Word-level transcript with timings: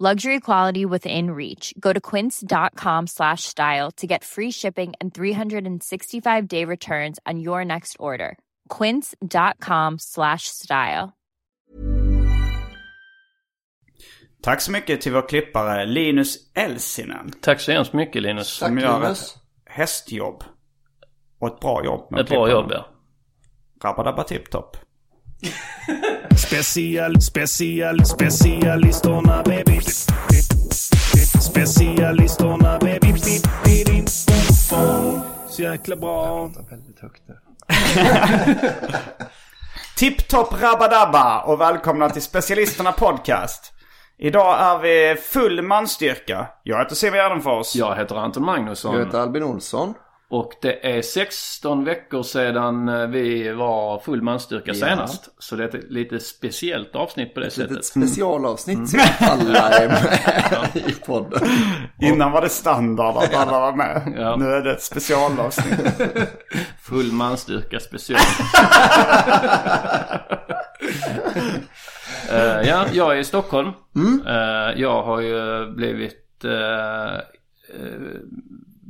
Luxury 0.00 0.40
quality 0.40 0.84
within 0.84 1.30
reach. 1.30 1.72
Go 1.78 1.92
to 1.92 2.00
quince.com 2.00 3.06
slash 3.06 3.44
style 3.44 3.92
to 3.92 4.08
get 4.08 4.24
free 4.24 4.50
shipping 4.50 4.92
and 5.00 5.14
365 5.14 6.48
day 6.48 6.64
returns 6.64 7.20
on 7.24 7.38
your 7.38 7.64
next 7.64 7.96
order. 8.00 8.36
Quince.com 8.68 9.98
slash 9.98 10.48
style. 10.48 11.12
Tack 14.42 14.60
så 14.60 14.70
mycket 14.70 15.00
till 15.00 15.12
vår 15.12 15.28
klippare 15.28 15.86
Linus 15.86 16.36
Elsinen. 16.54 17.30
Tack 17.40 17.60
så 17.60 17.72
hemskt 17.72 17.92
mycket 17.92 18.22
Linus. 18.22 18.48
Som 18.48 18.78
gör 18.78 19.10
ett 19.12 19.36
hästjobb. 19.66 20.44
Och 21.38 21.48
ett 21.48 21.60
bra 21.60 21.84
jobb. 21.84 22.06
med 22.10 22.20
Ett 22.20 22.28
bra 22.28 22.50
jobb 22.50 22.70
ja. 22.70 22.86
Rabba-dabba 23.82 24.22
tipp-topp. 24.22 24.76
Special, 26.36 27.20
special, 27.20 28.04
specialisterna 28.04 29.42
baby. 29.42 29.80
Specialisterna 31.40 32.78
baby. 32.78 33.12
Så 35.48 35.62
jäkla 35.62 35.96
bra. 35.96 36.50
Väldigt 36.70 37.00
högt. 37.00 37.22
Tipp-topp 39.96 40.62
rabba-dabba 40.62 41.40
och 41.40 41.60
välkomna 41.60 42.10
till 42.10 42.22
Specialisterna 42.22 42.92
Podcast. 42.92 43.72
Idag 44.18 44.60
är 44.60 44.78
vi 44.78 45.20
full 45.20 45.62
manstyrka. 45.62 46.46
Jag 46.62 46.78
heter 46.78 46.94
Siv 46.94 47.14
Gärdenfors. 47.14 47.76
Jag 47.76 47.96
heter 47.96 48.16
Anton 48.16 48.44
Magnusson. 48.44 48.94
Jag 48.94 49.04
heter 49.04 49.18
Albin 49.18 49.42
Olsson. 49.42 49.94
Och 50.28 50.52
det 50.62 50.96
är 50.96 51.02
16 51.02 51.84
veckor 51.84 52.22
sedan 52.22 52.88
eh, 52.88 53.06
vi 53.06 53.52
var 53.52 53.98
full 53.98 54.22
manstyrka 54.22 54.64
Ja. 54.66 54.74
senast. 54.74 55.28
Så 55.38 55.56
det 55.56 55.64
är 55.64 55.68
ett 55.78 55.90
lite 55.90 56.20
speciellt 56.20 56.96
avsnitt 56.96 57.34
på 57.34 57.40
det 57.40 57.46
Ett 57.46 57.52
sättet. 57.52 57.84
specialavsnitt 57.84 58.90
så 58.90 58.98
alla 59.20 59.68
är 59.70 59.88
med 59.88 60.70
i 60.90 60.92
podden. 61.06 61.40
Innan 62.00 62.32
var 62.32 62.40
det 62.42 62.48
standard 62.48 63.16
att 63.16 63.34
alla 63.34 63.60
var 63.60 63.72
med. 63.76 64.14
Ja. 64.18 64.36
Nu 64.36 64.44
är 64.46 64.60
det 64.62 64.72
ett 64.72 64.82
specialavsnitt. 64.82 65.80
Full 66.82 67.12
manstyrka 67.12 67.80
special. 67.80 68.20
Eh, 72.30 72.68
ja, 72.68 72.86
jag 72.92 73.12
är 73.12 73.16
i 73.16 73.24
Stockholm. 73.24 73.68
Eh, 74.26 74.80
jag 74.80 75.02
har 75.02 75.20
ju 75.20 75.66
blivit 75.70 76.44
eh, 76.44 77.20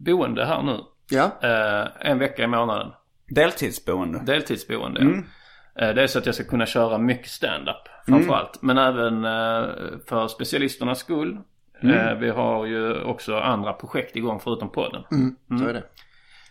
boende 0.05 0.45
här 0.47 0.62
nu. 0.62 0.78
Ja, 1.10 1.31
Eh, 1.42 2.10
en 2.10 2.19
vecka 2.19 2.42
i 2.42 2.47
månaden. 2.47 2.92
Deltidsboende. 3.28 4.22
Deltidsboende. 4.26 5.00
ja. 5.03 5.87
Eh, 5.87 5.94
Det 5.94 6.03
är 6.03 6.06
så 6.06 6.19
att 6.19 6.26
jag 6.26 6.34
ska 6.34 6.44
kunna 6.44 6.66
köra 6.66 6.98
mycket 6.98 7.28
stand-up 7.31 7.88
framförallt. 8.06 8.62
Men 8.62 8.78
även 8.78 9.25
eh, 9.25 9.70
för 10.09 10.28
specialisternas 10.28 10.98
skull. 10.98 11.38
Eh, 11.82 12.15
Vi 12.15 12.31
har 12.31 12.66
ju 12.66 13.03
också 13.03 13.37
andra 13.38 13.72
projekt 13.72 14.16
igång 14.16 14.41
förutom 14.41 14.70
podden. 14.72 15.03
så 15.59 15.69
är 15.69 15.72
det. 15.72 15.82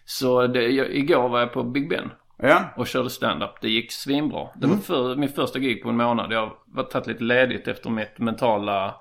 Så 0.05 0.47
det, 0.47 0.67
jag, 0.67 0.87
igår 0.95 1.29
var 1.29 1.39
jag 1.39 1.53
på 1.53 1.63
Big 1.63 1.89
Ben 1.89 2.11
Ja. 2.37 2.63
och 2.75 2.87
körde 2.87 3.09
stand-up. 3.09 3.61
Det 3.61 3.69
gick 3.69 3.91
svinbra. 3.91 4.47
Det 4.55 4.67
var 4.67 4.77
för, 4.77 5.15
min 5.15 5.29
första 5.29 5.59
gig 5.59 5.83
på 5.83 5.89
en 5.89 5.97
månad. 5.97 6.31
Jag 6.31 6.51
har 6.75 6.83
tagit 6.83 7.07
lite 7.07 7.23
ledigt 7.23 7.67
efter 7.67 7.89
mitt 7.89 8.19
mentala 8.19 8.95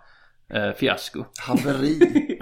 eh, 0.54 0.70
fiasko. 0.72 1.24
Haveri. 1.48 1.98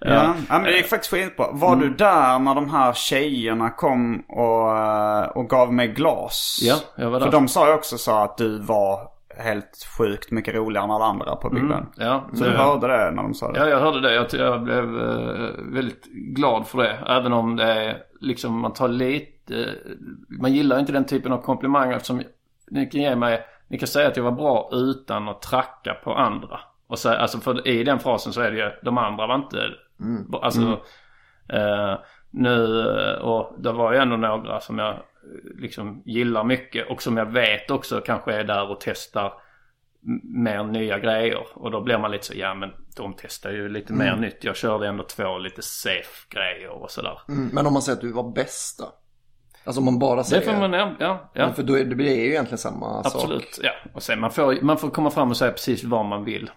Ja. 0.00 0.08
ja, 0.14 0.34
men 0.48 0.62
det 0.62 0.76
gick 0.76 0.86
faktiskt 0.86 1.10
skitbra. 1.14 1.46
Var 1.52 1.76
du 1.76 1.90
där 1.94 2.38
när 2.38 2.54
de 2.54 2.70
här 2.70 2.92
tjejerna 2.92 3.70
kom 3.70 4.20
och, 4.28 4.76
eh, 4.78 5.24
och 5.24 5.48
gav 5.50 5.72
mig 5.72 5.88
glas? 5.88 6.60
Ja, 6.62 6.76
jag 6.96 7.10
var 7.10 7.20
där. 7.20 7.26
För 7.26 7.32
de 7.32 7.48
sa 7.48 7.68
ju 7.68 7.74
också 7.74 7.98
så 7.98 8.16
att 8.18 8.36
du 8.36 8.58
var 8.58 9.12
helt 9.38 9.86
sjukt 9.98 10.30
mycket 10.30 10.54
roligare 10.54 10.84
än 10.84 10.90
alla 10.90 11.04
andra 11.04 11.36
på 11.36 11.50
Big 11.50 11.68
Ben. 11.68 11.86
Ja, 11.96 12.24
Så 12.34 12.44
du 12.44 12.50
hörde 12.50 12.86
det 12.86 13.10
när 13.10 13.22
de 13.22 13.34
sa 13.34 13.52
det? 13.52 13.58
Ja, 13.60 13.68
jag 13.68 13.80
hörde 13.80 14.00
det. 14.00 14.14
Jag, 14.14 14.26
jag 14.32 14.62
blev 14.62 14.84
eh, 14.84 15.50
väldigt 15.58 16.04
glad 16.12 16.66
för 16.66 16.78
det. 16.78 16.98
Även 17.06 17.32
om 17.32 17.56
det 17.56 17.64
är 17.64 17.98
liksom, 18.20 18.60
man 18.60 18.72
tar 18.72 18.88
lite, 18.88 19.68
man 20.40 20.52
gillar 20.52 20.78
inte 20.78 20.92
den 20.92 21.04
typen 21.04 21.32
av 21.32 21.38
komplimanger 21.38 21.92
eftersom 21.96 22.22
ni 22.70 22.86
kan 22.86 23.00
ge 23.00 23.16
mig, 23.16 23.40
ni 23.68 23.78
kan 23.78 23.88
säga 23.88 24.08
att 24.08 24.16
jag 24.16 24.24
var 24.24 24.32
bra 24.32 24.68
utan 24.72 25.28
att 25.28 25.42
tracka 25.42 25.94
på 26.04 26.14
andra. 26.14 26.60
Och 26.92 26.98
så, 26.98 27.10
alltså 27.10 27.38
för 27.38 27.68
i 27.68 27.84
den 27.84 27.98
frasen 27.98 28.32
så 28.32 28.40
är 28.40 28.50
det 28.50 28.56
ju, 28.56 28.70
de 28.82 28.98
andra 28.98 29.26
var 29.26 29.34
inte, 29.34 29.70
alltså 30.42 30.80
eh, 31.48 31.98
nu, 32.30 32.84
och 33.22 33.54
det 33.58 33.72
var 33.72 33.92
ju 33.92 33.98
ändå 33.98 34.16
några 34.16 34.60
som 34.60 34.78
jag 34.78 34.90
eh, 34.94 35.00
liksom 35.54 36.02
gillar 36.04 36.44
mycket 36.44 36.90
och 36.90 37.02
som 37.02 37.16
jag 37.16 37.26
vet 37.32 37.70
också 37.70 38.00
kanske 38.00 38.32
är 38.34 38.44
där 38.44 38.70
och 38.70 38.80
testar 38.80 39.32
mer 40.24 40.64
nya 40.64 40.98
grejer. 40.98 41.46
Och 41.54 41.70
då 41.70 41.80
blir 41.80 41.98
man 41.98 42.10
lite 42.10 42.26
så, 42.26 42.32
ja 42.36 42.54
men 42.54 42.70
de 42.96 43.14
testar 43.18 43.50
ju 43.50 43.68
lite 43.68 43.92
mer 43.92 44.16
nytt. 44.16 44.44
Jag 44.44 44.56
körde 44.56 44.88
ändå 44.88 45.04
två 45.04 45.38
lite 45.38 45.62
safe 45.62 46.26
grejer 46.28 46.68
och 46.68 46.90
sådär. 46.90 47.20
Mm, 47.28 47.50
Men 47.52 47.66
om 47.66 47.72
man 47.72 47.82
säger 47.82 47.96
att 47.96 48.02
du 48.02 48.12
var 48.12 48.32
bästa. 48.32 48.84
Alltså 49.64 49.80
om 49.80 49.84
man 49.84 49.98
bara 49.98 50.16
Det 50.16 50.24
säger. 50.24 50.42
får 50.52 50.58
man, 50.60 50.72
ja, 50.72 50.92
ja. 51.00 51.30
ja. 51.34 51.52
För 51.52 51.62
då 51.62 51.78
är 51.78 51.84
det 51.84 51.94
blir 51.94 52.16
ju 52.16 52.30
egentligen 52.30 52.58
samma 52.58 52.98
Absolut, 53.04 53.54
sak. 53.54 53.64
ja. 53.64 53.70
Och 53.94 54.02
sen 54.02 54.20
man 54.20 54.30
får, 54.30 54.58
man 54.62 54.78
får 54.78 54.90
komma 54.90 55.10
fram 55.10 55.30
och 55.30 55.36
säga 55.36 55.52
precis 55.52 55.84
vad 55.84 56.04
man 56.04 56.24
vill. 56.24 56.50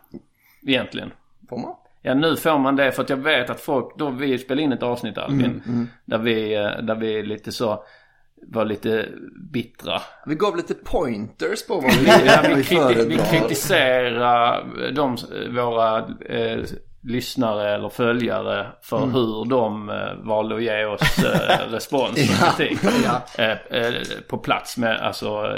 Egentligen. 0.68 1.12
Får 1.50 1.58
man? 1.58 1.76
Ja 2.02 2.14
nu 2.14 2.36
får 2.36 2.58
man 2.60 2.76
det 2.76 2.92
för 2.92 3.04
att 3.04 3.10
jag 3.10 3.18
vet 3.18 3.50
att 3.50 3.60
folk, 3.60 3.98
då 3.98 4.10
vi 4.10 4.38
spelade 4.38 4.62
in 4.62 4.72
ett 4.74 4.84
avsnitt 4.84 5.18
Albin. 5.18 5.88
Där 6.06 6.18
vi, 6.18 6.56
eh, 6.56 6.62
där 6.84 6.96
vi 6.96 7.24
lite 7.24 7.52
så, 7.52 7.84
var 8.48 8.66
lite 8.66 9.06
bittra. 9.52 10.02
Vi 10.26 10.36
gav 10.36 10.58
lite 10.58 10.74
pointers 10.74 11.68
på 11.68 11.74
vad 11.76 11.84
vi, 12.00 12.06
Ja, 12.26 12.42
vi 12.56 12.62
kriti- 12.64 13.06
vi 13.08 13.18
kritiserar 13.18 14.66
de, 14.92 15.18
våra 15.56 15.98
eh, 16.30 16.60
lyssnare 17.08 17.74
eller 17.76 17.90
följare 17.90 18.68
för 18.82 18.98
Mm. 18.98 19.14
hur 19.14 19.46
de 19.50 19.90
eh, 19.90 20.14
valde 20.28 20.56
att 20.56 20.64
ge 20.64 20.86
oss 20.86 21.24
eh, 21.24 21.60
respons 21.72 22.10
och 22.10 22.58
kritik. 22.58 22.80
Ja. 23.06 23.44
Eh, 23.44 23.80
eh, 23.82 23.94
på 24.30 24.38
plats 24.38 24.78
med 24.78 25.00
alltså 25.02 25.58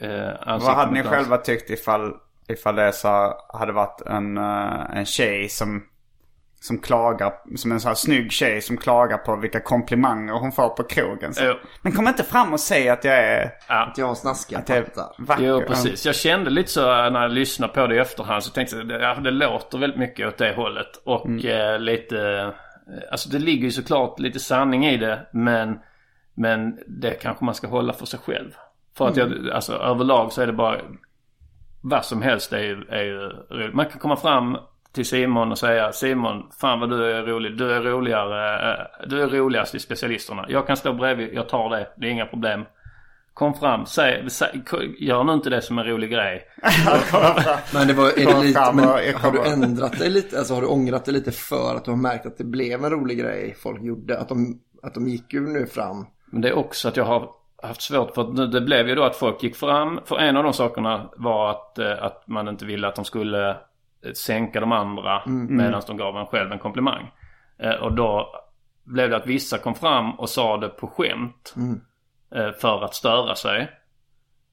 eh, 0.00 0.10
eh, 0.10 0.32
Vad 0.46 0.62
hade 0.74 0.92
ni 0.92 1.02
själva 1.02 1.36
tyckt 1.36 1.70
ifall, 1.70 2.12
ifall 2.48 2.74
det 2.76 2.92
så 2.92 3.34
hade 3.48 3.72
varit 3.72 4.00
en, 4.06 4.36
eh, 4.38 4.96
en 4.96 5.06
tjej 5.06 5.48
som 5.48 5.82
som 6.66 6.78
klagar, 6.78 7.32
som 7.56 7.72
en 7.72 7.80
sån 7.80 7.88
här 7.88 7.94
snygg 7.94 8.32
tjej 8.32 8.60
som 8.62 8.76
klagar 8.76 9.18
på 9.18 9.36
vilka 9.36 9.60
komplimanger 9.60 10.32
hon 10.32 10.52
får 10.52 10.68
på 10.68 10.82
krogen. 10.82 11.34
Så. 11.34 11.44
Jo. 11.44 11.54
Men 11.82 11.92
kom 11.92 12.08
inte 12.08 12.24
fram 12.24 12.52
och 12.52 12.60
säg 12.60 12.88
att 12.88 13.04
jag 13.04 13.14
är, 13.18 13.50
Att 13.66 13.98
jag 13.98 14.06
har 14.06 14.14
snaskiga 14.14 14.58
att 14.58 14.68
jag 14.68 14.78
är 14.78 14.82
pattar. 14.82 15.14
vacker. 15.18 15.44
Jo, 15.44 15.62
precis. 15.66 16.06
Jag 16.06 16.14
kände 16.14 16.50
lite 16.50 16.70
så 16.70 16.80
när 17.10 17.22
jag 17.22 17.30
lyssnade 17.30 17.72
på 17.72 17.86
det 17.86 17.94
i 17.94 17.98
efterhand 17.98 18.42
så 18.44 18.50
tänkte 18.50 18.76
jag 18.76 19.02
att 19.02 19.16
det, 19.16 19.22
det 19.22 19.30
låter 19.30 19.78
väldigt 19.78 19.98
mycket 19.98 20.28
åt 20.28 20.38
det 20.38 20.52
hållet. 20.56 21.02
Och 21.04 21.44
eh, 21.44 21.78
lite... 21.78 22.18
eh, 22.30 22.48
Alltså 23.10 23.28
det 23.28 23.38
ligger 23.38 23.64
ju 23.64 23.70
såklart 23.70 24.18
lite 24.20 24.38
sanning 24.40 24.86
i 24.86 24.96
det 24.96 25.26
men, 25.32 25.78
men 26.34 26.78
det 26.86 27.10
kanske 27.10 27.44
man 27.44 27.54
ska 27.54 27.66
hålla 27.66 27.92
för 27.92 28.06
sig 28.06 28.20
själv. 28.20 28.50
För 28.96 29.08
att 29.08 29.16
jag, 29.16 29.50
alltså 29.52 29.72
överlag 29.72 30.32
så 30.32 30.42
är 30.42 30.46
det 30.46 30.52
bara... 30.52 30.76
Vad 31.82 32.04
som 32.04 32.22
helst 32.22 32.52
är 32.52 32.58
ju, 32.62 32.84
är 32.90 33.02
ju 33.02 33.18
roligt. 33.50 33.74
Man 33.74 33.86
kan 33.86 33.98
komma 33.98 34.16
fram 34.16 34.56
till 34.96 35.06
Simon 35.06 35.50
och 35.52 35.58
säga 35.58 35.92
Simon, 35.92 36.42
fan 36.60 36.80
vad 36.80 36.90
du 36.90 37.04
är 37.04 37.22
rolig. 37.22 37.56
Du 37.58 37.72
är 37.72 37.80
roligare. 37.82 38.72
eh, 38.72 39.08
Du 39.08 39.22
är 39.22 39.28
roligast 39.28 39.74
i 39.74 39.78
specialisterna. 39.80 40.44
Jag 40.48 40.66
kan 40.66 40.76
stå 40.76 40.92
bredvid, 40.92 41.34
jag 41.34 41.48
tar 41.48 41.70
det. 41.70 41.88
Det 41.96 42.06
är 42.06 42.10
inga 42.10 42.26
problem. 42.26 42.64
Kom 43.34 43.54
fram, 43.54 43.86
säg, 43.86 44.30
säg, 44.30 44.62
gör 44.98 45.24
nu 45.24 45.32
inte 45.32 45.50
det 45.50 45.62
som 45.62 45.78
en 45.78 45.84
rolig 45.84 46.10
grej. 46.10 46.42
Men 47.74 47.86
det 47.86 47.92
var, 47.94 48.06
är 48.06 48.26
det 48.26 48.40
lite, 48.46 48.72
men 48.74 48.84
har 49.14 49.32
du 49.32 49.44
ändrat 49.52 49.98
dig 49.98 50.10
lite? 50.10 50.38
Alltså 50.38 50.54
har 50.54 50.60
du 50.60 50.66
ångrat 50.66 51.04
dig 51.04 51.14
lite 51.14 51.32
för 51.32 51.74
att 51.76 51.84
du 51.84 51.90
har 51.90 51.98
märkt 51.98 52.26
att 52.26 52.38
det 52.38 52.44
blev 52.44 52.84
en 52.84 52.90
rolig 52.90 53.18
grej 53.18 53.56
folk 53.62 53.82
gjorde? 53.82 54.18
Att 54.18 54.28
de, 54.28 54.60
att 54.82 54.94
de 54.94 55.08
gick 55.08 55.32
ju 55.32 55.40
nu 55.40 55.66
fram. 55.66 56.06
Men 56.32 56.40
det 56.40 56.48
är 56.48 56.58
också 56.58 56.88
att 56.88 56.96
jag 56.96 57.04
har 57.04 57.28
haft 57.62 57.82
svårt 57.82 58.14
för 58.14 58.22
att 58.22 58.52
det 58.52 58.60
blev 58.60 58.88
ju 58.88 58.94
då 58.94 59.02
att 59.04 59.16
folk 59.16 59.42
gick 59.42 59.56
fram. 59.56 60.00
För 60.04 60.16
en 60.18 60.36
av 60.36 60.44
de 60.44 60.52
sakerna 60.52 61.10
var 61.16 61.50
att, 61.50 61.78
eh, 61.78 62.02
att 62.04 62.28
man 62.28 62.48
inte 62.48 62.64
ville 62.66 62.88
att 62.88 62.94
de 62.94 63.04
skulle 63.04 63.56
sänka 64.14 64.60
de 64.60 64.72
andra 64.72 65.22
medan 65.26 65.82
de 65.86 65.96
gav 65.96 66.16
en 66.16 66.26
själv 66.26 66.52
en 66.52 66.58
komplimang. 66.58 67.10
Eh, 67.58 67.70
Och 67.74 67.92
då 67.92 68.28
blev 68.84 69.10
det 69.10 69.16
att 69.16 69.26
vissa 69.26 69.58
kom 69.58 69.74
fram 69.74 70.10
och 70.12 70.28
sa 70.28 70.56
det 70.56 70.68
på 70.68 70.86
skämt. 70.86 71.54
eh, 72.34 72.52
För 72.60 72.84
att 72.84 72.94
störa 72.94 73.34
sig. 73.34 73.72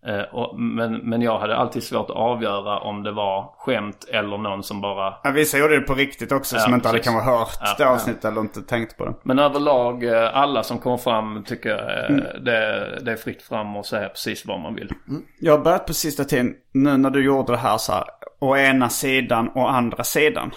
Eh, 0.07 0.22
och, 0.22 0.60
men, 0.60 0.94
men 0.94 1.22
jag 1.22 1.40
hade 1.40 1.56
alltid 1.57 1.84
svårt 1.84 2.10
att 2.10 2.16
avgöra 2.16 2.80
om 2.80 3.04
det 3.04 3.12
var 3.12 3.54
skämt 3.57 4.06
eller 4.12 4.38
någon 4.38 4.63
som 4.63 4.81
bara 4.81 5.13
Ja, 5.24 5.31
vissa 5.31 5.57
gjorde 5.57 5.80
det 5.80 5.86
på 5.88 5.94
riktigt 5.94 6.31
också 6.31 6.56
Ja, 6.56 6.62
som 6.62 6.74
inte 6.74 6.88
hade 6.88 6.98
precis. 7.00 7.13
kanske 7.13 7.31
hört 7.31 7.50
Ja, 7.62 7.75
det 7.78 7.84
ja. 7.84 7.90
avsnittet 7.90 8.25
eller 8.25 8.42
inte 8.42 8.62
tänkt 8.62 8.98
på 8.98 9.06
det. 9.06 9.13
Men 9.24 9.40
överlag, 9.40 10.04
eh, 10.04 10.38
alla 10.38 10.63
som 10.63 10.80
kommer 10.80 10.98
fram 10.98 11.44
tycker 11.44 11.69
jag 11.69 11.80
eh, 11.80 12.10
Mm. 12.10 12.44
det, 12.44 13.00
det 13.06 13.12
är 13.12 13.16
fritt 13.16 13.42
fram 13.42 13.75
och 13.78 13.86
säga 13.86 14.10
precis 14.10 14.45
vad 14.45 14.60
man 14.60 14.75
vill. 14.75 14.92
Jag 15.40 15.57
har 15.57 15.63
börjat 15.63 15.88
på 15.88 15.94
sista 15.94 16.24
tiden, 16.24 16.54
nu 16.74 16.98
när 16.98 17.10
du 17.10 17.24
gjorde 17.25 17.51
det 17.54 17.57
här 17.57 17.78
så 17.78 17.94
här, 17.94 18.04
å 18.44 18.57
ena 18.57 18.90
sidan 18.90 19.50
och 19.50 19.74
andra 19.74 20.04
sidan. 20.04 20.51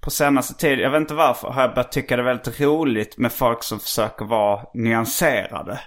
På 0.00 0.10
senaste 0.10 0.54
tid, 0.54 0.78
jag 0.78 0.90
vet 0.90 1.00
inte 1.00 1.14
varför, 1.14 1.48
har 1.48 1.62
jag 1.62 1.74
börjat 1.74 1.92
tycka 1.92 2.16
det 2.16 2.22
är 2.22 2.24
väldigt 2.24 2.60
roligt 2.60 3.18
med 3.18 3.32
folk 3.32 3.62
som 3.62 3.80
försöker 3.80 4.24
vara 4.24 4.60
nyanserade. 4.74 5.80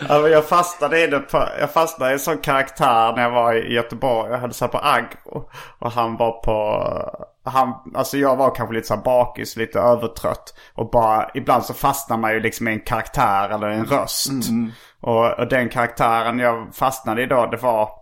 alltså 0.08 0.28
jag 0.28 0.48
fastnade 0.48 1.04
i 1.04 1.06
det 1.06 1.18
på, 1.18 1.48
jag 1.60 1.70
fastnade 1.70 2.10
i 2.10 2.14
en 2.14 2.18
sån 2.18 2.38
karaktär 2.38 3.12
när 3.16 3.22
jag 3.22 3.30
var 3.30 3.54
i 3.54 3.72
Göteborg. 3.72 4.30
Jag 4.30 4.38
hade 4.38 4.54
så 4.54 4.64
här 4.64 4.72
på 4.72 4.78
Agro. 4.78 5.50
Och 5.78 5.92
han 5.92 6.16
var 6.16 6.32
på, 6.42 6.84
han, 7.44 7.74
alltså 7.94 8.16
jag 8.16 8.36
var 8.36 8.54
kanske 8.54 8.74
lite 8.74 8.86
så 8.86 8.96
bakis, 8.96 9.56
lite 9.56 9.78
övertrött. 9.78 10.54
Och 10.74 10.90
bara, 10.90 11.30
ibland 11.34 11.64
så 11.64 11.74
fastnar 11.74 12.16
man 12.16 12.32
ju 12.32 12.40
liksom 12.40 12.68
i 12.68 12.72
en 12.72 12.80
karaktär 12.80 13.48
eller 13.48 13.68
en 13.68 13.84
röst. 13.84 14.30
Och, 15.00 15.38
och 15.38 15.48
den 15.48 15.68
karaktären 15.68 16.38
jag 16.38 16.74
fastnade 16.74 17.22
i 17.22 17.26
då, 17.26 17.46
det 17.46 17.56
var 17.56 17.97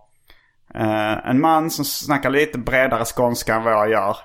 eh, 0.73 1.29
en 1.29 1.41
man 1.41 1.69
som 1.69 1.85
snackar 1.85 2.29
lite 2.29 2.57
bredare 2.57 3.05
skånska 3.05 3.55
än 3.55 3.63
vad 3.63 3.73
jag 3.73 3.89
gör. 3.89 4.17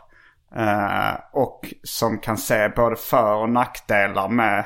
Eh, 0.57 1.15
och 1.33 1.75
som 1.83 2.19
kan 2.19 2.37
se 2.37 2.69
både 2.77 2.97
för 2.97 3.35
och 3.35 3.51
nackdelar 3.51 4.29
med 4.29 4.65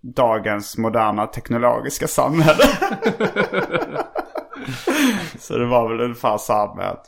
dagens 0.00 0.78
moderna 0.78 1.26
teknologiska 1.26 2.08
samhälle. 2.08 2.64
Så 5.38 5.58
det 5.58 5.66
var 5.66 5.88
väl 5.88 6.00
ungefär 6.00 6.38
så 6.38 6.52
här 6.52 6.74
med 6.74 6.90
att 6.90 7.06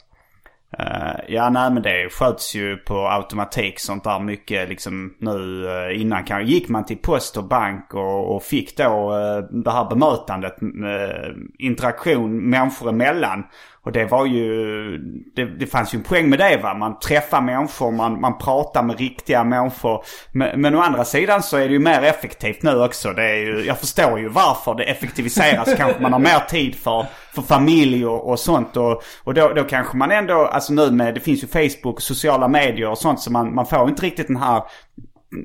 Uh, 0.81 1.21
ja 1.29 1.51
nej 1.51 1.71
men 1.71 1.83
det 1.83 2.09
sköts 2.13 2.55
ju 2.55 2.77
på 2.77 3.09
automatik 3.09 3.81
sånt 3.81 4.05
där 4.05 4.21
mycket 4.21 4.69
liksom 4.69 5.15
nu 5.19 5.65
uh, 5.65 6.01
innan 6.01 6.25
kan, 6.25 6.47
gick 6.47 6.69
man 6.69 6.85
till 6.85 6.97
post 6.97 7.37
och 7.37 7.45
bank 7.45 7.95
och, 7.95 8.37
och 8.37 8.43
fick 8.43 8.77
då 8.77 9.13
uh, 9.13 9.63
det 9.63 9.71
här 9.71 9.91
bemötandet, 9.91 10.63
eh, 10.63 11.35
interaktion 11.59 12.51
människor 12.51 12.89
emellan. 12.89 13.45
Och 13.85 13.93
det 13.93 14.05
var 14.05 14.27
ju, 14.27 14.99
det, 15.37 15.45
det 15.45 15.67
fanns 15.67 15.95
ju 15.95 15.97
en 15.97 16.03
poäng 16.03 16.29
med 16.29 16.39
det 16.39 16.57
va. 16.57 16.75
Man 16.75 16.99
träffar 16.99 17.41
människor, 17.41 17.93
man, 17.93 18.21
man 18.21 18.39
pratar 18.39 18.83
med 18.83 18.99
riktiga 18.99 19.45
människor. 19.45 20.05
Men, 20.33 20.61
men 20.61 20.75
å 20.75 20.81
andra 20.81 21.05
sidan 21.05 21.43
så 21.43 21.57
är 21.57 21.69
det 21.69 21.73
ju 21.73 21.79
mer 21.79 22.03
effektivt 22.03 22.63
nu 22.63 22.83
också. 22.83 23.13
Det 23.13 23.25
är 23.25 23.37
ju, 23.37 23.65
jag 23.65 23.79
förstår 23.79 24.21
ju 24.21 24.29
varför 24.29 24.75
det 24.75 24.85
effektiviseras. 24.85 25.75
kanske 25.77 26.03
man 26.03 26.13
har 26.13 26.21
mer 26.21 26.49
tid 26.49 26.75
för, 26.75 27.07
för 27.35 27.43
familj 27.43 28.07
och, 28.07 28.31
och 28.31 28.39
sånt. 28.39 28.77
Och, 28.77 29.03
och 29.25 29.35
då, 29.35 29.49
då 29.49 29.65
kanske 29.65 29.97
man 29.97 30.11
ändå, 30.11 30.35
alltså 30.35 30.73
nu 30.73 30.91
med, 30.91 31.15
det 31.15 31.21
finns 31.21 31.43
ju 31.43 31.47
Facebook 31.47 32.01
sociala 32.01 32.49
medier 32.49 32.89
och 32.89 32.99
sånt. 32.99 33.21
Så 33.21 33.33
man, 33.33 33.55
man 33.55 33.67
får 33.67 33.89
inte 33.89 34.07
riktigt 34.07 34.27
den 34.27 34.37
här 34.37 34.63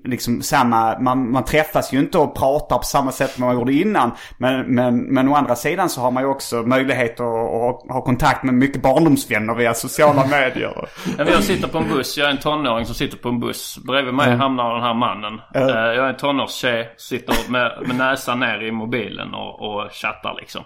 liksom 0.03 0.41
samma, 0.41 0.99
man, 0.99 1.31
man 1.31 1.43
träffas 1.43 1.93
ju 1.93 1.99
inte 1.99 2.17
och 2.17 2.35
pratar 2.35 2.77
på 2.77 2.83
samma 2.83 3.11
sätt 3.11 3.31
som 3.31 3.45
man 3.45 3.55
gjorde 3.55 3.73
innan. 3.73 4.11
Men, 4.37 4.75
men, 4.75 4.97
men 5.13 5.27
å 5.29 5.35
andra 5.35 5.55
sidan 5.55 5.89
så 5.89 6.01
har 6.01 6.11
man 6.11 6.23
ju 6.23 6.29
också 6.29 6.55
möjlighet 6.55 7.19
att, 7.19 7.25
att 7.25 7.91
ha 7.91 8.01
kontakt 8.05 8.43
med 8.43 8.53
mycket 8.53 8.81
barndomsvänner 8.81 9.55
via 9.55 9.73
sociala 9.73 10.25
medier. 10.31 10.89
Jag 11.17 11.43
sitter 11.43 11.67
på 11.67 11.77
en 11.77 11.87
buss. 11.89 12.17
Jag 12.17 12.27
är 12.27 12.31
en 12.31 12.37
tonåring 12.37 12.85
som 12.85 12.95
sitter 12.95 13.17
på 13.17 13.29
en 13.29 13.39
buss. 13.39 13.77
Bredvid 13.87 14.13
mig 14.13 14.35
hamnar 14.35 14.73
den 14.73 14.83
här 14.83 14.93
mannen. 14.93 15.41
Eh, 15.55 15.61
Jag 15.61 15.95
är 16.05 16.09
en 16.09 16.17
tonårstjej. 16.17 16.93
Sitter 16.97 17.51
med, 17.51 17.71
med 17.87 17.95
näsan 17.95 18.39
ner 18.39 18.63
i 18.63 18.71
mobilen 18.71 19.33
och, 19.33 19.61
och 19.61 19.91
chattar 19.91 20.35
liksom. 20.39 20.61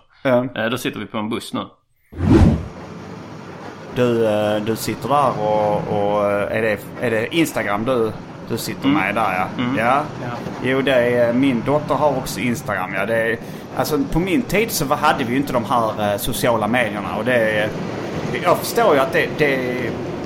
Eh, 0.55 0.65
Då 0.71 0.77
sitter 0.77 0.99
vi 0.99 1.05
på 1.05 1.17
en 1.17 1.29
buss 1.29 1.53
nu. 1.53 1.61
Du, 3.95 4.27
eh, 4.27 4.55
du 4.65 4.75
sitter 4.75 5.09
där 5.09 5.31
och, 5.41 5.75
och 5.75 6.31
är, 6.31 6.61
det, 6.61 6.77
är 7.01 7.11
det 7.11 7.35
Instagram 7.35 7.85
du, 7.85 8.11
du 8.51 8.57
sitter 8.57 8.87
med 8.87 9.15
där 9.15 9.33
ja? 9.33 9.47
ja? 9.77 10.03
Jo 10.63 10.81
det 10.81 10.93
är, 10.93 11.33
min 11.33 11.63
dotter 11.65 11.95
har 11.95 12.17
också 12.17 12.39
Instagram 12.39 12.93
ja. 12.93 13.05
Det 13.05 13.15
är, 13.15 13.37
alltså 13.77 13.99
på 14.11 14.19
min 14.19 14.41
tid 14.41 14.71
så 14.71 14.85
hade 14.95 15.23
vi 15.23 15.31
ju 15.31 15.37
inte 15.37 15.53
de 15.53 15.65
här 15.65 16.13
eh, 16.13 16.17
sociala 16.17 16.67
medierna 16.67 17.15
och 17.17 17.25
det 17.25 17.35
är, 17.35 17.69
Jag 18.43 18.57
förstår 18.57 18.93
ju 18.93 18.99
att 18.99 19.13
det, 19.13 19.29
det, 19.37 19.57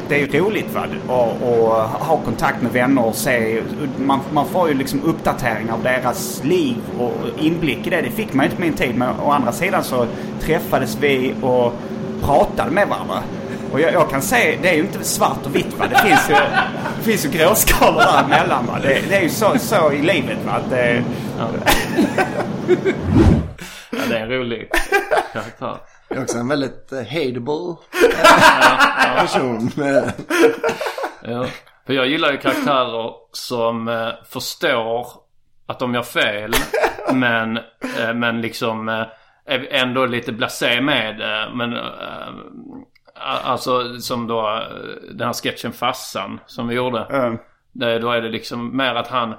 det 0.09 0.21
är 0.21 0.39
roligt 0.39 0.73
va? 0.73 0.85
Och, 1.07 1.49
och 1.49 1.71
ha 1.81 2.17
kontakt 2.17 2.61
med 2.61 2.71
vänner 2.71 3.05
och 3.05 3.15
se. 3.15 3.61
Man, 3.97 4.19
man 4.33 4.45
får 4.45 4.67
ju 4.69 4.73
liksom 4.73 5.03
uppdateringar 5.03 5.73
av 5.73 5.83
deras 5.83 6.43
liv 6.43 6.77
och 6.99 7.11
inblick 7.39 7.87
i 7.87 7.89
det. 7.89 8.01
Det 8.01 8.11
fick 8.11 8.33
man 8.33 8.45
inte 8.45 8.55
på 8.55 8.61
min 8.61 8.73
tid. 8.73 8.95
Men 8.95 9.19
å 9.19 9.31
andra 9.31 9.51
sidan 9.51 9.83
så 9.83 10.07
träffades 10.39 10.97
vi 11.01 11.35
och 11.41 11.73
pratade 12.21 12.71
med 12.71 12.87
varandra. 12.87 13.17
Och 13.75 13.81
jag, 13.81 13.93
jag 13.93 14.09
kan 14.09 14.21
se, 14.21 14.57
det 14.61 14.69
är 14.69 14.73
ju 14.73 14.81
inte 14.81 15.03
svart 15.03 15.45
och 15.45 15.55
vitt 15.55 15.73
va. 15.73 15.87
Det 15.87 15.97
finns 15.97 16.29
ju, 16.29 16.33
det 16.97 17.03
finns 17.03 17.25
ju 17.25 17.29
gråskalor 17.29 17.99
däremellan 17.99 18.65
va. 18.65 18.79
Det, 18.81 19.01
det 19.09 19.15
är 19.15 19.21
ju 19.21 19.29
så, 19.29 19.59
så 19.59 19.91
i 19.91 20.01
livet 20.01 20.37
va. 20.45 20.51
Att 20.51 20.69
det, 20.69 21.03
Ja, 21.39 21.47
det 24.09 24.17
är 24.17 24.21
en 24.21 24.29
rolig 24.29 24.69
karaktär. 25.33 25.77
Jag 26.07 26.17
är 26.17 26.21
också 26.21 26.37
en 26.37 26.47
väldigt 26.47 26.89
uh, 26.93 26.99
hateable 26.99 27.75
eh, 28.23 29.21
person. 29.21 29.71
Ja. 31.23 31.45
För 31.85 31.93
jag 31.93 32.07
gillar 32.07 32.31
ju 32.31 32.37
karaktärer 32.37 33.11
som 33.31 33.87
eh, 33.87 34.09
förstår 34.29 35.07
att 35.67 35.79
de 35.79 35.93
gör 35.93 36.03
fel. 36.03 36.53
men, 37.13 37.57
eh, 37.99 38.13
men 38.13 38.41
liksom 38.41 38.89
eh, 38.89 39.05
är 39.45 39.67
ändå 39.73 40.05
lite 40.05 40.31
blasé 40.31 40.81
med 40.81 41.17
det. 41.17 41.51
Men 41.53 41.73
eh, 41.73 41.81
alltså 43.19 43.99
som 43.99 44.27
då 44.27 44.61
den 45.11 45.27
här 45.27 45.33
sketchen 45.33 45.71
Fassan 45.71 46.39
som 46.45 46.67
vi 46.67 46.75
gjorde. 46.75 46.99
eh, 46.99 47.33
Det, 47.71 47.99
då 47.99 48.11
är 48.11 48.21
det 48.21 48.29
liksom 48.29 48.77
mer 48.77 48.95
att 48.95 49.07
han 49.07 49.35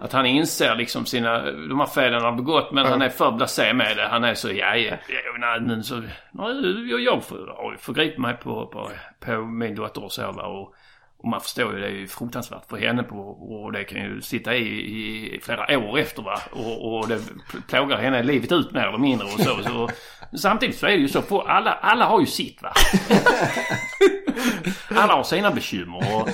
att 0.00 0.12
han 0.12 0.26
inser 0.26 0.74
liksom 0.74 1.06
sina, 1.06 1.42
de 1.50 1.78
här 1.78 1.86
felen 1.86 2.14
han 2.14 2.24
har 2.24 2.32
begått 2.32 2.72
men 2.72 2.86
han 2.86 3.02
är 3.02 3.08
för 3.08 3.30
blasé 3.30 3.72
med 3.72 3.96
det. 3.96 4.08
Han 4.10 4.24
är 4.24 4.34
så, 4.34 4.48
ja, 4.48 4.76
ja, 4.76 4.96
ja 5.08 5.60
men 5.60 5.84
så, 5.84 6.02
jag, 6.90 7.00
jag 7.00 7.22
ju 7.72 7.78
förgripit 7.78 8.18
mig 8.18 8.36
på, 8.36 8.66
på, 8.66 8.90
på 9.20 9.36
min 9.42 9.74
dotter 9.74 10.04
och 10.04 10.12
så 10.12 10.32
va. 10.32 10.42
Och, 10.42 10.74
och 11.18 11.28
man 11.28 11.40
förstår 11.40 11.74
ju 11.74 11.80
det 11.80 11.86
är 11.86 11.90
ju 11.90 12.06
fruktansvärt 12.06 12.64
för 12.70 12.76
henne 12.76 13.02
på, 13.02 13.16
och 13.16 13.72
det 13.72 13.84
kan 13.84 14.02
ju 14.02 14.20
sitta 14.20 14.54
i, 14.54 14.66
i 15.36 15.40
flera 15.42 15.78
år 15.78 15.98
efter 15.98 16.22
va. 16.22 16.40
Och, 16.52 16.98
och 16.98 17.08
det 17.08 17.20
plågar 17.68 17.98
henne 17.98 18.22
livet 18.22 18.52
ut 18.52 18.72
mer 18.72 18.86
eller 18.86 18.98
mindre 18.98 19.26
och 19.26 19.40
så. 19.40 19.62
så 19.62 19.88
samtidigt 20.36 20.78
så 20.78 20.86
är 20.86 20.90
det 20.90 20.96
ju 20.96 21.08
så, 21.08 21.22
på 21.22 21.42
alla, 21.42 21.72
alla 21.72 22.04
har 22.04 22.20
ju 22.20 22.26
sitt 22.26 22.62
va. 22.62 22.72
alla 25.00 25.14
har 25.14 25.22
sina 25.22 25.50
bekymmer 25.50 25.96
och 25.96 26.28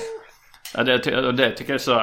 ja, 0.73 0.83
det, 0.83 0.97
det 1.31 1.51
tycker 1.51 1.73
jag 1.73 1.75
är 1.75 1.77
så... 1.77 1.99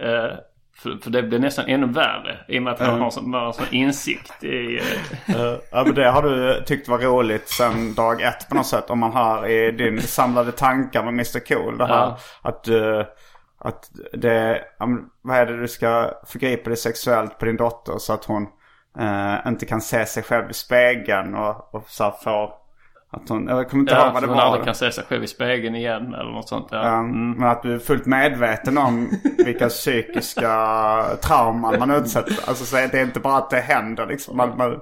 Eh, 0.00 0.38
för, 0.82 0.98
för 1.02 1.10
det 1.10 1.22
blir 1.22 1.38
nästan 1.38 1.64
ännu 1.68 1.86
värre 1.86 2.38
i 2.48 2.58
och 2.58 2.62
med 2.62 2.72
att 2.72 2.80
han 2.80 3.00
har 3.00 3.10
sån, 3.10 3.34
har 3.34 3.52
sån 3.52 3.66
insikt 3.70 4.44
i... 4.44 4.76
eh, 4.78 5.36
Eh, 5.36 5.56
ja, 5.70 5.84
men 5.84 5.94
det 5.94 6.10
har 6.10 6.22
du 6.22 6.62
tyckt 6.66 6.88
var 6.88 6.98
roligt 6.98 7.48
sen 7.48 7.94
dag 7.94 8.22
ett 8.22 8.48
på 8.48 8.54
något 8.54 8.66
sätt. 8.66 8.90
Om 8.90 8.98
man 8.98 9.12
har 9.12 9.46
i 9.46 9.70
din 9.72 10.02
samlade 10.02 10.52
tankar 10.52 11.02
med 11.02 11.12
Mr 11.12 11.40
Cool. 11.54 11.78
Det 11.78 11.86
här 11.86 11.94
Ja. 11.94 12.18
att 12.42 12.64
du... 12.64 13.06
Att 13.64 13.90
det... 14.12 14.60
Vad 15.22 15.36
är 15.36 15.46
det 15.46 15.60
du 15.60 15.68
ska 15.68 16.10
förgripa 16.26 16.70
dig 16.70 16.76
sexuellt 16.76 17.38
på 17.38 17.44
din 17.44 17.56
dotter 17.56 17.98
så 17.98 18.12
att 18.12 18.24
hon 18.24 18.46
eh, 18.98 19.34
inte 19.46 19.66
kan 19.66 19.80
se 19.80 20.06
sig 20.06 20.22
själv 20.22 20.50
i 20.50 20.54
spegeln 20.54 21.34
och, 21.34 21.74
och 21.74 21.84
så 21.86 22.04
här 22.04 22.10
får... 22.24 22.61
Att 23.14 23.28
hon... 23.28 23.46
Jag 23.48 23.68
kommer 23.70 23.80
inte 23.82 23.94
ihåg 23.94 24.00
Ja, 24.02 24.04
vad 24.06 24.16
att 24.16 24.22
det 24.22 24.28
hon 24.28 24.38
aldrig 24.38 24.60
var. 24.60 24.64
kan 24.64 24.74
se 24.74 24.92
sig 24.92 25.04
själv 25.04 25.24
i 25.24 25.26
spegeln 25.26 25.74
igen 25.74 26.14
eller 26.14 26.30
något 26.30 26.48
sånt. 26.48 26.68
Ja. 26.70 26.98
Um, 26.98 27.30
Men 27.30 27.48
att 27.48 27.62
du 27.62 27.74
är 27.74 27.78
fullt 27.78 28.06
medveten 28.06 28.78
om 28.78 29.08
vilka 29.44 29.68
psykiska 29.68 30.48
trauman 31.22 31.78
man 31.78 31.90
utsätter. 31.90 32.36
Alltså 32.48 32.64
så 32.64 32.76
är 32.76 32.88
det 32.88 32.98
är 32.98 33.02
inte 33.02 33.20
bara 33.20 33.36
att 33.36 33.50
det 33.50 33.60
händer 33.60 34.06
liksom. 34.06 34.36
Man, 34.36 34.56
man, 34.56 34.78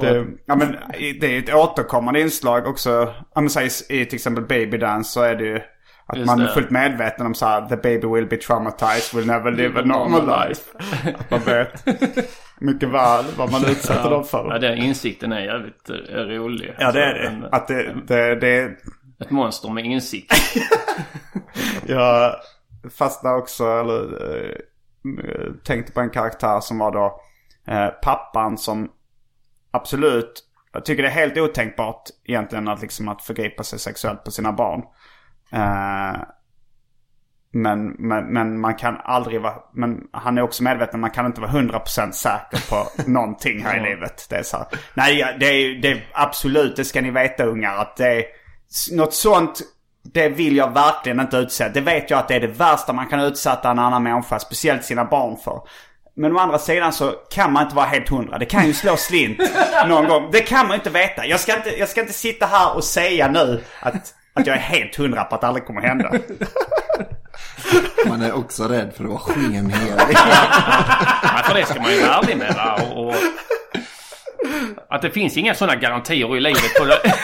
det, 0.00 0.26
ja, 0.46 0.56
men, 0.56 0.76
i- 0.98 1.12
det 1.12 1.26
är 1.36 1.38
ett 1.38 1.54
återkommande 1.54 2.20
inslag 2.20 2.66
också. 2.66 2.90
Ja, 3.34 3.40
men, 3.40 3.50
säg, 3.50 3.68
I 3.88 4.04
till 4.04 4.14
exempel 4.16 4.44
Baby 4.44 4.78
Dance 4.78 5.10
så 5.10 5.22
är 5.22 5.34
det 5.34 5.44
ju 5.44 5.60
att 6.06 6.18
Just 6.18 6.26
man 6.26 6.40
är 6.40 6.44
det. 6.46 6.52
fullt 6.52 6.70
medveten 6.70 7.26
om 7.26 7.34
så 7.34 7.46
här, 7.46 7.68
the 7.68 7.76
baby 7.76 8.06
will 8.06 8.26
be 8.26 8.36
traumatized, 8.36 9.14
will 9.18 9.26
never 9.26 9.50
live 9.50 9.80
a 9.80 9.82
normal 9.84 10.26
life. 10.48 10.62
Att 11.18 11.30
man 11.30 11.40
vet 11.40 11.84
mycket 12.60 12.88
väl 12.88 13.24
vad 13.36 13.52
man 13.52 13.64
utsätter 13.70 14.10
dem 14.10 14.12
Ja, 14.12 14.24
för. 14.24 14.58
den 14.58 14.78
insikten 14.78 15.32
är 15.32 15.40
jävligt 15.40 15.90
eh, 15.90 15.94
rolig. 16.16 16.74
Ja 16.78 16.92
det 16.92 17.04
är 17.04 17.14
det. 17.14 17.26
en- 17.28 17.44
Att 17.52 17.68
det, 17.68 17.94
det, 18.06 18.34
det 18.34 18.48
är 18.48 18.76
Ett 19.20 19.30
monster 19.30 19.70
med 19.70 19.84
insikt. 19.84 20.32
Jag 21.86 22.34
fastnade 22.98 23.36
också, 23.36 23.64
eller 23.80 24.02
eh, 24.44 25.52
tänkte 25.64 25.92
på 25.92 26.00
en 26.00 26.10
karaktär 26.10 26.60
som 26.60 26.78
var 26.78 26.92
då 26.92 27.20
eh, 27.72 27.88
pappan 28.02 28.58
som 28.58 28.88
absolut, 29.70 30.42
jag 30.72 30.84
tycker 30.84 31.02
det 31.02 31.08
är 31.08 31.12
helt 31.12 31.38
otänkbart 31.38 32.02
egentligen 32.24 32.68
att 32.68 32.82
liksom 32.82 33.08
att 33.08 33.22
förgripa 33.22 33.62
sig 33.62 33.78
sexuellt 33.78 34.24
på 34.24 34.30
sina 34.30 34.52
barn. 34.52 34.82
Eh, 35.52 36.16
men, 37.54 37.88
men, 37.98 38.32
men 38.32 38.60
man 38.60 38.74
kan 38.74 38.96
aldrig 39.04 39.40
vara, 39.40 39.54
men 39.74 40.00
han 40.12 40.38
är 40.38 40.42
också 40.42 40.62
medveten, 40.62 41.00
man 41.00 41.10
kan 41.10 41.26
inte 41.26 41.40
vara 41.40 41.50
100% 41.50 42.12
säker 42.12 42.70
på 42.70 42.88
någonting 43.10 43.64
här 43.64 43.76
i 43.76 43.90
livet. 43.90 44.26
Det 44.30 44.36
är 44.36 44.42
så 44.42 44.56
här, 44.56 44.66
nej 44.94 45.36
det 45.40 45.46
är, 45.46 45.82
det 45.82 45.90
är 45.90 46.06
absolut, 46.12 46.76
det 46.76 46.84
ska 46.84 47.00
ni 47.00 47.10
veta 47.10 47.44
ungar, 47.44 47.76
att 47.76 47.96
det 47.96 48.08
är 48.08 48.24
något 48.92 49.14
sånt, 49.14 49.60
det 50.12 50.28
vill 50.28 50.56
jag 50.56 50.74
verkligen 50.74 51.20
inte 51.20 51.36
utsätta. 51.36 51.72
Det 51.72 51.80
vet 51.80 52.10
jag 52.10 52.18
att 52.18 52.28
det 52.28 52.34
är 52.34 52.40
det 52.40 52.46
värsta 52.46 52.92
man 52.92 53.06
kan 53.06 53.20
utsätta 53.20 53.70
en 53.70 53.78
annan 53.78 54.02
människa, 54.02 54.38
speciellt 54.38 54.84
sina 54.84 55.04
barn 55.04 55.36
för. 55.44 55.60
Men 56.14 56.36
å 56.36 56.38
andra 56.38 56.58
sidan 56.58 56.92
så 56.92 57.10
kan 57.10 57.52
man 57.52 57.62
inte 57.62 57.76
vara 57.76 57.86
helt 57.86 58.08
hundra. 58.08 58.38
Det 58.38 58.46
kan 58.46 58.66
ju 58.66 58.74
slå 58.74 58.96
slint 58.96 59.38
någon 59.88 60.08
gång. 60.08 60.28
Det 60.32 60.40
kan 60.40 60.66
man 60.66 60.76
inte 60.76 60.90
veta. 60.90 61.26
Jag 61.26 61.40
ska 61.40 61.56
inte, 61.56 61.78
jag 61.78 61.88
ska 61.88 62.00
inte 62.00 62.12
sitta 62.12 62.46
här 62.46 62.76
och 62.76 62.84
säga 62.84 63.28
nu 63.28 63.62
att, 63.80 64.14
att 64.34 64.46
jag 64.46 64.56
är 64.56 64.60
helt 64.60 64.96
hundra 64.96 65.24
på 65.24 65.34
att 65.34 65.40
det 65.40 65.46
aldrig 65.46 65.66
kommer 65.66 65.80
hända. 65.80 66.12
Man 68.06 68.22
är 68.22 68.32
också 68.32 68.68
rädd 68.68 68.92
för 68.96 69.04
att 69.04 69.10
vara 69.10 69.20
skenhelig. 69.20 69.94
Nej, 69.96 71.42
för 71.44 71.54
det 71.54 71.66
ska 71.66 71.80
man 71.80 71.92
ju 71.92 72.00
vara 72.00 72.14
ärlig 72.14 72.36
med. 72.36 72.56
Och, 72.82 73.06
och, 73.06 73.14
att 74.88 75.02
det 75.02 75.10
finns 75.10 75.36
inga 75.36 75.54
sådana 75.54 75.76
garantier 75.76 76.36
i 76.36 76.40
livet. 76.40 76.74
På 76.78 76.84
det. 76.84 77.14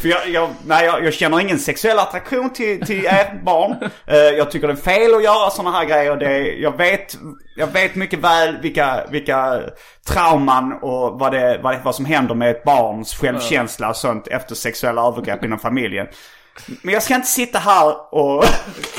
För 0.00 0.08
jag, 0.08 0.28
jag, 0.28 0.48
nej, 0.66 0.84
jag, 0.86 1.04
jag 1.04 1.14
känner 1.14 1.40
ingen 1.40 1.58
sexuell 1.58 1.98
attraktion 1.98 2.50
till, 2.50 2.86
till 2.86 3.06
ert 3.06 3.42
barn. 3.42 3.76
Eh, 4.06 4.16
jag 4.16 4.50
tycker 4.50 4.66
det 4.66 4.72
är 4.72 4.76
fel 4.76 5.14
att 5.14 5.24
göra 5.24 5.50
sådana 5.50 5.78
här 5.78 5.84
grejer. 5.84 6.16
Det, 6.16 6.26
är- 6.26 6.62
jag, 6.62 6.76
vet, 6.76 7.16
jag 7.56 7.66
vet 7.66 7.94
mycket 7.94 8.18
väl 8.18 8.60
vilka, 8.62 9.04
vilka 9.10 9.60
trauman 10.08 10.72
och 10.82 11.18
vad, 11.18 11.32
det, 11.32 11.60
vad, 11.62 11.74
det, 11.74 11.80
vad 11.84 11.94
som 11.94 12.04
händer 12.04 12.34
med 12.34 12.50
ett 12.50 12.64
barns 12.64 13.14
självkänsla 13.14 13.88
och 13.88 13.96
sånt 13.96 14.26
efter 14.28 14.54
sexuella 14.54 15.02
övergrepp 15.08 15.44
inom 15.44 15.58
familjen. 15.58 16.06
Men 16.82 16.94
jag 16.94 17.02
ska 17.02 17.14
inte 17.14 17.26
sitta 17.26 17.58
här 17.58 18.14
och, 18.14 18.44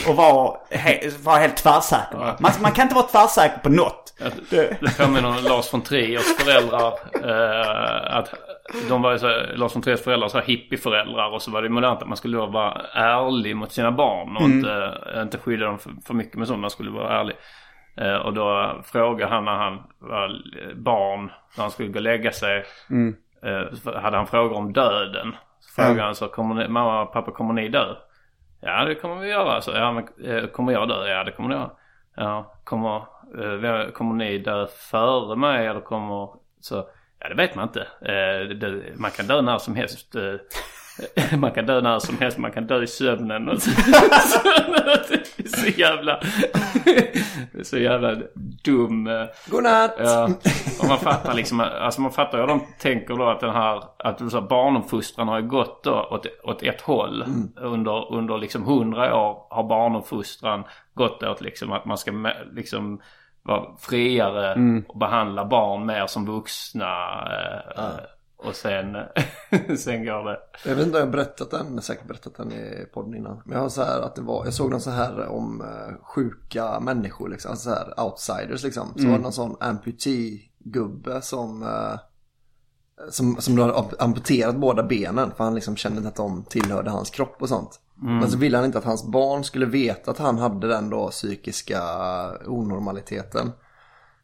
och 0.08 0.16
vara, 0.16 0.58
he, 0.70 1.10
vara 1.24 1.38
helt 1.38 1.58
tvärsäker. 1.58 2.36
Man, 2.40 2.52
man 2.62 2.72
kan 2.72 2.84
inte 2.84 2.96
vara 2.96 3.08
tvärsäker 3.08 3.58
på 3.58 3.70
något. 3.70 4.14
Det, 4.50 4.78
Det 4.82 4.98
påminner 4.98 5.30
om 5.30 5.44
Lars 5.44 5.74
von 5.74 5.82
Triers 5.82 6.38
föräldrar. 6.38 6.94
Eh, 7.24 8.18
att 8.18 8.34
de 8.90 9.02
var 9.02 9.18
så, 9.18 9.28
Lars 9.56 9.76
von 9.76 9.82
Triers 9.82 10.04
föräldrar 10.04 10.28
så 10.28 10.38
här 10.38 10.46
hippieföräldrar. 10.46 11.34
Och 11.34 11.42
så 11.42 11.52
var 11.52 11.62
det 11.62 11.70
modernt 11.70 12.02
att 12.02 12.08
man 12.08 12.18
skulle 12.18 12.38
vara 12.38 12.82
ärlig 12.94 13.56
mot 13.56 13.72
sina 13.72 13.92
barn. 13.92 14.38
Och 14.38 14.44
inte, 14.44 14.98
inte 15.22 15.38
skydda 15.38 15.66
dem 15.66 15.80
för, 15.80 15.92
för 16.08 16.14
mycket 16.14 16.36
med 16.38 16.48
sånt. 16.48 16.60
Man 16.60 16.70
skulle 16.70 16.92
vara 16.92 17.20
ärlig. 17.20 17.36
Eh, 17.98 18.16
och 18.16 18.34
då 18.34 18.76
frågade 18.86 19.32
han 19.32 19.46
när 19.46 19.56
han 19.56 19.84
var 20.00 20.42
barn. 20.76 21.32
När 21.58 21.62
han 21.62 21.72
skulle 21.72 21.90
gå 21.90 21.96
och 21.96 22.02
lägga 22.02 22.32
sig. 22.32 22.66
Eh, 23.46 23.76
så 23.84 24.00
hade 24.00 24.18
han 24.18 24.28
frågor 24.28 24.58
om 24.58 24.74
döden. 24.74 25.36
Frågade 25.76 26.02
han 26.02 26.16
så 26.16 26.28
kommer 26.28 26.56
ni, 26.56 26.68
mamma 26.68 27.02
och 27.02 27.14
pappa 27.14 27.32
kommer 27.32 27.54
ni 27.54 27.70
dö? 27.70 27.96
Ja 28.62 28.86
det 28.86 28.96
kommer 28.96 29.16
vi 29.16 29.30
göra. 29.30 29.62
Så, 29.62 29.72
ja 29.72 29.92
men 29.92 30.08
eh, 30.26 30.48
kommer 30.48 30.72
jag 30.72 30.88
dö? 30.88 31.08
Ja 31.08 31.24
det 31.24 31.32
kommer 31.32 31.50
ni 31.50 31.56
göra. 31.56 31.72
Ja, 32.16 32.54
kommer, 32.64 32.96
eh, 32.96 33.92
kommer 33.92 34.14
ni 34.16 34.38
dö 34.38 34.68
före 34.68 35.36
mig 35.36 35.68
eller 35.68 35.82
kommer... 35.82 36.30
Så, 36.60 36.88
ja 37.20 37.30
det 37.30 37.36
vet 37.36 37.56
man 37.56 37.68
inte. 37.68 37.82
Eh, 37.82 38.56
det, 38.56 38.82
man 38.96 39.12
kan 39.12 39.28
dö 39.28 39.42
när 39.42 39.58
som 39.58 39.76
helst. 39.76 40.16
Man 41.38 41.52
kan 41.52 41.66
dö 41.66 41.82
när 41.82 42.00
som 42.00 42.18
helst. 42.18 42.38
Man 42.38 42.52
kan 42.52 42.68
dö 42.68 42.84
i 42.84 42.88
sömnen. 42.88 43.50
Och 43.50 43.62
så, 43.62 43.70
det 45.08 45.44
är 45.44 45.48
så 45.48 45.80
jävla... 45.80 46.20
det 47.52 47.60
är 47.60 47.64
så 47.64 47.78
jävla 47.78 48.16
dum... 48.64 49.08
eh, 49.08 49.26
Godnatt! 49.48 49.96
Ja, 50.00 50.30
och 50.82 50.88
man 50.88 50.98
fattar 51.00 51.34
liksom, 51.34 51.60
alltså 51.60 52.02
man 52.02 52.12
fattar 52.12 52.38
hur 52.40 52.48
de 52.48 52.62
tänker 52.80 53.16
då 53.16 53.30
att 53.30 53.40
den 53.40 53.54
här, 53.54 53.84
att 53.98 54.20
så 54.32 54.40
här, 54.40 54.48
barnuppfostran 54.48 55.28
har 55.28 55.42
gått 55.42 55.84
då 55.84 56.08
åt, 56.12 56.26
åt 56.44 56.64
ett 56.64 56.82
håll. 56.82 57.26
Under, 57.62 58.14
under 58.14 58.38
liksom 58.38 58.64
hundra 58.64 59.16
år 59.18 59.48
har 59.50 59.64
barnuppfostran 59.64 60.64
gått 60.94 61.24
åt 61.24 61.42
liksom 61.42 61.72
att 61.72 61.86
man 61.86 61.98
ska 61.98 62.12
liksom 62.54 63.02
vara 63.44 63.66
friare 63.80 64.56
och 64.88 64.98
behandla 65.00 65.46
barn 65.46 65.86
mer 65.86 66.08
som 66.08 66.26
vuxna. 66.26 66.88
eh, 67.78 67.96
Och 68.38 68.56
sen, 68.56 68.96
sen 69.78 70.06
går 70.06 70.24
det. 70.24 70.40
Jag 70.66 70.76
vet 70.76 70.86
inte 70.86 70.98
om 70.98 71.00
jag 71.00 71.08
har 71.08 71.12
berättat 71.12 71.52
den, 71.52 71.66
jag 71.68 71.74
har 71.74 71.82
säkert 71.82 72.08
berättat 72.08 72.36
den 72.38 72.52
i 72.52 72.86
podden 72.94 73.16
innan. 73.16 73.42
Men 73.46 73.54
jag 73.56 73.62
har 73.62 73.70
så 73.70 73.84
här 73.84 74.02
att 74.02 74.16
det 74.16 74.22
var, 74.22 74.46
jag 74.46 74.54
såg 74.54 74.72
någon 74.72 74.82
så 74.82 74.90
här 74.90 75.28
om 75.28 75.62
eh, 75.62 76.06
sjuka 76.06 76.80
människor 76.80 77.30
liksom, 77.30 77.52
alltså 77.52 77.70
så 77.70 77.76
här 77.76 78.06
outsiders 78.06 78.64
liksom. 78.64 78.94
Så 78.96 79.08
var 79.08 79.18
det 79.18 79.24
någon 79.24 79.34
sån 79.34 79.56
amputee-gubbe 79.60 81.22
som, 81.22 81.64
eh, 81.64 82.00
som, 83.10 83.36
som 83.42 83.56
då 83.56 83.62
hade 83.62 83.74
amp- 83.74 83.96
amputerat 84.00 84.56
båda 84.56 84.84
benen 84.84 85.32
för 85.38 85.44
han 85.44 85.56
liksom 85.56 85.76
kände 85.76 85.98
inte 85.98 86.10
att 86.10 86.16
de 86.16 86.44
tillhörde 86.44 86.90
hans 86.90 87.10
kropp 87.10 87.36
och 87.42 87.50
sånt. 87.50 87.80
Men 88.20 88.32
så 88.32 88.38
ville 88.38 88.58
han 88.58 88.66
inte 88.66 88.78
att 88.78 88.84
hans 88.84 89.08
barn 89.08 89.44
skulle 89.44 89.66
veta 89.66 90.12
att 90.12 90.18
han 90.18 90.38
hade 90.38 90.68
den 90.68 90.90
då 90.90 91.10
psykiska 91.10 91.82
onormaliteten. 92.46 93.52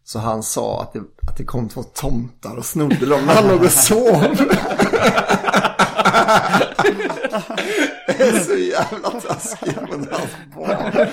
Så 0.03 0.19
han 0.19 0.43
sa 0.43 0.81
att 0.81 0.93
det, 0.93 0.99
att 1.27 1.37
det 1.37 1.43
kom 1.43 1.69
två 1.69 1.83
tomtar 1.83 2.57
och 2.57 2.65
snodde 2.65 3.05
dem 3.05 3.25
när 3.25 3.33
han 3.33 3.47
låg 3.47 3.61
och 3.61 3.71
sov. 3.71 4.37
Det 8.07 8.23
är 8.23 8.39
så 8.39 8.55
jävla 8.55 9.09
taskigt 9.09 9.81
mot 9.81 10.11
hans 10.11 10.37
barn. 10.55 11.07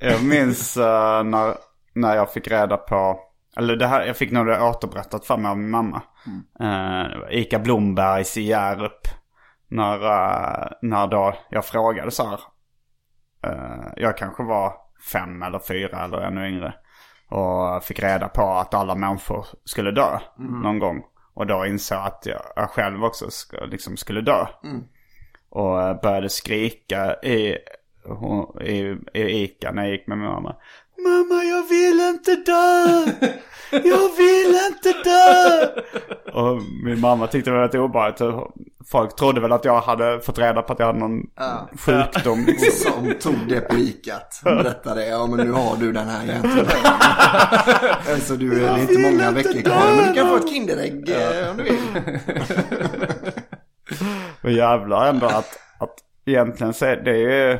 Jag 0.00 0.24
minns 0.24 0.76
uh, 0.76 1.22
när, 1.24 1.54
när 1.94 2.16
jag 2.16 2.32
fick 2.32 2.48
reda 2.48 2.76
på, 2.76 3.20
eller 3.56 3.76
det 3.76 3.86
här, 3.86 4.06
jag 4.06 4.16
fick 4.16 4.32
nog 4.32 4.46
det 4.46 4.60
återberättat 4.60 5.26
för 5.26 5.36
mig 5.36 5.50
av 5.50 5.58
min 5.58 5.70
mamma. 5.70 6.02
Mm. 6.26 7.10
det 7.10 7.18
var 7.18 7.34
Ica 7.34 7.58
Blombergs 7.58 8.36
i 8.36 8.42
Hjärup. 8.42 9.08
När, 9.68 10.04
uh, 10.04 10.66
när 10.82 11.06
då 11.06 11.34
jag 11.50 11.64
frågade 11.64 12.10
så 12.10 12.26
här. 12.26 12.40
Eh, 13.46 13.92
jag 13.96 14.16
kanske 14.16 14.42
var 14.42 14.72
fem 15.12 15.42
eller 15.42 15.58
fyra 15.58 16.04
eller 16.04 16.18
ännu 16.18 16.48
yngre. 16.48 16.74
Och 17.28 17.84
fick 17.84 18.00
reda 18.02 18.28
på 18.28 18.42
att 18.52 18.74
alla 18.74 18.94
människor 18.94 19.46
skulle 19.64 19.90
dö 19.90 20.18
någon 20.62 20.78
gång. 20.78 21.02
Och 21.34 21.46
då 21.46 21.66
insåg 21.66 21.98
att 21.98 22.26
jag, 22.26 22.70
själv 22.70 23.04
också 23.04 23.30
ska, 23.30 23.64
liksom 23.64 23.96
skulle 23.96 24.20
dö. 24.20 24.46
Och 25.48 25.82
eh, 25.82 26.00
började 26.00 26.28
skrika 26.28 27.14
i, 27.14 27.56
hon- 28.04 28.62
i, 28.62 28.96
i 29.14 29.22
Ica 29.44 29.72
när 29.72 29.82
jag 29.82 29.92
gick 29.92 30.06
med 30.06 30.18
mamma. 30.18 30.56
Mamma 30.98 31.44
jag 31.44 31.68
vill 31.68 32.00
inte 32.00 32.36
dö! 32.36 33.04
Jag 33.70 34.16
vill 34.16 34.58
inte 34.66 34.92
dö! 35.04 35.66
Och 36.32 36.62
min 36.84 37.00
mamma 37.00 37.26
tyckte 37.26 37.50
det 37.50 37.56
var 37.56 37.64
lite 37.64 37.78
obehagligt. 37.78 38.20
Folk 38.90 39.16
trodde 39.16 39.40
väl 39.40 39.52
att 39.52 39.64
jag 39.64 39.80
hade 39.80 40.20
fått 40.20 40.38
reda 40.38 40.62
på 40.62 40.72
att 40.72 40.78
jag 40.78 40.86
hade 40.86 40.98
någon 40.98 41.22
sjukdom. 41.78 42.44
Liksom. 42.46 42.70
Som 42.92 43.14
tog 43.20 43.48
det 43.48 43.60
på 43.60 43.76
ikat. 43.76 44.40
Berättade, 44.44 45.06
ja 45.06 45.26
men 45.26 45.46
nu 45.46 45.52
har 45.52 45.76
du 45.76 45.92
den 45.92 46.08
här 46.08 46.24
egentligen. 46.24 46.66
Alltså 48.12 48.36
du 48.36 48.64
är 48.64 48.78
inte 48.78 48.98
många 48.98 49.30
veckor 49.30 49.60
kvar. 49.60 49.96
Men 49.96 50.08
du 50.08 50.14
kan 50.14 50.28
få 50.28 50.36
ett 50.36 50.48
Kinderägg 50.48 51.08
eh, 51.08 51.50
om 51.50 51.56
du 51.56 51.62
vill. 51.62 51.78
Och 54.42 54.50
jävlar 54.52 55.06
ändå 55.08 55.26
att, 55.26 55.58
att 55.78 55.94
egentligen 56.26 56.74
så 56.74 56.84
är 56.84 56.96
det 56.96 57.16
ju... 57.18 57.58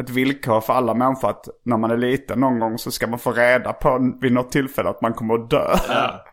ett 0.00 0.10
villkor 0.10 0.60
för 0.60 0.72
alla 0.72 0.94
människor 0.94 1.30
att 1.30 1.48
när 1.62 1.76
man 1.76 1.90
är 1.90 1.96
liten 1.96 2.40
någon 2.40 2.58
gång 2.58 2.78
så 2.78 2.90
ska 2.90 3.06
man 3.06 3.18
få 3.18 3.32
reda 3.32 3.72
på 3.72 4.12
vid 4.20 4.32
något 4.32 4.52
tillfälle 4.52 4.88
att 4.88 5.02
man 5.02 5.14
kommer 5.14 5.34
att 5.34 5.50
dö. 5.50 5.76
Ja. 5.88 6.24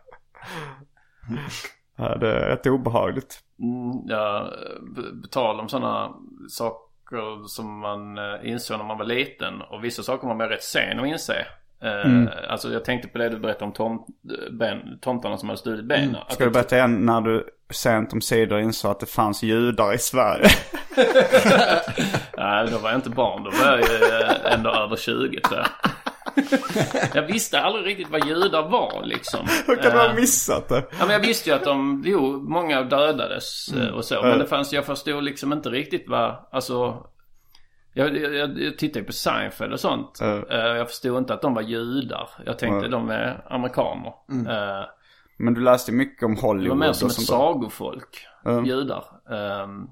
Det 2.20 2.28
är 2.28 2.48
rätt 2.48 2.66
obehagligt. 2.66 3.38
Mm, 3.60 3.92
ja, 4.06 4.52
tal 5.30 5.60
om 5.60 5.68
sådana 5.68 6.10
saker 6.48 7.46
som 7.48 7.78
man 7.80 8.18
eh, 8.18 8.50
insåg 8.50 8.78
när 8.78 8.84
man 8.84 8.98
var 8.98 9.04
liten. 9.04 9.62
Och 9.62 9.84
vissa 9.84 10.02
saker 10.02 10.28
var 10.28 10.34
man 10.34 10.48
rätt 10.48 10.62
sen 10.62 11.00
att 11.00 11.06
inse. 11.06 11.46
Eh, 11.82 12.28
Alltså 12.48 12.72
jag 12.72 12.84
tänkte 12.84 13.08
på 13.08 13.18
det 13.18 13.28
du 13.28 13.38
berättade 13.38 13.64
om 13.64 13.72
tom, 13.72 14.06
ben, 14.58 14.98
tomtarna 15.00 15.36
som 15.36 15.48
hade 15.48 15.58
stulit 15.58 15.84
benen. 15.84 16.16
Att 16.16 16.32
Ska 16.32 16.44
du 16.44 16.50
berätta 16.50 16.76
igen 16.76 17.06
när 17.06 17.20
du 17.20 17.46
sent 17.70 18.12
om 18.12 18.20
sidor 18.20 18.60
insåg 18.60 18.90
att 18.90 19.00
det 19.00 19.06
fanns 19.06 19.42
judar 19.42 19.94
i 19.94 19.98
Sverige? 19.98 20.48
Nej, 22.36 22.68
då 22.70 22.78
var 22.78 22.90
jag 22.90 22.98
inte 22.98 23.10
barn. 23.10 23.44
Då 23.44 23.50
var 23.50 23.66
jag 23.66 23.78
ju 23.80 24.04
eh, 24.04 24.52
ändå 24.54 24.70
över 24.70 24.96
20 24.96 25.40
tror 25.40 25.58
jag. 25.58 25.66
Jag 27.14 27.22
visste 27.22 27.60
aldrig 27.60 27.86
riktigt 27.86 28.10
vad 28.10 28.26
judar 28.28 28.68
var 28.68 29.02
liksom. 29.04 29.46
Hur 29.66 29.76
kan 29.76 29.92
du 29.92 29.98
ha 29.98 30.08
Eh, 30.08 30.14
missat 30.14 30.68
det? 30.68 30.84
Ja 30.90 30.96
men 31.04 31.10
jag 31.10 31.20
visste 31.20 31.50
ju 31.50 31.56
att 31.56 31.64
de, 31.64 32.02
jo, 32.06 32.40
många 32.48 32.82
dödades 32.82 33.68
eh, 33.72 33.88
och 33.94 34.04
så. 34.04 34.22
Men 34.22 34.38
det 34.38 34.46
fanns, 34.46 34.72
jag 34.72 34.84
förstod 34.86 35.24
liksom 35.24 35.52
inte 35.52 35.68
riktigt 35.70 36.04
vad, 36.08 36.34
alltså. 36.52 37.06
Jag, 37.94 38.16
jag, 38.16 38.58
jag, 38.58 38.78
tittade 38.78 38.98
ju 39.00 39.04
på 39.04 39.12
Seinfeld 39.12 39.72
och 39.72 39.80
sånt. 39.80 40.20
Eh, 40.20 40.58
Jag 40.58 40.88
förstod 40.88 41.18
inte 41.18 41.34
att 41.34 41.42
de 41.42 41.54
var 41.54 41.62
judar. 41.62 42.28
Jag 42.46 42.58
tänkte 42.58 42.86
Ja. 42.86 42.90
de 42.90 43.10
är 43.10 43.44
amerikaner. 43.50 44.12
Eh, 44.48 44.84
Men 45.38 45.54
du 45.54 45.60
läste 45.60 45.92
mycket 45.92 46.22
om 46.22 46.34
Det 46.34 46.40
var 46.42 46.48
Hollywood 46.48 46.78
mer 46.78 46.92
som 46.92 47.08
ett 47.08 47.14
sånt 47.14 47.26
sagofolk. 47.28 48.26
Judar. 48.66 49.04
Ehm, 49.30 49.86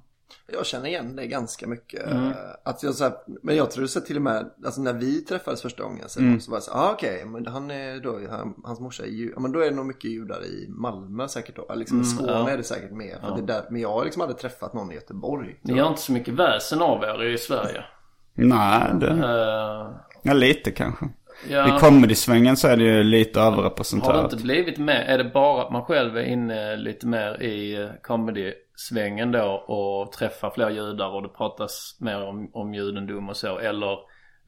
Jag 0.53 0.67
känner 0.67 0.87
igen 0.87 1.17
det 1.17 1.27
ganska 1.27 1.67
mycket. 1.67 2.07
Mm. 2.07 2.33
Att 2.65 2.83
jag, 2.83 2.95
så 2.95 3.05
här, 3.05 3.13
men 3.43 3.57
jag 3.57 3.71
tror 3.71 3.87
så 3.87 4.01
till 4.01 4.17
och 4.17 4.23
med, 4.23 4.51
alltså 4.65 4.81
när 4.81 4.93
vi 4.93 5.21
träffades 5.21 5.63
första 5.63 5.83
gången 5.83 6.09
så, 6.09 6.21
Mm. 6.21 6.41
så 6.41 6.51
var 6.51 6.57
jag 6.57 6.63
så 6.63 6.73
ah, 6.73 6.93
okej, 6.93 7.25
men 7.25 7.47
han 7.47 7.71
är 7.71 8.01
då, 8.01 8.21
han, 8.31 8.55
hans 8.65 8.81
morsa 8.81 9.03
är 9.03 9.09
ju, 9.09 9.31
ja, 9.35 9.41
men 9.41 9.53
då 9.53 9.61
är 9.61 9.71
det 9.71 9.77
nog 9.77 9.87
mycket 9.87 10.11
judar 10.11 10.45
i 10.45 10.67
Malmö 10.69 11.29
säkert 11.29 11.57
då. 11.57 11.75
Liksom, 11.75 12.01
I 12.01 12.05
Skåne 12.05 12.33
Mm, 12.33 12.45
ja. 12.47 12.51
är 12.53 12.57
det 12.57 12.63
säkert 12.63 12.91
mer. 12.93 13.19
För 13.21 13.37
det 13.37 13.43
är 13.43 13.47
där, 13.47 13.63
men 13.71 13.81
jag 13.81 13.93
har 13.93 14.05
liksom 14.05 14.23
aldrig 14.23 14.39
träffat 14.39 14.75
någon 14.75 14.93
i 14.93 14.95
Göteborg. 14.95 15.57
ni 15.63 15.77
gör 15.77 15.89
inte 15.89 16.01
så 16.03 16.13
mycket 16.13 16.35
väsen 16.35 16.83
av 16.83 17.03
er 17.05 17.23
i 17.25 17.39
Sverige. 17.39 17.85
Nej, 18.35 18.83
det... 19.01 19.11
Eh, 19.11 19.91
Ja, 20.23 20.33
lite 20.33 20.71
kanske. 20.71 21.09
ja. 21.49 21.77
I 21.77 21.81
comedy-svängen 21.81 22.57
så 22.57 22.69
är 22.69 22.77
det 22.77 22.85
ju 22.85 23.03
lite 23.03 23.41
Har 23.41 23.51
det 23.51 23.57
överrepresenterat. 23.57 24.33
inte 24.33 24.45
blivit 24.45 24.79
mer, 24.79 24.95
är 25.01 25.19
det 25.19 25.25
bara 25.25 25.63
att 25.63 25.73
man 25.73 25.83
själv 25.85 26.17
är 26.17 26.23
inne 26.23 26.77
lite 26.77 27.07
mer 27.07 27.43
i 27.43 27.83
eh, 27.83 27.89
comedy-svängen 28.77 29.33
då 29.33 29.45
och 29.47 30.13
träffar 30.13 30.51
fler 30.51 30.71
judar 30.71 31.09
och 31.09 31.23
det 31.23 31.29
pratas 31.29 31.97
mer 32.01 32.23
om, 32.23 32.51
om 32.53 32.75
judendom 32.75 33.29
och 33.29 33.37
så 33.37 33.59
eller 33.59 33.99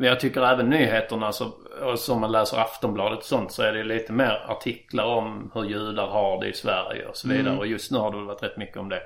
men 0.00 0.08
jag 0.08 0.20
tycker 0.20 0.42
även 0.42 0.70
nyheterna 0.70 1.32
så, 1.32 1.52
och 1.82 1.98
som 1.98 2.20
man 2.20 2.32
läser 2.32 2.58
Aftonbladet 2.58 3.18
och 3.18 3.24
sånt 3.24 3.52
så 3.52 3.62
är 3.62 3.72
det 3.72 3.84
lite 3.84 4.12
mer 4.12 4.44
artiklar 4.48 5.04
om 5.04 5.50
hur 5.54 5.64
judar 5.64 6.06
har 6.06 6.40
det 6.40 6.48
i 6.48 6.52
Sverige 6.52 7.06
och 7.06 7.16
så 7.16 7.28
vidare. 7.28 7.58
Och 7.58 7.66
just 7.66 7.90
nu 7.90 7.98
har 7.98 8.10
det 8.10 8.24
varit 8.24 8.42
rätt 8.42 8.56
mycket 8.56 8.76
om 8.76 8.88
det. 8.88 9.00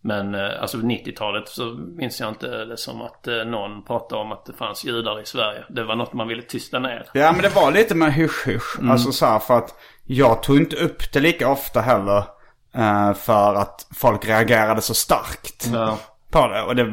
Men 0.00 0.34
eh, 0.34 0.62
alltså 0.62 0.78
90-talet 0.78 1.48
så 1.48 1.64
minns 1.96 2.20
jag 2.20 2.28
inte 2.28 2.64
det 2.64 2.76
som 2.76 3.02
att 3.02 3.28
eh, 3.28 3.44
någon 3.44 3.84
pratade 3.84 4.22
om 4.22 4.32
att 4.32 4.46
det 4.46 4.52
fanns 4.52 4.84
judar 4.84 5.20
i 5.20 5.24
Sverige. 5.26 5.64
Det 5.68 5.84
var 5.84 5.96
något 5.96 6.12
man 6.12 6.28
ville 6.28 6.42
tysta 6.42 6.78
ner. 6.78 7.06
Ja 7.12 7.32
men 7.32 7.42
det 7.42 7.54
var 7.54 7.72
lite 7.72 7.94
med 7.94 8.12
hysch-hysch. 8.12 8.78
Mm. 8.78 8.90
Alltså 8.90 9.12
så 9.12 9.26
här 9.26 9.38
för 9.38 9.58
att 9.58 9.74
jag 10.06 10.42
tog 10.42 10.56
inte 10.56 10.76
upp 10.76 11.12
det 11.12 11.20
lika 11.20 11.48
ofta 11.48 11.80
heller. 11.80 12.37
Eh, 12.78 13.14
för 13.14 13.54
att 13.54 13.86
folk 13.96 14.24
reagerade 14.28 14.80
så 14.80 14.94
starkt 14.94 15.68
Ja. 15.72 15.98
på 16.30 16.48
det. 16.48 16.62
Och 16.62 16.76
det 16.76 16.84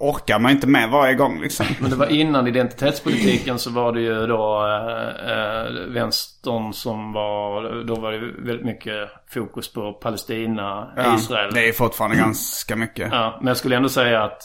orkar 0.00 0.38
man 0.38 0.50
inte 0.50 0.66
med 0.66 0.90
varje 0.90 1.14
gång 1.14 1.40
liksom. 1.40 1.66
Men 1.80 1.90
det 1.90 1.96
var 1.96 2.06
innan 2.06 2.46
identitetspolitiken 2.46 3.58
så 3.58 3.70
var 3.70 3.92
det 3.92 4.00
ju 4.00 4.26
då 4.26 4.66
eh, 4.66 5.30
eh, 5.32 5.70
vänstern 5.88 6.72
som 6.72 7.12
var, 7.12 7.84
då 7.84 7.94
var 7.94 8.12
det 8.12 8.18
väldigt 8.18 8.66
mycket 8.66 9.08
fokus 9.34 9.72
på 9.72 9.92
Palestina, 9.92 10.92
Ja, 10.96 11.16
Israel. 11.16 11.54
Det 11.54 11.68
är 11.68 11.72
fortfarande 11.72 12.16
ganska 12.16 12.76
mycket. 12.76 13.08
Ja, 13.12 13.36
men 13.40 13.46
jag 13.48 13.56
skulle 13.56 13.76
ändå 13.76 13.88
säga 13.88 14.22
att, 14.24 14.42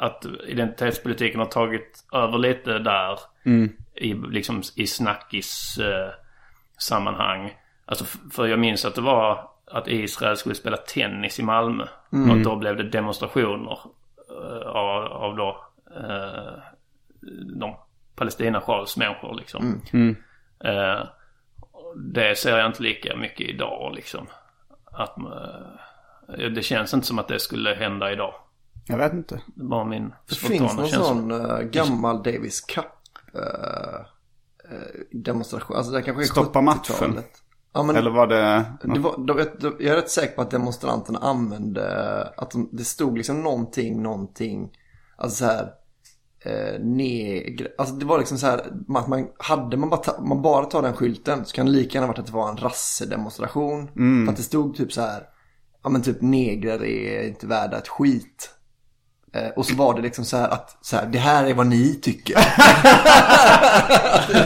att 0.00 0.24
identitetspolitiken 0.46 1.40
har 1.40 1.46
tagit 1.46 2.04
över 2.12 2.38
lite 2.38 2.78
där. 2.78 3.18
I, 3.94 4.14
liksom, 4.14 4.62
i 4.76 4.86
snackis 4.86 5.78
eh, 5.78 6.12
sammanhang. 6.78 7.50
Alltså 7.86 8.04
för 8.32 8.46
jag 8.46 8.58
minns 8.58 8.84
att 8.84 8.94
det 8.94 9.00
var 9.00 9.48
att 9.72 9.88
Israel 9.88 10.36
skulle 10.36 10.54
spela 10.54 10.76
tennis 10.76 11.38
i 11.38 11.42
Malmö. 11.42 11.86
Och 12.30 12.38
då 12.38 12.56
blev 12.56 12.76
det 12.76 12.82
demonstrationer 12.88 13.78
eh, 14.30 14.66
av, 14.68 15.04
av 15.04 15.36
då 15.36 15.64
eh, 15.96 16.62
de 17.58 17.76
Palestina-sjalsmänniskor 18.14 19.34
liksom. 19.34 19.82
Eh, 20.64 21.06
det 21.96 22.38
ser 22.38 22.58
jag 22.58 22.66
inte 22.66 22.82
lika 22.82 23.16
mycket 23.16 23.48
idag 23.48 23.92
liksom. 23.94 24.26
Att, 24.84 25.16
det 26.54 26.62
känns 26.62 26.94
inte 26.94 27.06
som 27.06 27.18
att 27.18 27.28
det 27.28 27.40
skulle 27.40 27.74
hända 27.74 28.12
idag. 28.12 28.34
Jag 28.86 28.98
vet 28.98 29.12
inte. 29.12 29.34
Det 29.34 29.64
var 29.64 29.84
min 29.84 30.14
Det 30.28 30.34
finns 30.34 30.76
någon 30.76 30.86
känsla. 30.86 31.04
sån 31.04 31.70
gammal 31.70 32.22
Davis 32.22 32.60
Cup 32.60 32.86
demonstration. 35.10 35.76
Alltså 35.76 35.92
det 35.92 36.02
kanske 36.02 36.22
är 36.22 36.26
Stoppa 36.26 36.60
70-talet. 36.60 36.64
matchen. 36.64 37.24
Ja, 37.72 37.82
men 37.82 37.96
Eller 37.96 38.10
var 38.10 38.26
det... 38.26 38.64
det 38.82 39.00
var, 39.00 39.26
de, 39.26 39.46
de, 39.60 39.76
jag 39.78 39.92
är 39.92 39.96
rätt 39.96 40.10
säker 40.10 40.34
på 40.34 40.42
att 40.42 40.50
demonstranterna 40.50 41.18
använde, 41.18 42.22
att 42.36 42.50
de, 42.50 42.68
det 42.72 42.84
stod 42.84 43.16
liksom 43.16 43.42
någonting, 43.42 44.02
någonting, 44.02 44.70
alltså 45.16 45.44
så 45.44 45.50
här, 45.50 45.70
eh, 46.44 46.80
negr, 46.80 47.68
alltså 47.78 47.94
det 47.94 48.04
var 48.04 48.18
liksom 48.18 48.38
så 48.38 48.46
här, 48.46 48.58
att 48.88 49.08
man, 49.08 49.28
hade 49.38 49.76
man 49.76 49.90
bara, 49.90 50.00
ta, 50.00 50.20
man 50.22 50.42
bara 50.42 50.64
tar 50.64 50.82
den 50.82 50.96
skylten 50.96 51.44
så 51.44 51.54
kan 51.54 51.66
det 51.66 51.72
lika 51.72 51.98
gärna 51.98 52.06
varit 52.06 52.18
att 52.18 52.26
det 52.26 52.32
var 52.32 52.50
en 52.50 52.56
rassedemonstration. 52.56 53.88
För 54.26 54.30
att 54.30 54.36
det 54.36 54.42
stod 54.42 54.76
typ 54.76 54.92
så 54.92 55.00
här, 55.00 55.22
ja 55.82 55.90
men 55.90 56.02
typ 56.02 56.20
negrer 56.20 56.84
är 56.84 57.28
inte 57.28 57.46
värda 57.46 57.78
ett 57.78 57.88
skit. 57.88 58.54
Eh, 59.32 59.48
och 59.56 59.66
så 59.66 59.74
var 59.74 59.94
det 59.94 60.02
liksom 60.02 60.24
så 60.24 60.36
här 60.36 60.48
att, 60.48 60.76
så 60.80 60.96
här, 60.96 61.06
det 61.06 61.18
här 61.18 61.46
är 61.46 61.54
vad 61.54 61.66
ni 61.66 61.94
tycker. 62.02 62.34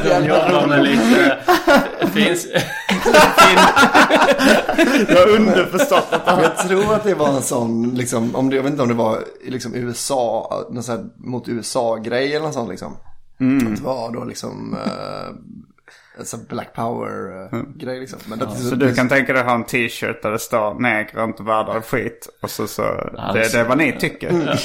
De 0.05 0.27
jobbar 0.27 0.67
med 0.67 0.83
lite... 0.83 1.39
Det 2.01 2.07
finns... 2.07 2.47
Jag 5.09 5.17
har 5.17 5.29
underförstått 5.29 6.07
att 6.11 6.43
jag 6.43 6.59
tror 6.59 6.95
att 6.95 7.05
det 7.05 7.15
var 7.15 7.29
en 7.29 7.43
sån, 7.43 7.95
liksom, 7.95 8.37
om 8.37 8.51
det, 8.51 8.57
jag 8.57 8.63
vet 8.63 8.73
inte 8.73 8.83
om 8.83 8.89
det 8.89 8.95
var 8.95 9.25
liksom 9.47 9.75
USA, 9.75 10.51
någon 10.71 10.83
sån 10.83 10.97
här, 10.97 11.05
mot 11.17 11.49
USA-grej 11.49 12.35
eller 12.35 12.47
något 12.47 12.55
sånt 12.55 12.71
liksom. 12.71 12.93
Att 12.93 13.77
det 13.77 13.83
var 13.83 14.13
då 14.13 14.25
liksom 14.25 14.73
uh, 14.75 15.35
sån 16.23 16.45
Black 16.49 16.75
Power-grej 16.75 18.01
liksom. 18.01 18.19
Men 18.27 18.39
det, 18.39 18.51
Så 18.51 18.75
du 18.75 18.95
kan 18.95 19.09
tänka 19.09 19.33
dig 19.33 19.43
att 19.43 19.49
ha 19.49 19.55
en 19.55 19.65
t-shirt 19.65 20.23
där 20.23 20.31
det 20.31 20.39
står 20.39 20.75
negrer 20.81 21.21
är 21.21 21.25
inte 21.25 21.43
värda 21.43 21.83
skit. 21.83 22.29
Och 22.43 22.51
så, 22.51 22.67
så 22.67 22.83
det, 23.35 23.53
det 23.53 23.59
är 23.61 23.65
vad 23.65 23.79
ni 23.79 23.93
tycker. 23.93 24.59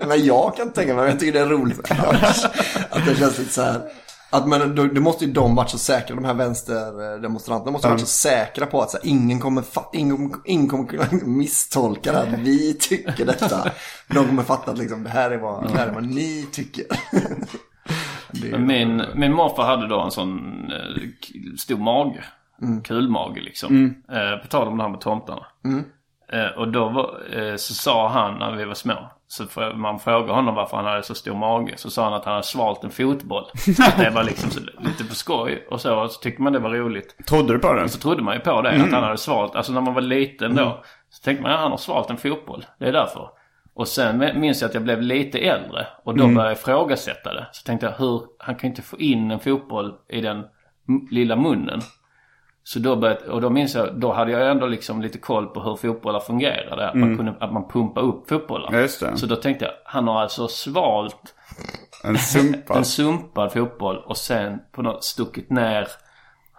Men 0.06 0.24
jag 0.24 0.56
kan 0.56 0.72
tänka 0.72 0.94
mig, 0.94 1.02
men 1.02 1.10
jag 1.10 1.20
tycker 1.20 1.32
det 1.32 1.40
är 1.40 1.46
roligt. 1.46 1.90
att 2.90 3.06
det 3.06 3.14
känns 3.14 3.38
lite 3.38 3.52
så 3.52 3.62
här. 3.62 3.82
Att 4.32 4.48
men 4.48 4.74
då, 4.74 4.86
då 4.86 5.00
måste 5.00 5.24
ju 5.24 5.32
de 5.32 5.54
varit 5.54 5.70
så 5.70 5.78
säkra, 5.78 6.16
de 6.16 6.24
här 6.24 6.34
vänsterdemonstranterna 6.34 7.70
måste 7.70 7.88
varit 7.88 8.00
så 8.00 8.06
säkra 8.06 8.66
på 8.66 8.82
att 8.82 8.90
så 8.90 8.96
här, 8.96 9.06
ingen, 9.06 9.40
kommer 9.40 9.64
ingen, 9.92 10.32
ingen 10.44 10.68
kommer 10.68 10.86
kunna 10.86 11.06
misstolka 11.24 12.12
det 12.12 12.18
här. 12.18 12.26
att 12.26 12.38
Vi 12.38 12.74
tycker 12.74 13.26
detta. 13.26 13.70
De 14.08 14.26
kommer 14.26 14.42
fatta 14.42 14.70
att 14.70 14.78
liksom, 14.78 15.04
det, 15.04 15.10
här 15.10 15.30
är 15.30 15.38
vad, 15.38 15.68
det 15.68 15.78
här 15.78 15.86
är 15.86 15.92
vad 15.92 16.06
ni 16.06 16.46
tycker. 16.52 16.86
Min, 18.58 19.02
min 19.14 19.32
morfar 19.32 19.64
hade 19.64 19.86
då 19.86 20.00
en 20.00 20.10
sån 20.10 20.64
eh, 20.72 21.56
stor 21.58 21.78
mage. 21.78 22.24
Kulmage 22.84 23.40
liksom. 23.40 23.94
Eh, 24.12 24.42
på 24.42 24.46
tal 24.48 24.68
om 24.68 24.76
det 24.76 24.82
här 24.82 24.90
med 24.90 25.00
tomtarna. 25.00 25.46
Eh, 26.32 26.58
och 26.58 26.68
då 26.68 26.88
var, 26.88 27.20
eh, 27.32 27.56
så 27.56 27.74
sa 27.74 28.08
han 28.08 28.38
när 28.38 28.56
vi 28.56 28.64
var 28.64 28.74
små. 28.74 29.10
Så 29.28 29.46
för, 29.46 29.74
man 29.74 29.98
frågade 29.98 30.32
honom 30.32 30.54
varför 30.54 30.76
han 30.76 30.86
hade 30.86 31.02
så 31.02 31.14
stor 31.14 31.34
mage. 31.34 31.72
Så 31.76 31.90
sa 31.90 32.04
han 32.04 32.14
att 32.14 32.24
han 32.24 32.34
hade 32.34 32.46
svalt 32.46 32.84
en 32.84 32.90
fotboll. 32.90 33.44
det 33.98 34.10
var 34.10 34.24
liksom 34.24 34.50
så, 34.50 34.60
lite 34.60 35.04
på 35.04 35.14
skoj. 35.14 35.66
Och 35.70 35.80
så, 35.80 36.00
och 36.00 36.10
så 36.10 36.20
tyckte 36.20 36.42
man 36.42 36.52
det 36.52 36.58
var 36.58 36.70
roligt. 36.70 37.26
Trodde 37.26 37.52
du 37.52 37.58
på 37.58 37.72
det? 37.72 37.88
Så 37.88 37.98
trodde 37.98 38.22
man 38.22 38.34
ju 38.34 38.40
på 38.40 38.62
det. 38.62 38.70
Att 38.70 38.92
han 38.92 39.02
hade 39.02 39.18
svalt. 39.18 39.54
Alltså 39.56 39.72
när 39.72 39.80
man 39.80 39.94
var 39.94 40.02
liten 40.02 40.54
då. 40.54 40.82
Så 41.10 41.22
tänkte 41.24 41.42
man 41.42 41.52
att 41.52 41.60
han 41.60 41.70
har 41.70 41.78
svalt 41.78 42.10
en 42.10 42.16
fotboll. 42.16 42.64
Det 42.78 42.88
är 42.88 42.92
därför. 42.92 43.28
Och 43.74 43.88
sen 43.88 44.40
minns 44.40 44.60
jag 44.60 44.68
att 44.68 44.74
jag 44.74 44.82
blev 44.82 45.02
lite 45.02 45.38
äldre. 45.38 45.86
Och 46.04 46.16
då 46.16 46.26
började 46.26 46.44
jag 46.44 46.52
ifrågasätta 46.52 47.34
det. 47.34 47.46
Så 47.52 47.62
tänkte 47.64 47.86
jag 47.86 47.92
hur, 47.92 48.22
han 48.38 48.54
kan 48.54 48.70
inte 48.70 48.82
få 48.82 48.98
in 48.98 49.30
en 49.30 49.40
fotboll 49.40 49.94
i 50.08 50.20
den 50.20 50.44
lilla 51.10 51.36
munnen. 51.36 51.80
Så 52.62 52.78
då 52.78 52.96
började, 52.96 53.20
och 53.20 53.40
då 53.40 53.50
minns 53.50 53.74
jag, 53.74 54.00
då 54.00 54.12
hade 54.12 54.32
jag 54.32 54.50
ändå 54.50 54.66
liksom 54.66 55.02
lite 55.02 55.18
koll 55.18 55.46
på 55.46 55.60
hur 55.60 55.76
fotbollar 55.76 56.20
fungerade. 56.20 56.88
Att 56.88 56.94
man 56.94 57.16
kunde, 57.16 57.34
att 57.40 57.52
man 57.52 57.68
pumpar 57.68 58.02
upp 58.02 58.28
fotbollar. 58.28 58.80
Just 58.80 59.00
det. 59.00 59.16
Så 59.16 59.26
då 59.26 59.36
tänkte 59.36 59.64
jag, 59.64 59.74
han 59.84 60.08
har 60.08 60.20
alltså 60.20 60.48
svalt 60.48 61.34
En 62.04 62.18
sumpa. 62.18 62.74
en 62.78 62.84
sumpad 62.84 63.52
fotboll 63.52 63.96
och 63.96 64.16
sen 64.16 64.58
på 64.72 64.82
något 64.82 65.04
stuckit 65.04 65.50
ner 65.50 65.88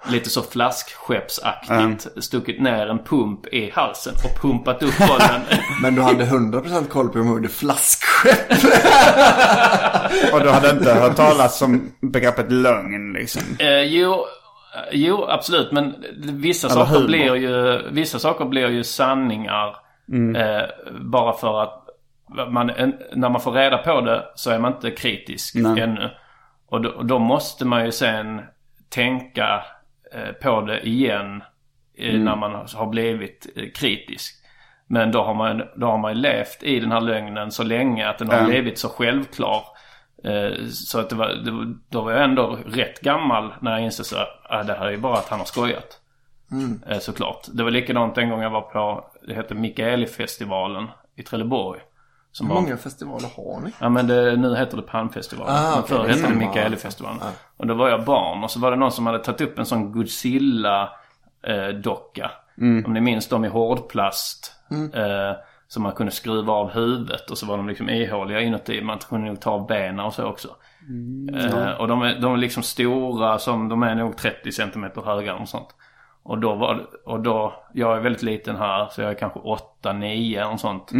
lite 0.10 0.30
så 0.30 0.42
flaskskeppsaktigt 0.42 2.24
stuckit 2.24 2.62
ner 2.62 2.88
en 2.88 3.00
pump 3.04 3.48
i 3.48 3.72
halsen 3.76 4.14
och 4.14 4.42
pumpat 4.42 4.84
upp 4.84 4.98
bollen. 4.98 5.42
Men 5.82 5.96
du 5.96 6.02
hade 6.02 6.26
100% 6.26 6.88
koll 6.88 7.10
på 7.10 7.18
hur 7.18 7.26
man 7.26 7.34
gjorde 7.34 7.50
flaskskepp. 7.50 8.52
Och 10.34 10.40
du 10.40 10.50
hade 10.50 10.70
inte 10.70 10.94
hört 10.94 11.16
talas 11.16 11.62
om 11.62 11.92
begreppet 12.02 12.52
lögn 12.52 13.14
liksom? 13.14 13.42
Eh, 13.60 13.82
jo, 13.82 14.14
eh, 14.14 14.20
jo, 14.92 15.26
absolut. 15.30 15.72
Men 15.72 15.96
vissa 16.18 16.68
Eller 16.68 16.76
saker, 16.76 16.94
humor. 16.94 17.08
blir 17.08 17.36
ju, 17.36 17.82
vissa 17.92 18.20
saker 18.20 18.46
blir 18.46 18.70
ju 18.70 18.84
sanningar. 18.84 19.76
Mm. 20.12 20.36
Eh, 20.36 20.64
bara 21.02 21.34
för 21.34 21.64
att 21.64 21.78
man, 22.52 22.70
en, 22.70 22.94
när 23.16 23.30
man 23.30 23.42
får 23.42 23.52
reda 23.52 23.78
på 23.78 24.02
det 24.02 24.24
så 24.36 24.52
är 24.52 24.60
man 24.60 24.74
inte 24.74 24.92
kritisk 24.92 25.56
Nej. 25.56 25.84
ännu. 25.84 26.10
Och 26.70 26.82
då, 26.82 26.90
och 26.90 27.06
då 27.06 27.20
måste 27.20 27.66
man 27.66 27.86
ju 27.86 27.92
sen 27.92 28.42
tänka 28.90 29.64
på 30.42 30.62
det 30.62 30.88
igen 30.88 31.44
eh, 31.98 32.10
Mm. 32.10 32.24
när 32.26 32.36
man 32.36 32.52
har 32.76 32.86
blivit 32.88 33.48
eh, 33.56 33.70
kritisk. 33.76 34.36
Men 34.88 35.12
då 35.12 35.24
har, 35.24 35.34
man, 35.34 35.64
då 35.76 35.88
har 35.88 35.98
man 35.98 36.22
levt 36.22 36.64
i 36.64 36.80
den 36.80 36.92
här 36.92 37.02
lögnen 37.02 37.52
så 37.52 37.64
länge 37.64 38.10
att 38.10 38.18
den 38.18 38.30
har 38.30 38.38
Ja. 38.38 38.46
blivit 38.46 38.78
så 38.80 38.90
självklar. 38.90 39.64
Eh, 40.24 40.66
Så 40.68 41.00
att 41.00 41.10
det 41.10 41.16
var, 41.16 41.28
det, 41.28 41.76
då 41.90 42.02
var 42.02 42.12
jag 42.12 42.24
ändå 42.24 42.58
rätt 42.66 43.00
gammal 43.02 43.54
när 43.62 43.72
jag 43.72 43.82
insåg 43.82 44.06
så 44.06 44.16
att 44.44 44.68
det 44.68 44.74
här 44.74 44.86
är 44.86 44.92
ju 44.92 44.98
bara 44.98 45.14
att 45.18 45.30
han 45.30 45.40
har 45.40 45.46
skojat. 45.46 45.98
Eh, 46.90 47.00
Såklart. 47.00 47.48
Det 47.54 47.64
var 47.64 47.72
likadant 47.72 48.18
en 48.18 48.30
gång 48.30 48.42
jag 48.42 48.50
var 48.50 48.62
på, 48.62 49.06
det 49.28 49.34
hette 49.34 49.56
Mikaelifestivalen 49.56 50.88
i 51.16 51.24
Trelleborg. 51.24 51.80
Hur 52.40 52.48
var, 52.48 52.56
många 52.56 52.78
festivaler 52.78 53.30
har 53.36 53.62
ni? 53.62 53.72
Ja 53.80 53.90
men 53.90 54.08
det, 54.08 54.36
nu 54.36 54.56
heter 54.56 54.78
det 54.78 54.84
Palmfestivalen. 54.84 55.56
Ah, 55.56 55.76
men 55.76 55.84
förr 55.84 56.08
hette 56.08 56.28
det. 56.28 56.36
Mikaelifestivalen. 56.36 57.20
Och 57.58 57.68
då 57.68 57.74
var 57.74 57.90
jag 57.90 58.06
barn 58.06 58.44
och 58.44 58.52
så 58.52 58.60
var 58.60 58.72
det 58.72 58.78
någon 58.78 58.92
som 58.92 59.06
hade 59.06 59.20
tagit 59.20 59.42
upp 59.42 59.60
en 59.60 59.66
sån 59.66 59.92
Godzilla-docka. 59.92 62.32
Om 62.86 62.94
ni 62.94 63.02
minns 63.02 63.28
dem 63.28 63.46
i 63.46 63.48
hårdplast. 63.48 64.54
Eh, 64.94 65.32
som 65.68 65.84
man 65.84 65.92
kunde 65.92 66.12
skruva 66.12 66.54
av 66.54 66.70
huvudet 66.72 67.32
och 67.32 67.38
så 67.38 67.46
var 67.46 67.58
de 67.58 67.68
liksom 67.68 67.90
ihåliga 67.90 68.42
inuti. 68.42 68.82
Man 68.82 68.98
kunde 68.98 69.28
nog 69.28 69.40
ta 69.40 69.52
av 69.52 69.68
benen 69.68 70.00
och 70.00 70.14
så 70.14 70.26
också. 70.26 70.48
Eh, 71.34 71.72
och 71.72 71.88
de 71.88 72.02
är, 72.02 72.20
de 72.20 72.34
är 72.34 72.38
liksom 72.38 72.64
stora 72.64 73.40
som, 73.40 73.70
de 73.70 73.84
är 73.84 73.96
nog 73.96 74.18
30 74.18 74.52
cm 74.52 74.86
höga 75.06 75.36
och 75.36 75.50
sånt. 75.50 75.68
Och 76.24 76.38
då 76.40 76.56
var 76.56 76.88
och 77.06 77.20
då, 77.20 77.54
jag 77.74 77.98
är 77.98 78.02
väldigt 78.02 78.24
liten 78.24 78.56
här 78.56 78.88
så 78.92 79.02
jag 79.02 79.10
är 79.12 79.16
kanske 79.16 79.40
8-9 79.84 80.54
och 80.54 80.60
sånt. 80.60 80.92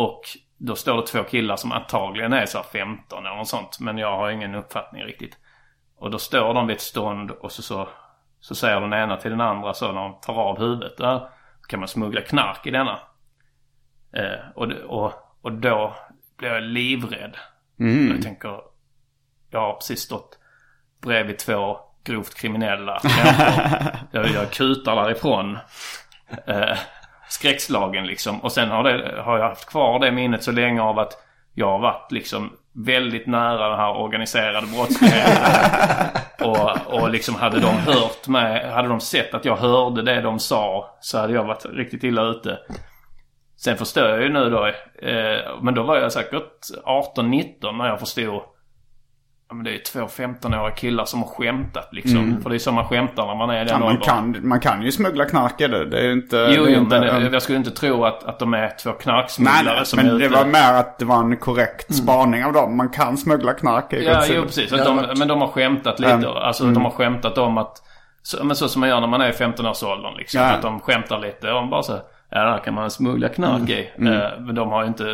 Och 0.00 0.20
då 0.58 0.76
står 0.76 0.96
det 0.96 1.06
två 1.06 1.22
killar 1.22 1.56
som 1.56 1.72
antagligen 1.72 2.32
är 2.32 2.46
så 2.46 2.58
här 2.58 2.64
15 2.64 3.26
eller 3.26 3.36
något 3.36 3.48
sånt. 3.48 3.80
Men 3.80 3.98
jag 3.98 4.16
har 4.16 4.30
ingen 4.30 4.54
uppfattning 4.54 5.02
riktigt. 5.02 5.38
Och 5.96 6.10
då 6.10 6.18
står 6.18 6.54
de 6.54 6.66
vid 6.66 6.76
ett 6.76 6.82
stånd 6.82 7.30
och 7.30 7.52
så, 7.52 7.62
så, 7.62 7.88
så 8.40 8.54
säger 8.54 8.80
den 8.80 8.92
ena 8.92 9.16
till 9.16 9.30
den 9.30 9.40
andra 9.40 9.74
så 9.74 9.92
när 9.92 10.02
de 10.02 10.20
tar 10.20 10.34
av 10.34 10.58
huvudet. 10.58 10.96
Där 10.96 11.28
kan 11.68 11.80
man 11.80 11.88
smuggla 11.88 12.20
knark 12.20 12.66
i 12.66 12.70
denna. 12.70 12.98
Eh, 14.12 14.50
och, 14.54 14.72
och, 14.72 15.12
och 15.40 15.52
då 15.52 15.96
blir 16.36 16.48
jag 16.48 16.62
livrädd. 16.62 17.36
Jag 18.12 18.22
tänker, 18.22 18.60
jag 19.50 19.60
har 19.60 19.74
precis 19.74 20.00
stått 20.00 20.38
bredvid 21.02 21.38
två 21.38 21.78
grovt 22.04 22.34
kriminella 22.34 23.00
jag, 24.12 24.28
jag 24.28 24.50
kutar 24.50 24.96
därifrån. 24.96 25.58
Eh, 26.46 26.78
skräckslagen 27.30 28.06
liksom. 28.06 28.40
Och 28.40 28.52
sen 28.52 28.68
har, 28.68 28.84
det, 28.84 29.22
har 29.22 29.38
jag 29.38 29.48
haft 29.48 29.66
kvar 29.66 29.98
det 29.98 30.12
minnet 30.12 30.44
så 30.44 30.52
länge 30.52 30.82
av 30.82 30.98
att 30.98 31.12
jag 31.54 31.66
har 31.66 31.78
varit 31.78 32.12
liksom 32.12 32.52
väldigt 32.72 33.26
nära 33.26 33.68
den 33.68 33.78
här 33.78 33.96
organiserade 33.96 34.66
brottsligheten. 34.66 35.36
och, 36.48 36.94
och 36.94 37.10
liksom 37.10 37.34
hade 37.34 37.60
de 37.60 37.76
hört 37.76 38.28
mig, 38.28 38.70
hade 38.70 38.88
de 38.88 39.00
sett 39.00 39.34
att 39.34 39.44
jag 39.44 39.56
hörde 39.56 40.02
det 40.02 40.20
de 40.20 40.38
sa 40.38 40.96
så 41.00 41.18
hade 41.18 41.32
jag 41.32 41.44
varit 41.44 41.66
riktigt 41.66 42.04
illa 42.04 42.22
ute. 42.22 42.58
Sen 43.56 43.76
förstår 43.76 44.08
jag 44.08 44.22
ju 44.22 44.28
nu 44.28 44.50
då, 44.50 44.66
eh, 44.66 45.60
men 45.62 45.74
då 45.74 45.82
var 45.82 45.96
jag 45.96 46.12
säkert 46.12 46.60
18-19 46.84 47.72
när 47.78 47.88
jag 47.88 48.00
förstod 48.00 48.42
Ja, 49.50 49.54
men 49.54 49.64
det 49.64 49.74
är 49.74 49.78
två 49.78 50.00
15-åriga 50.00 50.70
killar 50.70 51.04
som 51.04 51.22
har 51.22 51.28
skämtat 51.28 51.88
liksom. 51.92 52.40
För 52.42 52.50
det 52.50 52.56
är 52.56 52.58
så 52.58 52.72
man 52.72 52.84
skämtar 52.84 53.26
när 53.26 53.34
man 53.34 53.50
är 53.50 53.62
i 53.62 53.64
den 53.64 53.68
Ja, 53.68 53.78
man, 53.78 53.96
kan, 53.96 54.48
man 54.48 54.60
kan 54.60 54.82
ju 54.82 54.92
smuggla 54.92 55.24
knark 55.24 55.60
i 55.60 55.66
det. 55.66 55.84
Det 55.84 56.00
är 56.00 56.12
inte... 56.12 56.36
Jo, 56.56 56.64
det 56.64 56.72
är 56.72 56.78
inte, 56.78 57.00
men 57.00 57.26
um, 57.26 57.32
jag 57.32 57.42
skulle 57.42 57.58
inte 57.58 57.70
tro 57.70 58.04
att, 58.04 58.24
att 58.24 58.38
de 58.38 58.54
är 58.54 58.76
två 58.82 58.92
knarksmugglare 58.92 59.76
nej, 59.76 59.86
som 59.86 59.98
är 59.98 60.04
men 60.04 60.18
det 60.18 60.24
ute. 60.24 60.34
var 60.34 60.44
mer 60.44 60.72
att 60.72 60.98
det 60.98 61.04
var 61.04 61.18
en 61.18 61.36
korrekt 61.36 61.94
spaning 61.94 62.44
av 62.44 62.52
dem. 62.52 62.76
Man 62.76 62.88
kan 62.88 63.16
smuggla 63.16 63.52
knark 63.52 63.92
i 63.92 64.04
Ja, 64.04 64.24
jo 64.28 64.42
precis. 64.42 64.72
Att 64.72 64.78
Det 64.78 64.84
de, 64.84 65.18
men 65.18 65.28
de 65.28 65.40
har 65.40 65.48
skämtat 65.48 66.00
lite. 66.00 66.20
Ja. 66.22 66.40
Alltså 66.40 66.64
de 66.66 66.84
har 66.84 66.90
skämtat 66.90 67.38
om 67.38 67.58
att... 67.58 67.76
Så, 68.22 68.44
men 68.44 68.56
så 68.56 68.68
som 68.68 68.80
man 68.80 68.88
gör 68.88 69.00
när 69.00 69.08
man 69.08 69.20
är 69.20 69.28
i 69.28 69.32
15-årsåldern 69.32 70.14
liksom. 70.16 70.40
Ja. 70.40 70.46
Att 70.52 70.62
de 70.62 70.80
skämtar 70.80 71.18
lite 71.18 71.52
om 71.52 71.70
bara 71.70 71.82
så 71.82 71.92
här, 71.92 72.02
Ja, 72.32 72.40
där 72.44 72.64
kan 72.64 72.74
man 72.74 72.90
smuggla 72.90 73.28
knark 73.28 73.68
i. 73.70 73.90
Eh, 73.98 74.40
men 74.40 74.54
de 74.54 74.68
har 74.68 74.82
ju 74.82 74.88
inte 74.88 75.04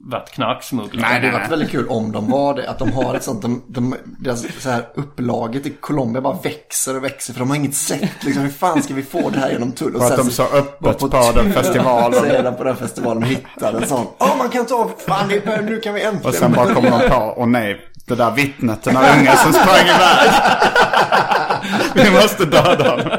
varit 0.00 0.30
knarksmugglare. 0.30 1.10
Nej, 1.10 1.20
Det 1.20 1.26
hade 1.26 1.38
varit 1.38 1.52
väldigt 1.52 1.70
kul 1.70 1.88
om 1.88 2.12
de 2.12 2.30
var 2.30 2.54
det. 2.54 2.70
Att 2.70 2.78
de 2.78 2.92
har 2.92 3.14
ett 3.14 3.22
sånt, 3.22 3.42
de, 3.42 3.62
de, 3.68 3.94
deras 4.18 4.62
så 4.62 4.70
här 4.70 4.82
upplaget 4.94 5.66
i 5.66 5.70
Colombia 5.70 6.22
bara 6.22 6.36
växer 6.42 6.96
och 6.96 7.04
växer. 7.04 7.32
För 7.32 7.40
de 7.40 7.48
har 7.50 7.56
inget 7.56 7.74
sätt. 7.74 8.24
Liksom, 8.24 8.42
hur 8.42 8.50
fan 8.50 8.82
ska 8.82 8.94
vi 8.94 9.02
få 9.02 9.30
det 9.30 9.38
här 9.38 9.50
genom 9.50 9.72
tull? 9.72 9.94
Och 9.96 10.02
För 10.02 10.10
att 10.10 10.16
de 10.16 10.30
så 10.30 10.42
öppet 10.42 10.98
på, 10.98 11.08
tur 11.08 11.42
den 11.42 11.52
festivalen. 11.52 12.44
De 12.44 12.56
på 12.56 12.64
den 12.64 12.76
festivalen 12.76 13.22
och 13.22 13.28
hittar 13.28 13.72
en 13.72 13.86
sån. 13.86 14.06
Åh, 14.18 14.36
man 14.38 14.48
kan 14.48 14.66
ta, 14.66 14.90
fan 15.06 15.28
det 15.28 15.62
nu 15.62 15.80
kan 15.80 15.94
vi 15.94 16.02
äntligen 16.02 16.28
Och 16.28 16.34
sen 16.34 16.52
bara 16.52 16.74
kommer 16.74 16.90
de 16.90 17.08
på, 17.10 17.34
åh 17.36 17.46
nej, 17.46 17.80
det 18.06 18.14
där 18.14 18.30
vittnet, 18.30 18.82
den 18.82 18.94
där 18.94 19.18
unge 19.18 19.36
som 19.36 19.52
sprang 19.52 19.86
iväg. 19.86 20.30
Vi 22.04 22.10
måste 22.10 22.44
döda 22.44 22.90
honom. 22.90 23.10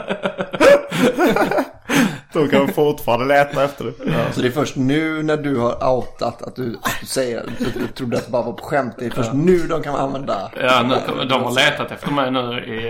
Då 2.34 2.48
kan 2.48 2.68
de 2.68 2.74
fortfarande 2.74 3.26
leta 3.26 3.64
efter 3.64 3.86
det. 3.86 3.94
Så 4.34 4.42
det 4.42 4.48
är 4.48 4.52
först 4.52 4.76
nu 4.76 5.24
när 5.24 5.38
du 5.38 5.58
har 5.58 5.90
outat 5.94 6.42
att 6.42 6.56
du, 6.56 6.78
att 6.82 6.98
du 7.00 7.06
säger 7.06 7.40
att 7.40 7.58
du, 7.60 7.66
du 7.66 7.88
trodde 7.88 8.18
att 8.18 8.26
det 8.26 8.32
bara 8.32 8.44
var 8.44 8.54
på 8.54 8.64
skämt. 8.64 8.96
Det 9.00 9.06
är 9.06 9.10
först 9.10 9.34
nu 9.34 9.68
de 9.68 9.84
kan 9.84 9.96
använda. 9.96 10.52
Ja, 10.62 10.84
nu, 10.84 11.26
de 11.26 11.44
har 11.44 11.52
letat 11.52 11.92
efter 11.92 12.12
mig 12.12 12.32
nu 12.32 12.66
i, 12.66 12.90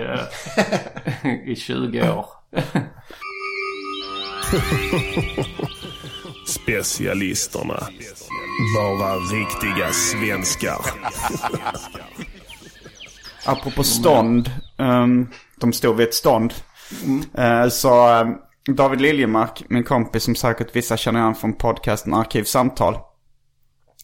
eh, 1.24 1.50
i 1.52 1.56
20 1.56 2.10
år. 2.10 2.26
Specialisterna. 6.46 7.82
Bara 8.76 9.14
riktiga 9.16 9.92
svenskar. 9.92 10.78
Apropå 13.46 13.82
stånd. 13.82 14.50
ehm, 14.78 15.28
de 15.60 15.72
stod 15.72 15.96
vid 15.96 16.08
ett 16.08 16.14
stånd. 16.14 16.54
Eh, 17.38 17.68
så 17.68 18.08
ehm, 18.08 18.34
David 18.66 19.00
Liljemark, 19.00 19.64
min 19.68 19.84
kompis 19.84 20.24
som 20.24 20.34
säkert 20.34 20.76
vissa 20.76 20.96
känner 20.96 21.20
igen 21.20 21.34
från 21.34 21.52
podcasten 21.52 22.14
Arkivsamtal. 22.14 22.94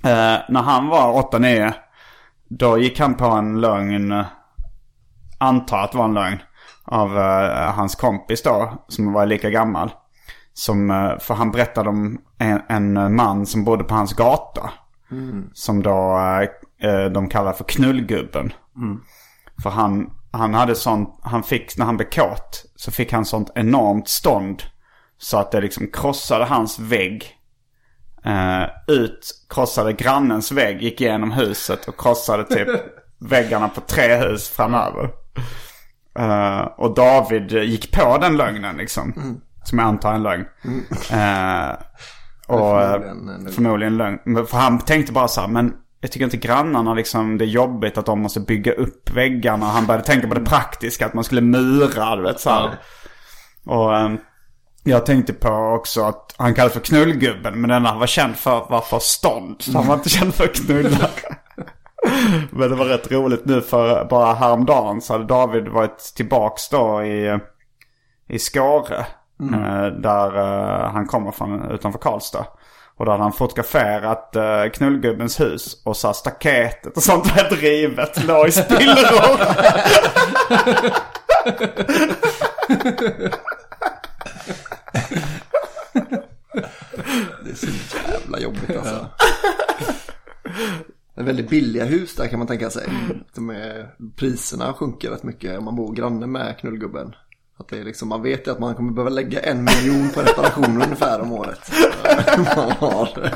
Eh, 0.05 0.37
när 0.49 0.63
han 0.63 0.89
var 0.89 1.23
8-9, 1.23 1.73
då 2.49 2.79
gick 2.79 3.01
han 3.01 3.15
på 3.15 3.25
en 3.25 3.61
lögn, 3.61 4.25
antar 5.39 5.79
att 5.79 5.93
det 5.93 5.99
var 5.99 6.05
en 6.05 6.15
lögn, 6.15 6.39
av 6.85 7.19
eh, 7.19 7.73
hans 7.73 7.95
kompis 7.95 8.43
då, 8.43 8.85
som 8.89 9.13
var 9.13 9.27
lika 9.27 9.51
gammal. 9.51 9.91
Som, 10.53 10.91
eh, 10.91 11.19
för 11.19 11.35
han 11.35 11.51
berättade 11.51 11.89
om 11.89 12.19
en, 12.39 12.63
en 12.69 13.17
man 13.17 13.47
som 13.47 13.65
bodde 13.65 13.85
på 13.85 13.95
hans 13.95 14.13
gata. 14.13 14.71
Som 15.53 15.83
då 15.83 16.19
eh, 16.19 16.91
eh, 16.91 17.11
de 17.11 17.29
kallar 17.29 17.53
för 17.53 17.65
knullgubben. 17.65 18.53
För 19.63 19.71
han, 19.71 20.11
han 20.33 20.55
hade 20.55 20.75
sånt, 20.75 21.21
han 21.23 21.43
fick, 21.43 21.77
när 21.77 21.87
han 21.87 21.97
blev 21.97 22.11
kåt 22.11 22.65
så 22.77 22.91
fick 22.91 23.13
han 23.13 23.25
sånt 23.25 23.53
enormt 23.55 24.09
stånd. 24.09 24.63
Så 25.19 25.39
att 25.39 25.53
det 25.53 25.61
liksom 25.61 25.87
krossade 25.93 26.45
hans 26.45 26.79
vägg. 26.79 27.35
Eh, 28.25 28.63
ut, 28.87 29.47
krossade 29.49 29.93
grannens 29.93 30.53
vägg, 30.53 30.83
gick 30.83 31.01
igenom 31.01 31.33
huset 31.33 31.89
och 31.89 32.01
krossade 32.01 32.45
typ 32.45 32.69
väggarna 33.19 33.69
på 33.69 33.81
tre 33.81 34.17
hus 34.17 34.49
framöver. 34.49 35.11
Eh, 36.19 36.61
och 36.61 36.95
David 36.95 37.53
gick 37.53 37.93
på 37.93 38.19
den 38.19 38.37
lögnen 38.37 38.77
liksom. 38.77 39.15
Som 39.65 39.79
jag 39.79 39.89
antar 39.89 40.11
är 40.11 40.15
en 40.15 40.23
lögn. 40.23 40.45
Eh, 41.11 41.71
och 42.47 42.81
Förmodligen 43.55 43.93
en 43.93 43.99
lögn. 43.99 44.47
För 44.47 44.59
han 44.59 44.79
tänkte 44.79 45.13
bara 45.13 45.29
så 45.29 45.41
här, 45.41 45.49
men 45.49 45.75
jag 46.01 46.13
tycker 46.13 46.25
inte 46.25 46.37
grannarna 46.37 46.95
liksom, 46.95 47.39
det 47.39 47.45
är 47.45 47.47
jobbigt 47.47 47.99
att 47.99 48.07
de 48.07 48.21
måste 48.21 48.41
bygga 48.41 48.73
upp 48.73 49.11
väggarna. 49.11 49.67
Han 49.67 49.87
började 49.87 50.05
tänka 50.07 50.29
på 50.29 50.35
det 50.35 50.45
praktiska, 50.45 51.07
att 51.07 51.15
man 51.15 51.25
skulle 51.25 51.41
mura, 51.41 52.17
du 52.17 52.23
vet 52.23 52.41
så 52.41 52.51
här. 52.51 52.71
Och 53.67 53.97
ehm, 53.97 54.19
jag 54.85 55.07
tänkte 55.07 55.33
på 55.33 55.49
också 55.49 56.03
att 56.03 56.35
han 56.39 56.55
kallades 56.55 56.73
för 56.75 56.81
knullgubben, 56.81 57.61
men 57.61 57.71
den 57.71 57.85
han 57.85 57.99
var 57.99 58.07
känd 58.07 58.37
för 58.37 58.67
var 58.71 58.81
för 58.81 58.99
stånd. 58.99 59.57
Så 59.63 59.79
han 59.79 59.87
var 59.87 59.95
inte 59.95 60.09
känd 60.09 60.35
för 60.35 60.47
knulla. 60.47 61.09
men 62.51 62.71
det 62.71 62.77
var 62.77 62.85
rätt 62.85 63.13
roligt 63.13 63.45
nu 63.45 63.61
för 63.61 64.05
bara 64.05 64.35
häromdagen 64.35 65.01
så 65.01 65.13
hade 65.13 65.25
David 65.25 65.69
varit 65.69 65.99
tillbaks 66.17 66.69
då 66.69 67.03
i, 67.05 67.39
i 68.29 68.39
Skåre. 68.39 69.07
eh, 69.55 69.87
Där 69.87 70.37
eh, 70.37 70.91
han 70.93 71.07
kommer 71.07 71.31
från 71.31 71.71
utanför 71.71 71.99
Karlstad. 71.99 72.47
Och 72.99 73.05
då 73.05 73.11
hade 73.11 73.23
han 73.23 73.33
fotograferat 73.33 74.37
uh, 74.37 74.71
knullgubbens 74.73 75.41
hus 75.41 75.83
och 75.85 75.97
så 75.97 76.13
staketet 76.13 76.97
och 76.97 77.03
sånt 77.03 77.27
var 77.27 77.33
helt 77.33 77.63
rivet. 77.63 78.25
Låg 78.25 78.49
i 78.49 78.53
spillror. 78.53 79.39
Det 87.45 87.51
är 87.51 87.55
så 87.55 87.67
jävla 88.13 88.39
jobbigt 88.41 88.77
alltså. 88.77 89.07
Det 91.15 91.21
är 91.21 91.25
väldigt 91.25 91.51
billiga 91.51 91.85
hus 91.85 92.15
där 92.15 92.27
kan 92.27 92.39
man 92.39 92.49
tänka 92.49 92.71
sig. 92.71 92.89
De 93.35 93.51
är, 93.51 93.89
priserna 94.17 94.73
sjunker 94.73 95.11
rätt 95.11 95.23
mycket 95.23 95.59
om 95.59 95.65
man 95.65 95.77
bor 95.77 95.95
granne 95.95 96.27
med 96.27 96.59
knullgubben. 96.59 97.15
Att 97.61 97.69
det 97.69 97.79
är 97.79 97.85
liksom, 97.85 98.09
man 98.09 98.23
vet 98.23 98.47
ju 98.47 98.51
att 98.51 98.59
man 98.59 98.75
kommer 98.75 98.93
behöva 98.93 99.11
lägga 99.11 99.41
en 99.41 99.65
miljon 99.65 100.11
på 100.15 100.21
reparation 100.21 100.83
ungefär 100.83 101.21
om 101.21 101.33
året. 101.33 101.73
Man 102.57 102.71
har. 102.71 103.33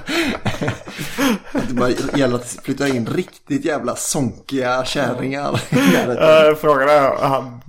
Att 1.52 1.68
det 1.68 1.74
bara 1.74 1.90
gäller 1.90 2.34
att 2.34 2.58
flytta 2.62 2.88
in 2.88 3.06
riktigt 3.06 3.64
jävla 3.64 3.96
sonkiga 3.96 4.84
kärringar. 4.84 5.52
Uh, 5.52 6.56
frågan 6.56 6.88
är, 6.88 7.26
han, 7.26 7.60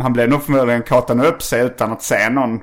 han 0.00 0.12
blev 0.12 0.28
nog 0.28 0.42
förmodligen 0.42 0.82
katande 0.82 1.28
upp 1.28 1.42
sig 1.42 1.62
utan 1.62 1.92
att 1.92 2.02
se 2.02 2.30
någon. 2.30 2.60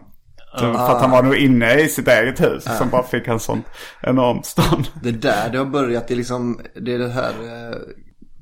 För 0.59 0.95
att 0.95 1.01
han 1.01 1.11
var 1.11 1.23
nog 1.23 1.35
inne 1.35 1.79
i 1.79 1.87
sitt 1.87 2.07
eget 2.07 2.41
hus 2.41 2.63
som 2.77 2.89
bara 2.89 3.03
fick 3.03 3.27
en 3.27 3.39
sån 3.39 3.63
enormt 4.01 4.45
stånd. 4.45 4.87
Det 5.03 5.09
är 5.09 5.13
där 5.13 5.49
det 5.49 5.57
har 5.57 5.65
börjat, 5.65 6.07
det 6.07 6.13
är 6.13 6.15
liksom, 6.15 6.61
det 6.81 6.93
är 6.93 6.99
det 6.99 7.09
här 7.09 7.29
eh, 7.29 7.77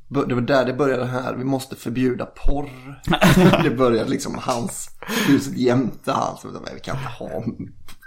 det 0.10 0.36
var 0.36 0.42
där 0.42 0.66
det 0.66 0.74
började 0.74 1.06
här, 1.06 1.36
vi 1.36 1.44
måste 1.44 1.76
förbjuda 1.76 2.26
porr. 2.26 2.70
det 3.64 3.70
började 3.70 4.10
liksom 4.10 4.38
hans, 4.42 4.90
huset 5.28 5.58
jämte 5.58 6.12
hans. 6.12 6.46
Vi 6.46 6.80
kan 6.80 6.96
inte 6.96 7.08
ha 7.08 7.44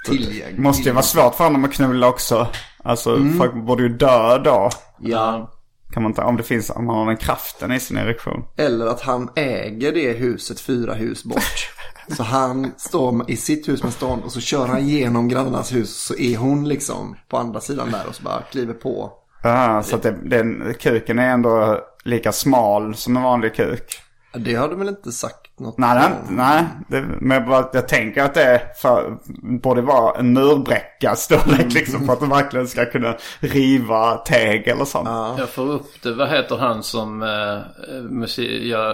tillgängligt. 0.07 0.59
Måste 0.59 0.83
ju 0.83 0.93
vara 0.93 1.03
svårt 1.03 1.35
för 1.35 1.45
honom 1.45 1.65
att 1.65 1.73
knulla 1.73 2.09
också. 2.09 2.49
Alltså 2.85 3.17
mm. 3.17 3.39
folk 3.39 3.55
borde 3.55 3.83
ju 3.83 3.89
dö 3.89 4.39
då. 4.39 4.71
Ja. 5.01 5.51
Kan 5.93 6.03
man 6.03 6.13
inte, 6.13 6.23
om 6.23 6.37
det 6.37 6.43
finns, 6.43 6.71
om 6.71 6.87
man 6.87 6.97
har 6.97 7.07
den 7.07 7.17
kraften 7.17 7.73
i 7.73 7.81
sin 7.81 7.97
erektion. 7.97 8.45
Eller 8.57 8.87
att 8.87 9.01
han 9.01 9.31
äger 9.37 9.93
det 9.93 10.13
huset 10.13 10.61
fyra 10.61 10.95
hus 10.95 11.25
bort. 11.25 11.71
Så 12.17 12.23
han 12.23 12.73
står 12.77 13.31
i 13.31 13.37
sitt 13.37 13.69
hus 13.69 13.83
med 13.83 13.93
stånd 13.93 14.23
och 14.25 14.33
så 14.33 14.41
kör 14.41 14.67
han 14.67 14.79
igenom 14.79 15.29
grannarnas 15.29 15.73
hus. 15.73 15.97
Så 15.97 16.15
är 16.15 16.37
hon 16.37 16.69
liksom 16.69 17.17
på 17.29 17.37
andra 17.37 17.61
sidan 17.61 17.91
där 17.91 18.07
och 18.09 18.15
så 18.15 18.23
bara 18.23 18.43
kliver 18.43 18.75
på. 18.75 19.13
Ja, 19.43 19.83
så 19.83 19.97
att 19.97 20.03
det, 20.03 20.17
den, 20.23 20.75
kuken 20.81 21.19
är 21.19 21.31
ändå 21.31 21.81
lika 22.05 22.33
smal 22.33 22.95
som 22.95 23.17
en 23.17 23.23
vanlig 23.23 23.55
kuk. 23.55 24.01
Det 24.33 24.55
har 24.55 24.69
du 24.69 24.77
väl 24.77 24.89
inte 24.89 25.13
sagt 25.13 25.61
något 25.61 25.79
Nej, 25.79 25.99
det, 25.99 26.35
nej 26.35 26.65
det, 26.89 27.01
men 27.21 27.31
jag, 27.31 27.47
bara, 27.47 27.69
jag 27.73 27.89
tänker 27.89 28.25
att 28.25 28.35
det 28.35 28.63
för, 28.77 29.19
borde 29.63 29.83
vara 29.83 30.19
en 30.19 30.33
murbräcka 30.33 31.15
storlek 31.17 31.61
mm. 31.61 31.69
liksom 31.69 32.07
för 32.07 32.13
att 32.13 32.21
du 32.21 32.27
verkligen 32.27 32.69
ska 32.69 32.85
kunna 32.85 33.17
riva 33.41 34.17
teg 34.17 34.69
eller 34.69 34.85
sånt. 34.85 35.09
Ja. 35.09 35.35
Jag 35.39 35.49
får 35.49 35.71
upp 35.71 36.03
det, 36.03 36.15
vad 36.15 36.29
heter 36.29 36.57
han 36.57 36.83
som 36.83 37.23
äh, 37.23 38.03
musik, 38.03 38.63
ja, 38.65 38.93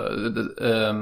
äh, 0.62 0.94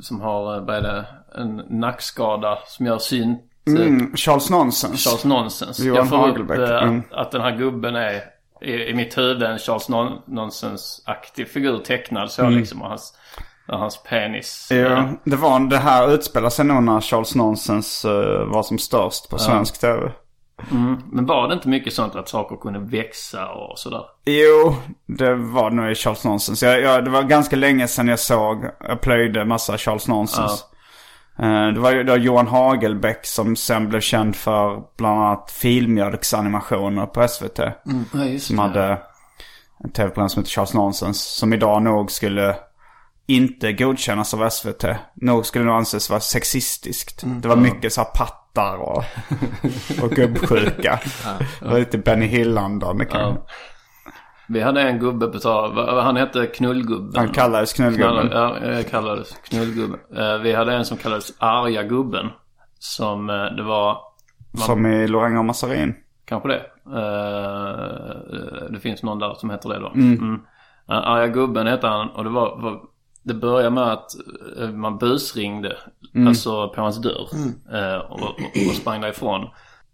som 0.00 0.20
har, 0.20 0.60
vad 0.60 0.76
är 0.76 0.82
det, 0.82 1.04
en 1.34 1.56
nackskada 1.56 2.58
som 2.66 2.86
gör 2.86 2.98
synt. 2.98 3.40
Mm, 3.66 4.16
Charles 4.16 4.50
Nonsens. 4.50 5.04
Charles 5.04 5.24
Nonsens. 5.24 5.80
Johan 5.80 5.96
jag 5.96 6.08
får 6.08 6.16
Hagelbeck. 6.16 6.58
upp 6.58 6.68
äh, 6.68 6.82
mm. 6.82 7.02
att, 7.10 7.18
att 7.18 7.30
den 7.30 7.40
här 7.40 7.56
gubben 7.56 7.96
är 7.96 8.22
i, 8.60 8.72
i 8.72 8.94
mitt 8.94 9.18
huvud 9.18 9.42
en 9.42 9.58
Charles 9.58 9.88
non 9.88 10.22
Nonsens-aktig 10.26 11.48
figur 11.48 11.78
tecknad 11.78 12.30
så 12.30 12.42
mm. 12.42 12.58
liksom. 12.58 12.82
Och 12.82 12.88
hans, 12.88 13.14
och 13.68 13.78
hans 13.78 14.02
penis. 14.02 14.68
Ja, 14.70 15.08
det 15.24 15.36
var 15.36 15.60
det 15.60 15.78
här 15.78 16.14
utspelar 16.14 16.50
sig 16.50 16.64
nog 16.64 16.82
när 16.82 17.00
Charles 17.00 17.34
Nonsens 17.34 18.04
uh, 18.04 18.44
var 18.44 18.62
som 18.62 18.78
störst 18.78 19.30
på 19.30 19.38
svensk 19.38 19.74
ja. 19.74 19.78
tv. 19.80 20.12
Mm. 20.70 21.02
Men 21.12 21.26
var 21.26 21.48
det 21.48 21.54
inte 21.54 21.68
mycket 21.68 21.92
sånt 21.92 22.16
att 22.16 22.28
saker 22.28 22.56
kunde 22.56 22.78
växa 22.78 23.48
och 23.48 23.78
sådär? 23.78 24.02
Jo, 24.24 24.74
det 25.06 25.34
var 25.34 25.70
nog 25.70 25.90
i 25.90 25.94
Charles 25.94 26.24
Nonsens. 26.24 26.62
Jag, 26.62 26.80
jag, 26.80 27.04
det 27.04 27.10
var 27.10 27.22
ganska 27.22 27.56
länge 27.56 27.88
sedan 27.88 28.08
jag 28.08 28.18
såg, 28.18 28.64
jag 28.80 29.00
plöjde 29.00 29.44
massa 29.44 29.78
Charles 29.78 30.08
Nonsens. 30.08 30.66
Ja. 30.70 30.77
Eh, 31.38 31.68
det 31.68 31.80
var 31.80 31.90
ju 31.92 32.04
då 32.04 32.16
Johan 32.16 32.46
Hagelbäck 32.46 33.26
som 33.26 33.56
sen 33.56 33.88
blev 33.88 34.00
känd 34.00 34.36
för 34.36 34.82
bland 34.96 35.20
annat 35.20 35.50
filmjölksanimationer 35.50 37.06
på 37.06 37.28
SVT. 37.28 37.58
Mm, 37.58 38.04
ja, 38.12 38.38
som 38.38 38.56
det. 38.56 38.62
hade 38.62 38.92
ett 39.84 39.94
tv-program 39.94 40.28
som 40.28 40.42
heter 40.42 40.50
Charles 40.52 40.74
Nonsens. 40.74 41.20
Som 41.22 41.52
idag 41.52 41.82
nog 41.82 42.10
skulle 42.10 42.56
inte 43.26 43.72
godkännas 43.72 44.34
av 44.34 44.50
SVT. 44.50 44.84
Nog 45.14 45.46
skulle 45.46 45.64
nog 45.64 45.74
anses 45.74 46.10
vara 46.10 46.20
sexistiskt. 46.20 47.22
Mm, 47.22 47.40
det 47.40 47.48
var 47.48 47.56
mycket 47.56 47.92
så 47.92 48.00
här 48.00 48.08
pattar 48.08 48.76
och, 48.76 49.04
och 50.02 50.10
gubbsjuka. 50.16 50.72
ja, 50.82 50.98
ja. 51.24 51.46
Det 51.60 51.68
var 51.68 51.78
lite 51.78 51.98
Benny 51.98 52.26
Hill-andan. 52.26 53.06
Ja. 53.10 53.46
Vi 54.50 54.60
hade 54.60 54.82
en 54.82 54.98
gubbe 54.98 55.26
på 55.26 55.38
tal, 55.38 55.88
han 56.00 56.16
hette 56.16 56.46
Knullgubben. 56.46 57.12
Han 57.16 57.28
kallades 57.28 57.72
Knullgubben. 57.72 58.30
Ja, 58.30 58.56
kallades 58.90 59.36
Knullgubben. 59.48 60.00
Eh, 60.16 60.38
vi 60.38 60.52
hade 60.52 60.72
en 60.72 60.84
som 60.84 60.96
kallades 60.96 61.32
Arga 61.38 61.82
Gubben. 61.82 62.26
Som 62.78 63.30
eh, 63.30 63.44
det 63.56 63.62
var... 63.62 63.98
Man, 64.52 64.62
som 64.62 64.86
i 64.86 65.08
Loranga 65.08 65.38
och 65.38 65.44
Massarin. 65.44 65.94
Kanske 66.24 66.48
det. 66.48 66.62
Eh, 66.86 67.80
det 68.70 68.80
finns 68.80 69.02
någon 69.02 69.18
där 69.18 69.34
som 69.34 69.50
heter 69.50 69.68
det 69.68 69.78
då. 69.78 69.88
Mm. 69.88 70.18
Mm. 70.18 70.40
Arga 70.86 71.26
Gubben 71.26 71.66
hette 71.66 71.86
han 71.86 72.08
och 72.08 72.24
det 72.24 72.30
var, 72.30 72.60
var 72.60 72.80
det 73.22 73.34
började 73.34 73.70
med 73.70 73.92
att 73.92 74.10
man 74.72 74.98
busringde. 74.98 75.76
Mm. 76.14 76.28
Alltså 76.28 76.68
på 76.68 76.80
hans 76.80 77.02
dörr. 77.02 77.28
Mm. 77.32 78.00
Och, 78.00 78.22
och, 78.22 78.30
och 78.68 78.74
sprang 78.74 79.00
därifrån. 79.00 79.48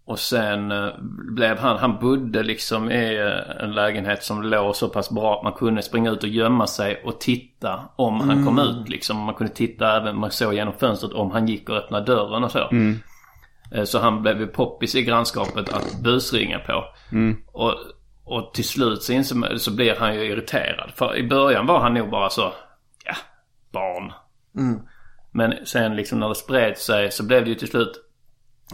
Och 0.07 0.19
sen 0.19 0.71
eh, 0.71 0.89
blev 1.35 1.57
han, 1.57 1.77
han 1.77 1.99
bodde 1.99 2.43
liksom 2.43 2.91
i 2.91 3.17
eh, 3.17 3.63
en 3.63 3.71
lägenhet 3.71 4.23
som 4.23 4.43
låg 4.43 4.75
så 4.75 4.89
pass 4.89 5.09
bra 5.09 5.37
att 5.37 5.43
man 5.43 5.53
kunde 5.53 5.81
springa 5.81 6.11
ut 6.11 6.23
och 6.23 6.29
gömma 6.29 6.67
sig 6.67 7.01
och 7.05 7.19
titta 7.19 7.79
om 7.95 8.15
mm. 8.15 8.29
han 8.29 8.45
kom 8.45 8.59
mm. 8.59 8.71
ut 8.71 8.89
liksom. 8.89 9.17
Man 9.17 9.35
kunde 9.35 9.53
titta 9.53 9.97
även, 9.97 10.17
man 10.17 10.31
såg 10.31 10.53
genom 10.53 10.73
fönstret 10.73 11.13
om 11.13 11.31
han 11.31 11.47
gick 11.47 11.69
och 11.69 11.75
öppnade 11.75 12.05
dörren 12.05 12.43
och 12.43 12.51
så. 12.51 12.67
Mm. 12.69 12.99
Eh, 13.71 13.83
så 13.83 13.99
han 13.99 14.21
blev 14.21 14.39
ju 14.39 14.47
poppis 14.47 14.95
i 14.95 15.03
grannskapet 15.03 15.73
att 15.73 16.03
busringa 16.03 16.59
på. 16.59 16.85
Mm. 17.11 17.37
Och, 17.51 17.73
och 18.23 18.53
till 18.53 18.67
slut 18.67 19.03
så, 19.03 19.13
insåg, 19.13 19.59
så 19.59 19.71
blir 19.71 19.95
han 19.95 20.15
ju 20.15 20.25
irriterad. 20.25 20.91
För 20.95 21.15
i 21.15 21.27
början 21.27 21.65
var 21.65 21.79
han 21.79 21.93
nog 21.93 22.09
bara 22.09 22.29
så, 22.29 22.53
ja, 23.05 23.15
barn. 23.71 24.13
Mm. 24.57 24.79
Men 25.31 25.65
sen 25.65 25.95
liksom 25.95 26.19
när 26.19 26.29
det 26.29 26.35
spred 26.35 26.77
sig 26.77 27.11
så 27.11 27.23
blev 27.23 27.43
det 27.43 27.49
ju 27.49 27.55
till 27.55 27.67
slut 27.67 28.04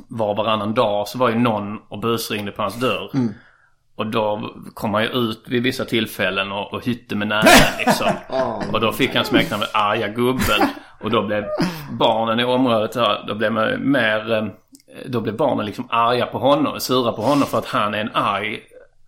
var 0.08 0.36
varannan 0.36 0.73
dag 0.73 1.08
så 1.08 1.17
var 1.17 1.30
ju 1.30 1.36
någon 1.36 1.77
och 1.88 1.99
busringde 1.99 2.51
på 2.51 2.62
hans 2.62 2.80
dörr. 2.80 3.12
Mm. 3.13 3.34
Och 3.95 4.08
då 4.08 4.54
kom 4.73 4.93
han 4.93 5.04
ju 5.04 5.10
ut 5.10 5.43
vid 5.47 5.63
vissa 5.63 5.86
tillfällen 5.86 6.51
och, 6.51 6.73
och 6.73 6.86
hytte 6.86 7.15
med 7.15 7.27
näven 7.27 7.51
liksom. 7.86 8.08
oh, 8.30 8.73
och 8.73 8.82
då 8.82 8.91
fick 8.91 9.15
han 9.15 9.25
smeknamnet 9.25 9.69
arga 9.73 10.08
gubben. 10.08 10.67
Och 11.01 11.12
då 11.12 11.23
blev 11.23 11.45
barnen 11.91 12.39
i 12.39 12.43
området 12.43 12.95
här, 12.95 13.23
då 13.27 13.36
blev 13.36 13.51
man 13.51 13.91
mer... 13.91 14.34
Eh, 14.34 14.45
då 15.06 15.21
blev 15.21 15.36
barnen 15.38 15.65
liksom 15.65 15.88
arga 15.89 16.25
på 16.25 16.38
honom, 16.38 16.80
sura 16.80 17.12
på 17.12 17.21
honom 17.21 17.47
för 17.47 17.58
att 17.58 17.65
han 17.65 17.93
är 17.93 17.99
en 17.99 18.12
arg, 18.13 18.60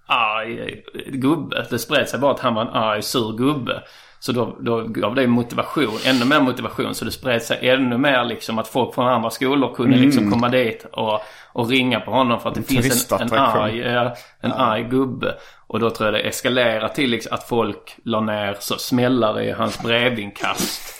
arg 0.05 0.83
gubbe. 1.07 1.65
Det 1.69 1.79
spred 1.79 2.09
sig 2.09 2.19
bara 2.19 2.31
att 2.31 2.39
han 2.39 2.55
var 2.55 2.61
en 2.61 2.73
arg, 2.73 3.01
sur 3.01 3.37
gubbe. 3.37 3.83
Så 4.23 4.31
då, 4.31 4.57
då 4.59 4.81
gav 4.81 5.15
det 5.15 5.27
motivation, 5.27 5.97
ännu 6.05 6.25
mer 6.25 6.39
motivation. 6.39 6.95
Så 6.95 7.05
det 7.05 7.11
spred 7.11 7.41
sig 7.41 7.69
ännu 7.69 7.97
mer 7.97 8.25
liksom 8.25 8.59
att 8.59 8.67
folk 8.67 8.95
från 8.95 9.07
andra 9.07 9.29
skolor 9.29 9.75
kunde 9.75 9.95
mm. 9.95 10.05
liksom 10.05 10.31
komma 10.31 10.49
dit 10.49 10.85
och, 10.91 11.21
och 11.53 11.69
ringa 11.69 11.99
på 11.99 12.11
honom 12.11 12.39
för 12.39 12.49
att 12.49 12.55
det 12.55 12.59
en 12.59 12.83
finns 12.83 13.11
en, 13.11 13.21
en, 13.21 13.33
arg, 13.33 13.81
en 13.81 14.11
ja. 14.41 14.53
arg 14.53 14.83
gubbe. 14.83 15.35
Och 15.67 15.79
då 15.79 15.89
tror 15.89 16.07
jag 16.07 16.13
det 16.13 16.27
eskalerade 16.27 16.93
till 16.93 17.09
liksom 17.09 17.33
att 17.33 17.47
folk 17.47 17.97
la 18.03 18.19
ner 18.19 18.57
så 18.59 18.77
smällare 18.77 19.45
i 19.45 19.51
hans 19.51 19.83
brevinkast. 19.83 20.95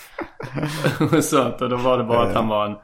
så 1.22 1.42
att, 1.42 1.62
och 1.62 1.68
då 1.68 1.76
var 1.76 1.98
det 1.98 2.04
bara 2.04 2.22
att 2.22 2.34
han 2.34 2.48
var 2.48 2.66
en... 2.66 2.76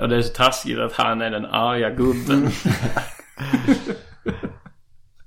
Och 0.00 0.08
det 0.08 0.16
är 0.16 0.22
så 0.22 0.34
taskigt 0.34 0.78
att 0.78 0.92
han 0.92 1.22
är 1.22 1.30
den 1.30 1.46
arga 1.46 1.90
gubben. 1.90 2.48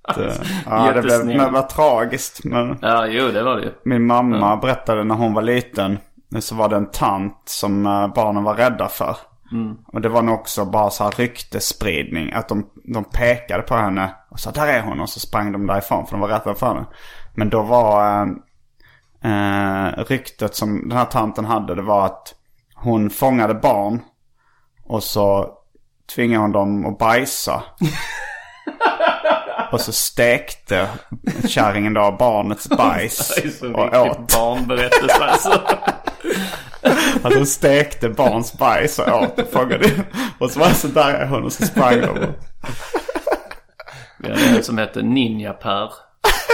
Alltså, 0.08 0.44
ja, 0.66 0.94
det 0.94 1.02
blev, 1.02 1.28
det 1.28 1.50
var 1.50 1.62
tragiskt. 1.62 2.44
Men 2.44 2.78
ja, 2.82 3.08
jo 3.08 3.32
det 3.32 3.44
var 3.44 3.56
det 3.56 3.64
ju. 3.64 3.72
Min 3.84 4.06
mamma 4.06 4.38
ja. 4.38 4.60
berättade 4.62 5.04
när 5.04 5.16
hon 5.16 5.34
var 5.34 5.42
liten. 5.42 5.98
Så 6.40 6.56
var 6.56 6.70
det 6.70 6.76
en 6.76 6.92
tant 6.92 7.42
som 7.46 7.86
eh, 7.86 8.08
barnen 8.08 8.44
var 8.44 8.56
rädda 8.56 8.88
för. 8.88 9.18
Mm. 9.52 9.78
Och 9.88 10.02
det 10.02 10.10
var 10.10 10.22
nog 10.22 10.36
också 10.36 10.66
bara 10.66 10.90
så 10.90 11.04
här 11.04 11.12
ryktespridning. 11.12 12.32
Att 12.32 12.50
de, 12.50 12.70
de 12.94 13.04
pekade 13.04 13.64
på 13.64 13.76
henne 13.76 14.16
och 14.30 14.40
sa 14.40 14.52
där 14.52 14.68
är 14.68 14.82
hon. 14.82 15.00
Och 15.00 15.10
så 15.10 15.20
sprang 15.20 15.52
de 15.52 15.68
därifrån 15.68 16.06
för 16.06 16.12
de 16.12 16.22
var 16.22 16.28
rädda 16.28 16.56
för 16.56 16.68
henne. 16.68 16.86
Men 17.34 17.50
då 17.50 17.62
var 17.62 18.22
eh, 19.22 19.88
eh, 19.88 20.04
ryktet 20.08 20.56
som 20.56 20.90
den 20.90 20.98
här 20.98 21.06
tanten 21.06 21.46
hade. 21.46 21.76
Det 21.76 21.82
var 21.82 22.06
att 22.06 22.36
hon 22.76 23.10
fångade 23.10 23.54
barn. 23.54 24.02
Och 24.86 25.04
så 25.04 25.54
tvingade 26.16 26.42
hon 26.42 26.52
dem 26.52 26.86
att 26.86 26.98
bajsa. 26.98 27.64
Och 29.72 29.82
så 29.82 29.92
stekte 29.92 30.88
kärringen 31.48 31.94
då 31.94 32.16
barnets 32.20 32.70
bajs. 32.78 33.42
och 33.74 33.80
åt. 33.96 34.34
barnberättelse 34.34 35.24
alltså. 35.26 35.62
Att 37.24 37.34
hon 37.36 37.46
stekte 37.46 38.10
barns 38.10 38.58
bajs 38.58 39.00
och 39.00 39.22
åt 39.22 39.40
och 39.40 39.52
fångade 39.52 39.90
Och 40.40 40.52
så 40.52 40.60
var 40.60 40.68
det 40.68 40.74
så 40.76 40.88
där 40.88 41.14
är 41.14 41.26
hon 41.28 41.44
och 41.44 41.54
så 41.54 41.66
sprang 41.66 42.02
de. 42.02 42.18
Vi 44.20 44.30
hade 44.30 44.58
en 44.58 44.64
som 44.64 44.78
hette 44.78 45.02
Ninja 45.02 45.54
Per. 45.54 45.92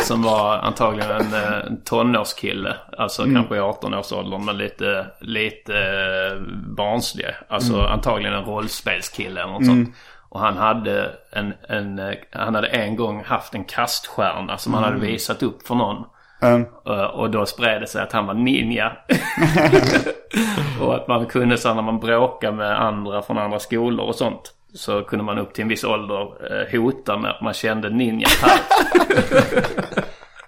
som 0.04 0.24
var 0.24 0.58
antagligen 0.58 1.12
en, 1.12 1.34
eh, 1.34 1.54
en 1.68 1.84
tonårskille. 1.84 2.76
Alltså 2.98 3.24
kanske 3.24 3.56
i 3.56 3.60
18-årsåldern 3.60 4.46
men 4.46 4.58
lite, 4.58 5.08
lite 5.20 5.74
eh, 5.78 6.42
barnslig. 6.78 7.26
Alltså 7.50 7.82
antagligen 7.82 8.34
en 8.34 8.44
rollspelskille 8.46 9.42
eller 9.42 9.52
något 9.54 9.66
sånt. 9.66 9.90
Och 10.34 10.40
han 10.40 10.58
hade 10.58 11.12
en, 11.32 11.54
en, 11.70 12.00
eh, 12.00 12.14
han 12.32 12.56
hade 12.56 12.68
en 12.68 12.96
gång 12.96 13.24
haft 13.24 13.54
en 13.56 13.64
kaststjärna 13.64 14.58
som 14.58 14.74
han 14.74 14.84
hade 14.84 15.00
visat 15.00 15.44
upp 15.44 15.68
för 15.68 15.76
någon. 15.76 16.04
Mm. 16.42 16.66
Eh, 16.88 17.04
Och 17.04 17.30
då 17.32 17.46
spred 17.46 17.82
det 17.82 17.88
sig 17.88 18.02
att 18.02 18.12
han 18.12 18.26
var 18.28 18.34
ninja. 18.34 18.92
och 20.82 20.96
att 20.96 21.08
man 21.08 21.26
kunde 21.26 21.58
så 21.58 21.74
när 21.74 21.82
man 21.82 22.00
bråkade 22.00 22.58
med 22.58 22.82
andra 22.82 23.22
från 23.22 23.38
andra 23.38 23.60
skolor 23.60 24.06
och 24.06 24.16
sånt. 24.16 24.54
Så 24.74 25.02
kunde 25.04 25.26
man 25.26 25.38
upp 25.38 25.54
till 25.54 25.62
en 25.62 25.68
viss 25.68 25.84
ålder 25.84 26.22
eh, 26.22 26.72
hota 26.82 27.18
med 27.18 27.32
att 27.32 27.42
man 27.42 27.54
kände 27.54 27.90
ninja 27.90 28.28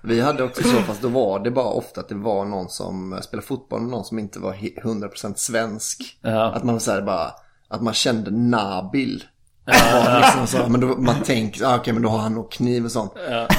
Vi 0.02 0.22
hade 0.22 0.44
också 0.44 0.64
så, 0.64 0.78
fast 0.78 1.02
då 1.02 1.08
var 1.08 1.40
det 1.40 1.52
bara 1.52 1.66
ofta 1.70 2.02
att 2.02 2.10
det 2.10 2.16
var 2.16 2.46
någon 2.46 2.70
som 2.70 3.20
spelade 3.22 3.48
fotboll 3.48 3.82
med 3.82 3.90
någon 3.90 4.06
som 4.06 4.20
inte 4.20 4.40
var 4.40 4.54
he- 4.54 4.82
100% 4.84 5.34
svensk. 5.36 6.18
Ja. 6.22 6.44
Att 6.52 6.64
man 6.64 6.80
så 6.80 7.02
bara, 7.02 7.32
att 7.70 7.82
man 7.82 7.94
kände 7.94 8.32
Nabil. 8.32 9.24
Var 9.66 10.20
liksom 10.20 10.48
så, 10.48 10.70
men 10.70 10.82
då, 10.82 10.88
man 10.88 11.22
tänker, 11.24 11.66
ah, 11.66 11.76
okej 11.78 11.94
men 11.94 12.04
då 12.04 12.10
har 12.10 12.18
han 12.18 12.34
nog 12.34 12.52
kniv 12.52 12.86
och 12.86 12.92
sånt. 12.92 13.12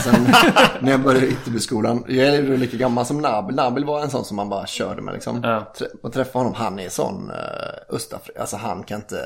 Sen 0.05 0.15
när 0.81 0.91
jag 0.91 1.01
började 1.01 1.27
i 1.27 1.31
Ytterbyskolan, 1.31 2.05
jag 2.09 2.27
är 2.27 2.33
ju 2.43 2.57
lika 2.57 2.77
gammal 2.77 3.07
som 3.07 3.19
Nabil. 3.23 3.57
Nabil 3.57 3.85
var 3.85 4.01
en 4.03 4.11
sån 4.11 4.25
som 4.25 4.37
man 4.37 4.49
bara 4.49 4.67
körde 4.67 5.03
med 5.03 5.15
liksom. 5.15 5.41
Ja. 5.43 5.73
Trä- 5.79 5.87
Man 6.03 6.13
träffade 6.13 6.39
honom, 6.39 6.55
han 6.55 6.79
är 6.79 6.89
sån 6.89 7.31
uh, 7.31 7.95
Östafrika, 7.97 8.41
alltså 8.41 8.57
han 8.57 8.83
kan 8.83 8.97
inte, 9.01 9.17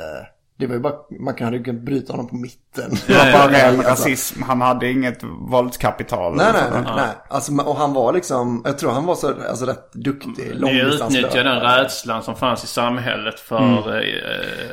det 0.60 0.66
var 0.66 0.74
ju 0.74 0.80
bara, 0.80 0.94
man 1.20 1.34
kan 1.34 1.52
ju 1.52 1.62
kunnat 1.62 1.82
bryta 1.82 2.12
honom 2.12 2.28
på 2.28 2.36
mitten. 2.36 2.90
Var 3.08 3.32
bara 3.32 3.52
ren 3.52 3.76
Alltså. 3.76 3.90
rasism. 3.92 4.42
Han 4.42 4.60
hade 4.60 4.90
inget 4.90 5.18
våldskapital. 5.50 6.36
Nej, 6.36 6.46
nej, 6.52 6.62
nej. 6.72 6.92
nej. 6.96 7.08
Alltså, 7.28 7.52
och 7.52 7.76
han 7.76 7.92
var 7.92 8.12
liksom, 8.12 8.62
jag 8.64 8.78
tror 8.78 8.90
han 8.90 9.06
var 9.06 9.14
så, 9.14 9.34
alltså, 9.48 9.64
rätt 9.66 9.92
duktig. 9.92 10.52
Ni 10.60 10.80
utnyttjade 10.80 11.42
den 11.50 11.60
rädslan 11.60 12.22
som 12.22 12.36
fanns 12.36 12.64
i 12.64 12.66
samhället 12.66 13.40
för... 13.40 13.96
eh, 13.96 14.00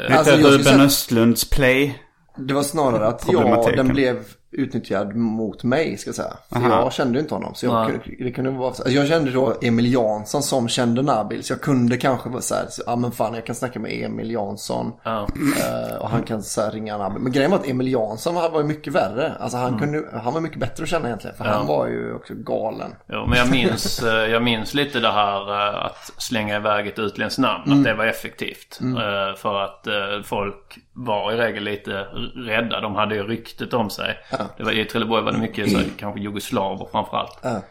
Lite 0.07 0.17
Alltså, 0.17 0.35
Ruben 0.35 0.81
Östlunds 0.81 1.49
play. 1.49 1.99
Det 2.37 2.53
var 2.53 2.63
snarare 2.63 3.07
att 3.07 3.25
jag, 3.31 3.75
den 3.75 3.87
blev 3.87 4.23
utnyttjad 4.51 5.15
mot 5.15 5.63
mig, 5.63 5.97
ska 5.97 6.07
jag 6.07 6.15
säga. 6.15 6.33
För 6.49 6.55
Aha. 6.55 6.81
jag 6.81 6.93
kände 6.93 7.13
ju 7.13 7.21
inte 7.21 7.35
honom. 7.35 7.55
Så 7.55 7.65
jag, 7.65 7.89
Nej. 7.89 8.17
det 8.19 8.31
kunde 8.31 8.49
vara, 8.51 8.67
alltså, 8.67 8.89
jag 8.89 9.07
kände 9.07 9.31
då 9.31 9.53
Emil 9.61 9.93
Jansson 9.93 10.43
som 10.43 10.67
kände 10.69 11.01
Nabil. 11.01 11.43
Så 11.43 11.53
jag 11.53 11.61
kunde 11.61 11.97
kanske 11.97 12.29
vara 12.29 12.41
så 12.41 12.55
här, 12.55 12.65
ja 12.85 12.95
men 12.95 13.11
fan 13.11 13.33
jag 13.33 13.45
kan 13.45 13.55
snacka 13.55 13.79
med 13.79 14.05
Emil 14.05 14.31
Jansson. 14.31 14.93
Ja. 15.03 15.27
Eh, 15.67 15.97
och 15.97 16.09
han 16.09 16.23
kan 16.23 16.43
så 16.43 16.61
här, 16.61 16.71
ringa 16.71 16.97
Nabil. 16.97 17.21
Men 17.21 17.31
grejen 17.31 17.51
var 17.51 17.57
att 17.57 17.67
Emil 17.67 17.91
Jansson 17.91 18.35
var, 18.35 18.49
var 18.49 18.61
ju 18.61 18.67
mycket 18.67 18.93
värre. 18.93 19.33
Alltså 19.39 19.57
han, 19.57 19.79
kunde, 19.79 20.03
han 20.23 20.33
var 20.33 20.41
mycket 20.41 20.59
bättre 20.59 20.83
att 20.83 20.89
känna 20.89 21.07
egentligen. 21.07 21.37
För 21.37 21.45
han 21.45 21.67
var 21.67 21.87
ju 21.87 22.13
också 22.13 22.33
galen. 22.33 22.91
Jo, 23.07 23.25
men 23.27 23.37
jag 23.37 23.51
minns, 23.51 24.03
eh, 24.03 24.31
jag 24.31 24.43
minns 24.43 24.73
lite 24.73 24.99
det 24.99 25.11
här 25.11 25.49
eh, 25.51 25.85
att 25.85 26.11
slänga 26.17 26.55
iväg 26.55 26.87
ett 26.87 26.99
utländskt 26.99 27.39
namn. 27.39 27.63
Mm. 27.65 27.77
Att 27.79 27.85
det 27.85 27.93
var 27.93 28.05
effektivt. 28.05 28.79
Eh, 28.81 29.35
För 29.37 29.63
att 29.63 29.87
folk 30.25 30.77
var 30.99 31.31
i 31.31 31.37
regel 31.37 31.63
lite 31.63 31.91
rädda. 32.35 32.81
De 32.81 32.95
hade 32.95 33.15
ju 33.15 33.23
ryktet 33.23 33.73
om 33.73 33.89
sig. 33.89 34.17
Det 34.57 34.63
var, 34.63 34.71
I 34.71 34.85
Trelleborg 34.85 35.23
var 35.23 35.31
det 35.31 35.37
mycket 35.37 35.71
så, 35.71 35.77
här, 35.77 35.85
kanske 35.97 36.19
jugoslaver 36.21 36.87
framförallt. 36.91 37.39
Ja. 37.41 37.61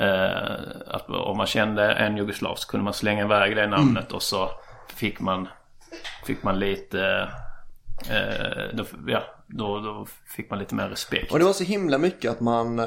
Eh, 0.00 0.56
att 0.86 1.10
om 1.10 1.36
man 1.36 1.46
kände 1.46 1.92
en 1.92 2.16
jugoslav 2.16 2.54
så 2.54 2.68
kunde 2.68 2.84
man 2.84 2.92
slänga 2.92 3.24
iväg 3.24 3.56
det 3.56 3.66
namnet 3.66 4.04
Mm. 4.04 4.14
och 4.16 4.22
så 4.22 4.50
fick 4.94 5.20
man, 5.20 5.48
fick 6.26 6.42
man 6.42 6.58
lite... 6.58 7.28
Eh, 8.10 8.64
då, 8.72 8.84
ja, 9.06 9.22
då, 9.52 9.80
då 9.80 10.06
fick 10.26 10.50
man 10.50 10.58
lite 10.58 10.74
mer 10.74 10.88
respekt. 10.88 11.32
Och 11.32 11.38
det 11.38 11.44
var 11.44 11.52
så 11.52 11.64
himla 11.64 11.98
mycket 11.98 12.30
att 12.30 12.40
man, 12.40 12.78
eh, 12.78 12.86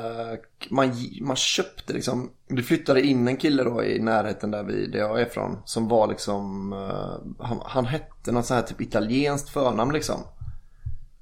man, 0.70 0.92
man 1.22 1.36
köpte 1.36 1.94
liksom. 1.94 2.32
Det 2.48 2.64
flyttade 2.64 3.02
in 3.02 3.28
en 3.28 3.38
kille 3.38 3.64
då 3.64 3.84
i 3.84 4.00
närheten 4.00 4.52
där, 4.52 4.64
vi, 4.64 4.88
där 4.88 5.00
jag 5.00 5.22
är 5.22 5.26
från. 5.26 5.58
Som 5.66 5.88
var 5.88 6.08
liksom, 6.08 6.74
eh, 6.74 7.46
han, 7.46 7.62
han 7.66 7.86
hette 7.86 8.32
något 8.32 8.46
så 8.46 8.54
här 8.54 8.62
typ 8.62 8.82
italienskt 8.82 9.50
förnamn 9.50 9.94
liksom. 9.94 10.22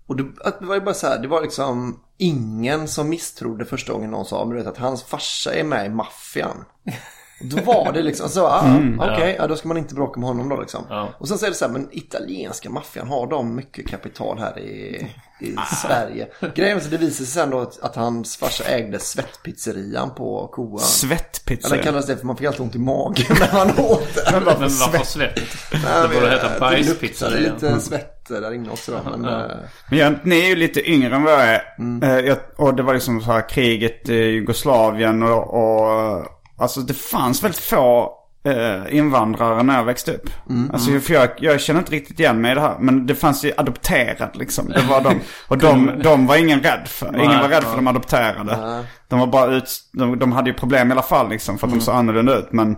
Och 0.05 0.15
det, 0.15 0.23
det 0.59 0.65
var 0.65 0.75
ju 0.75 0.81
bara 0.81 0.93
så 0.93 1.07
här, 1.07 1.19
det 1.19 1.27
var 1.27 1.41
liksom 1.41 1.99
ingen 2.17 2.87
som 2.87 3.09
misstrodde 3.09 3.65
första 3.65 3.93
gången 3.93 4.11
någon 4.11 4.25
sa, 4.25 4.45
men 4.45 4.49
du 4.49 4.63
vet 4.63 4.71
att 4.71 4.77
hans 4.77 5.03
farsa 5.03 5.53
är 5.53 5.63
med 5.63 5.85
i 5.85 5.89
maffian. 5.89 6.65
Då 7.43 7.61
var 7.61 7.91
det 7.93 8.01
liksom 8.01 8.29
så, 8.29 8.47
ah, 8.47 8.79
okej, 8.99 9.35
ja. 9.39 9.47
då 9.47 9.55
ska 9.55 9.67
man 9.67 9.77
inte 9.77 9.95
bråka 9.95 10.19
med 10.19 10.29
honom 10.29 10.49
då 10.49 10.61
liksom. 10.61 10.83
Ja. 10.89 11.09
Och 11.17 11.27
sen 11.27 11.37
så 11.37 11.45
är 11.45 11.49
det 11.49 11.55
så 11.55 11.65
här, 11.65 11.71
men 11.71 11.89
italienska 11.91 12.69
maffian, 12.69 13.07
har 13.07 13.27
de 13.27 13.55
mycket 13.55 13.87
kapital 13.87 14.39
här 14.39 14.59
i, 14.59 15.07
i 15.39 15.55
Sverige? 15.81 16.27
Grejen 16.55 16.77
är 16.77 16.81
att 16.81 16.91
det 16.91 16.97
visade 16.97 17.11
sig 17.11 17.25
sen 17.25 17.49
då 17.49 17.59
att, 17.59 17.79
att 17.79 17.95
hans 17.95 18.37
farsa 18.37 18.63
ägde 18.63 18.99
svettpizzerian 18.99 20.15
på 20.15 20.47
Koan. 20.47 20.79
Svettpizza. 20.79 21.67
Eller 21.67 21.83
kallades 21.83 22.05
det 22.05 22.17
för 22.17 22.25
man 22.25 22.37
fick 22.37 22.47
alltid 22.47 22.61
ont 22.61 22.75
i 22.75 22.79
magen 22.79 23.25
när 23.39 23.53
man 23.53 23.85
åt 23.85 24.15
det. 24.15 24.31
Men 24.31 24.43
varför 24.43 24.69
svett? 25.05 25.35
Det 25.71 26.09
borde 26.13 26.29
heta 26.29 26.59
bajspizza. 26.59 27.29
Det 27.29 27.39
lite 27.39 27.79
svett 27.79 28.27
där 28.27 28.53
inne 28.53 28.69
också 28.69 28.91
då. 28.91 29.17
Men, 29.17 29.25
eh, 29.25 29.47
Men 29.89 29.99
jag, 29.99 30.15
ni 30.23 30.39
är 30.39 30.47
ju 30.47 30.55
lite 30.55 30.91
yngre 30.91 31.15
än 31.15 31.23
vad 31.23 31.33
jag 31.33 31.43
är. 31.43 31.61
Eh, 32.03 32.25
jag, 32.25 32.37
och 32.55 32.73
det 32.73 32.83
var 32.83 32.93
liksom 32.93 33.21
så 33.21 33.31
här 33.31 33.49
kriget 33.49 34.09
i 34.09 34.13
Jugoslavien 34.13 35.23
och, 35.23 35.53
och 35.53 36.25
alltså 36.57 36.79
det 36.81 36.93
fanns 36.93 37.43
väldigt 37.43 37.61
få 37.61 38.13
eh, 38.45 38.95
invandrare 38.97 39.63
när 39.63 39.77
jag 39.77 39.83
växte 39.83 40.13
upp. 40.13 40.29
Alltså 40.73 40.99
för 40.99 41.13
jag, 41.13 41.29
jag 41.37 41.61
känner 41.61 41.79
inte 41.79 41.91
riktigt 41.91 42.19
igen 42.19 42.41
mig 42.41 42.51
i 42.51 42.55
det 42.55 42.61
här. 42.61 42.77
Men 42.79 43.05
det 43.05 43.15
fanns 43.15 43.45
ju 43.45 43.51
adopterad 43.57 44.29
liksom. 44.33 44.67
Det 44.69 44.81
var 44.81 45.01
de. 45.01 45.19
Och 45.47 45.57
de, 45.57 45.91
de 46.03 46.27
var 46.27 46.35
ingen 46.37 46.59
rädd 46.61 46.87
för. 46.87 47.17
Ingen 47.17 47.39
var 47.39 47.49
rädd 47.49 47.63
för 47.63 47.75
de 47.75 47.87
adopterade. 47.87 48.83
De 49.07 49.19
var 49.19 49.27
bara 49.27 49.55
ut, 49.55 49.69
de, 49.93 50.19
de 50.19 50.31
hade 50.31 50.49
ju 50.49 50.55
problem 50.55 50.89
i 50.89 50.91
alla 50.91 51.01
fall 51.01 51.29
liksom. 51.29 51.57
För 51.57 51.67
att 51.67 51.73
de 51.73 51.81
såg 51.81 51.95
annorlunda 51.95 52.35
ut. 52.37 52.51
Men, 52.51 52.71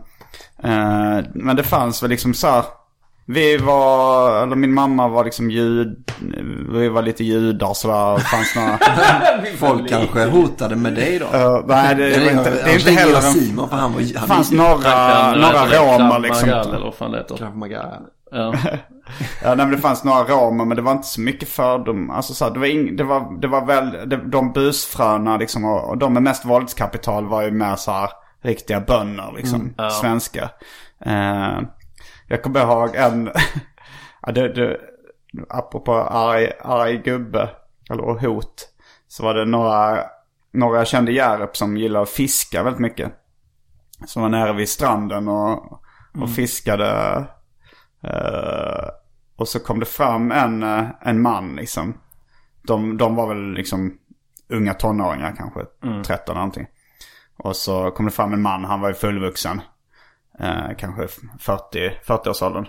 eh, 0.63 1.25
men 1.33 1.55
det 1.55 1.63
fanns 1.63 2.03
väl 2.03 2.09
liksom 2.09 2.33
så 2.33 2.47
här. 2.47 2.63
Vi 3.27 3.57
var, 3.57 4.43
eller 4.43 4.55
min 4.55 4.73
mamma 4.73 5.07
var 5.07 5.23
liksom 5.25 5.51
jud, 5.51 6.11
vi 6.71 6.89
var 6.89 7.01
lite 7.01 7.23
judar 7.23 7.73
sådär. 7.73 8.15
Det 8.15 8.21
fanns 8.21 8.55
några, 8.55 8.77
folk 9.57 9.89
kanske 9.89 10.25
hotade 10.25 10.75
med 10.75 10.93
dig 10.93 11.19
då. 11.19 11.25
Eh, 11.37 11.59
nej 11.67 11.95
det, 11.95 12.19
var 12.19 12.31
inte, 12.31 12.49
det 12.49 12.71
är 12.71 12.73
inte 12.79 12.91
heller 12.91 13.15
en, 13.15 13.21
Simon 13.33 13.69
för 13.69 13.77
han 13.77 13.93
var 13.93 14.01
det 14.01 14.17
han 14.19 14.27
fanns 14.27 14.51
några, 14.51 14.81
Kan- 14.91 15.39
några 15.41 15.65
romer 15.65 16.19
liksom. 16.19 16.49
Eller 16.49 16.79
vad 16.79 16.95
fan 16.95 17.11
det 17.11 17.17
heter. 17.17 17.35
Ja. 18.31 18.53
Ja, 19.43 19.47
nej, 19.55 19.65
men 19.65 19.71
det 19.71 19.77
fanns 19.77 20.03
några 20.03 20.23
romer 20.23 20.65
men 20.65 20.77
det 20.77 20.83
var 20.83 20.91
inte 20.91 21.07
så 21.07 21.21
mycket 21.21 21.49
fördom. 21.49 22.09
Alltså 22.11 22.33
så 22.33 22.45
här, 22.45 22.51
det 22.51 22.59
var, 22.59 22.67
ing, 22.67 22.95
det 22.95 23.03
var, 23.03 23.41
det 23.41 23.47
var 23.47 23.65
väl, 23.65 24.09
det, 24.09 24.17
de 24.17 24.51
busfröna 24.53 25.37
liksom 25.37 25.65
och, 25.65 25.89
och 25.89 25.97
de 25.97 26.13
med 26.13 26.23
mest 26.23 26.45
våldskapital 26.45 27.25
var 27.27 27.41
ju 27.41 27.51
mer 27.51 27.75
så 27.75 27.91
här 27.91 28.09
riktiga 28.43 28.79
bönder 28.79 29.33
liksom. 29.37 29.73
Svenska. 30.01 30.49
Eh, 31.05 31.59
jag 32.27 32.43
kommer 32.43 32.61
ihåg 32.61 32.95
en, 32.95 33.31
ja, 34.21 34.31
det, 34.31 34.53
det, 34.53 34.79
apropå 35.49 35.93
arg, 35.93 36.51
arg 36.59 36.97
gubbe, 36.97 37.49
eller 37.89 38.27
hot. 38.27 38.69
Så 39.07 39.23
var 39.23 39.33
det 39.33 39.45
några, 39.45 40.03
några 40.51 40.77
jag 40.77 40.87
kände 40.87 41.11
i 41.11 41.15
Hjärup 41.15 41.57
som 41.57 41.77
gillar 41.77 42.01
att 42.01 42.09
fiska 42.09 42.63
väldigt 42.63 42.81
mycket. 42.81 43.13
Som 44.05 44.21
var 44.21 44.29
nere 44.29 44.53
vid 44.53 44.69
stranden 44.69 45.27
och, 45.27 45.81
och 46.21 46.29
fiskade. 46.35 47.17
Eh, 48.03 48.89
och 49.35 49.47
så 49.47 49.59
kom 49.59 49.79
det 49.79 49.85
fram 49.85 50.31
en, 50.31 50.63
eh, 50.63 50.85
en 51.01 51.21
man 51.21 51.55
liksom. 51.55 51.97
De, 52.61 52.97
de 52.97 53.15
var 53.15 53.27
väl 53.27 53.53
liksom 53.53 53.97
unga 54.49 54.73
tonåringar 54.73 55.35
kanske, 55.37 55.65
13 56.03 56.35
någonting. 56.35 56.67
Och 57.37 57.55
så 57.55 57.91
kom 57.91 58.05
det 58.05 58.11
fram 58.11 58.33
en 58.33 58.41
man, 58.41 58.65
han 58.65 58.81
var 58.81 58.89
ju 58.89 58.95
fullvuxen. 58.95 59.61
Eh, 60.39 60.75
kanske 60.77 61.07
40, 61.39 61.89
40-årsåldern. 62.05 62.67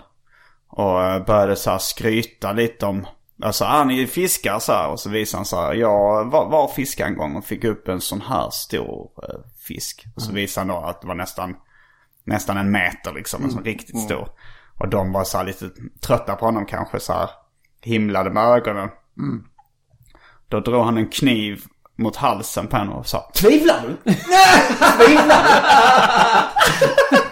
Och 0.67 1.03
eh, 1.03 1.25
började 1.25 1.55
så 1.55 1.71
här 1.71 1.77
skryta 1.77 2.51
lite 2.51 2.85
om, 2.85 3.07
alltså 3.43 3.65
ah, 3.65 3.83
ni 3.83 4.07
fiskar 4.07 4.59
så 4.59 4.73
här. 4.73 4.89
Och 4.89 4.99
så 4.99 5.09
visade 5.09 5.39
han 5.39 5.45
så 5.45 5.61
här, 5.61 5.73
jag 5.73 6.25
var, 6.31 6.49
var 6.49 6.67
fiska 6.67 7.05
en 7.05 7.17
gång 7.17 7.35
och 7.35 7.45
fick 7.45 7.63
upp 7.63 7.87
en 7.87 8.01
sån 8.01 8.21
här 8.21 8.49
stor 8.49 9.09
eh, 9.23 9.39
fisk. 9.67 10.05
Och 10.15 10.21
så 10.21 10.31
visade 10.31 10.71
han 10.71 10.81
då 10.81 10.87
att 10.87 11.01
det 11.01 11.07
var 11.07 11.15
nästan, 11.15 11.55
nästan 12.23 12.57
en 12.57 12.71
meter 12.71 13.13
liksom, 13.13 13.43
en 13.43 13.51
sån 13.51 13.63
riktigt 13.63 13.99
stor. 13.99 14.29
Och 14.79 14.89
de 14.89 15.11
var 15.11 15.23
så 15.23 15.37
här 15.37 15.45
lite 15.45 15.69
trötta 16.01 16.35
på 16.35 16.45
honom 16.45 16.65
kanske 16.65 16.99
så 16.99 17.13
här, 17.13 17.29
himlade 17.81 18.29
med 18.29 18.43
ögonen. 18.43 18.89
Då 20.47 20.59
drog 20.59 20.85
han 20.85 20.97
en 20.97 21.09
kniv 21.09 21.63
mot 21.95 22.15
halsen 22.15 22.67
på 22.67 22.77
henne 22.77 22.91
och 22.91 23.07
sa 23.07 23.31
Tvivlar 23.35 23.81
du? 23.81 24.13
Tvivlar 25.05 25.43
du? 27.11 27.17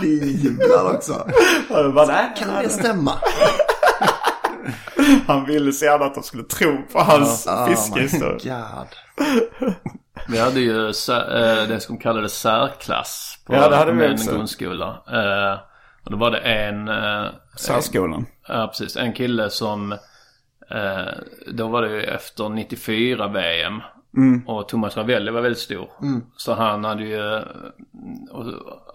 Tvivlar 0.00 0.94
också. 0.94 1.28
Jag 1.70 1.94
bara, 1.94 2.06
"Nej, 2.06 2.32
Kan 2.38 2.62
det 2.62 2.68
stämma? 2.68 3.12
Han 5.26 5.44
ville 5.46 5.72
så 5.72 5.84
gärna 5.84 6.04
att 6.04 6.14
de 6.14 6.22
skulle 6.22 6.42
tro 6.42 6.82
på 6.92 6.98
hans 6.98 7.46
Oh 7.46 7.68
my 7.68 7.74
fiskehistoria. 7.76 8.64
god. 8.76 9.28
Vi 10.28 10.38
hade 10.38 10.60
ju 10.60 10.86
eh, 10.88 11.68
det 11.68 11.80
som 11.80 11.98
kallades 11.98 12.32
särklass 12.40 13.38
på 13.46 13.54
Ja, 13.54 13.68
det 13.68 13.76
hade 13.76 13.92
vi 13.92 13.98
min 13.98 14.12
också. 14.12 14.30
grundskola. 14.30 14.86
Eh, 15.12 15.58
och 16.04 16.10
då 16.10 16.16
var 16.16 16.30
det 16.30 16.38
en, 16.38 16.88
eh, 16.88 17.26
Särskolan. 17.56 18.26
ja, 18.48 18.66
precis, 18.66 18.96
en 18.96 19.12
kille 19.12 19.50
som 19.50 19.96
då 21.52 21.68
var 21.68 21.82
det 21.82 21.88
ju 21.90 22.02
efter 22.02 22.48
94 22.48 23.28
VM. 23.28 23.82
Och 24.46 24.68
Thomas 24.68 24.96
Ravelli 24.96 25.30
var 25.30 25.40
väldigt 25.40 25.58
stor. 25.58 25.88
Så 26.36 26.54
han 26.54 26.84
hade 26.84 27.04
ju, 27.04 27.36
eh, 27.36 27.42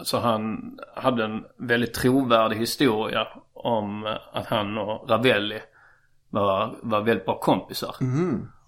så 0.01 0.19
han 0.19 0.73
hade 0.95 1.23
en 1.23 1.43
väldigt 1.57 1.93
trovärdig 1.93 2.57
historia 2.57 3.27
om 3.53 4.17
att 4.33 4.45
han 4.45 4.77
och 4.77 5.09
Ravelli 5.09 5.61
var, 6.29 6.75
var 6.81 7.01
väldigt 7.01 7.25
bra 7.25 7.39
kompisar. 7.39 7.95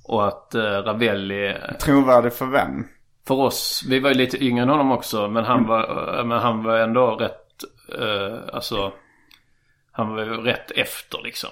Och 0.08 0.28
att 0.28 0.56
eh, 0.56 0.62
Ravelli 0.62 1.56
Trovärdig 1.80 2.34
för 2.34 2.46
vem? 2.46 2.86
för 3.28 3.36
oss, 3.36 3.84
vi 3.90 4.00
var 4.00 4.10
ju 4.10 4.16
lite 4.16 4.44
yngre 4.44 4.64
än 4.64 4.70
honom 4.70 4.92
också 4.92 5.28
men 5.28 5.46
han 5.46 5.68
var, 5.68 6.24
men 6.24 6.40
han 6.40 6.64
var 6.64 6.78
ändå 6.78 7.16
rätt, 7.16 7.64
eh, 8.00 8.40
alltså 8.54 8.94
han 9.92 10.10
var 10.10 10.24
ju 10.24 10.32
rätt 10.32 10.72
efter 10.72 11.20
liksom. 11.24 11.50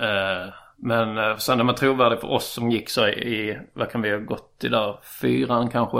Eh, 0.00 0.52
men 0.76 1.18
eh, 1.18 1.36
sen 1.36 1.60
är 1.60 1.64
man 1.64 1.74
trovärdig 1.74 2.20
för 2.20 2.28
oss 2.28 2.52
som 2.52 2.70
gick 2.70 2.90
så 2.90 3.08
i, 3.08 3.58
vad 3.72 3.90
kan 3.90 4.02
vi 4.02 4.10
ha 4.10 4.18
gått 4.18 4.64
i 4.64 4.68
där, 4.68 4.98
fyran 5.20 5.70
kanske. 5.70 5.98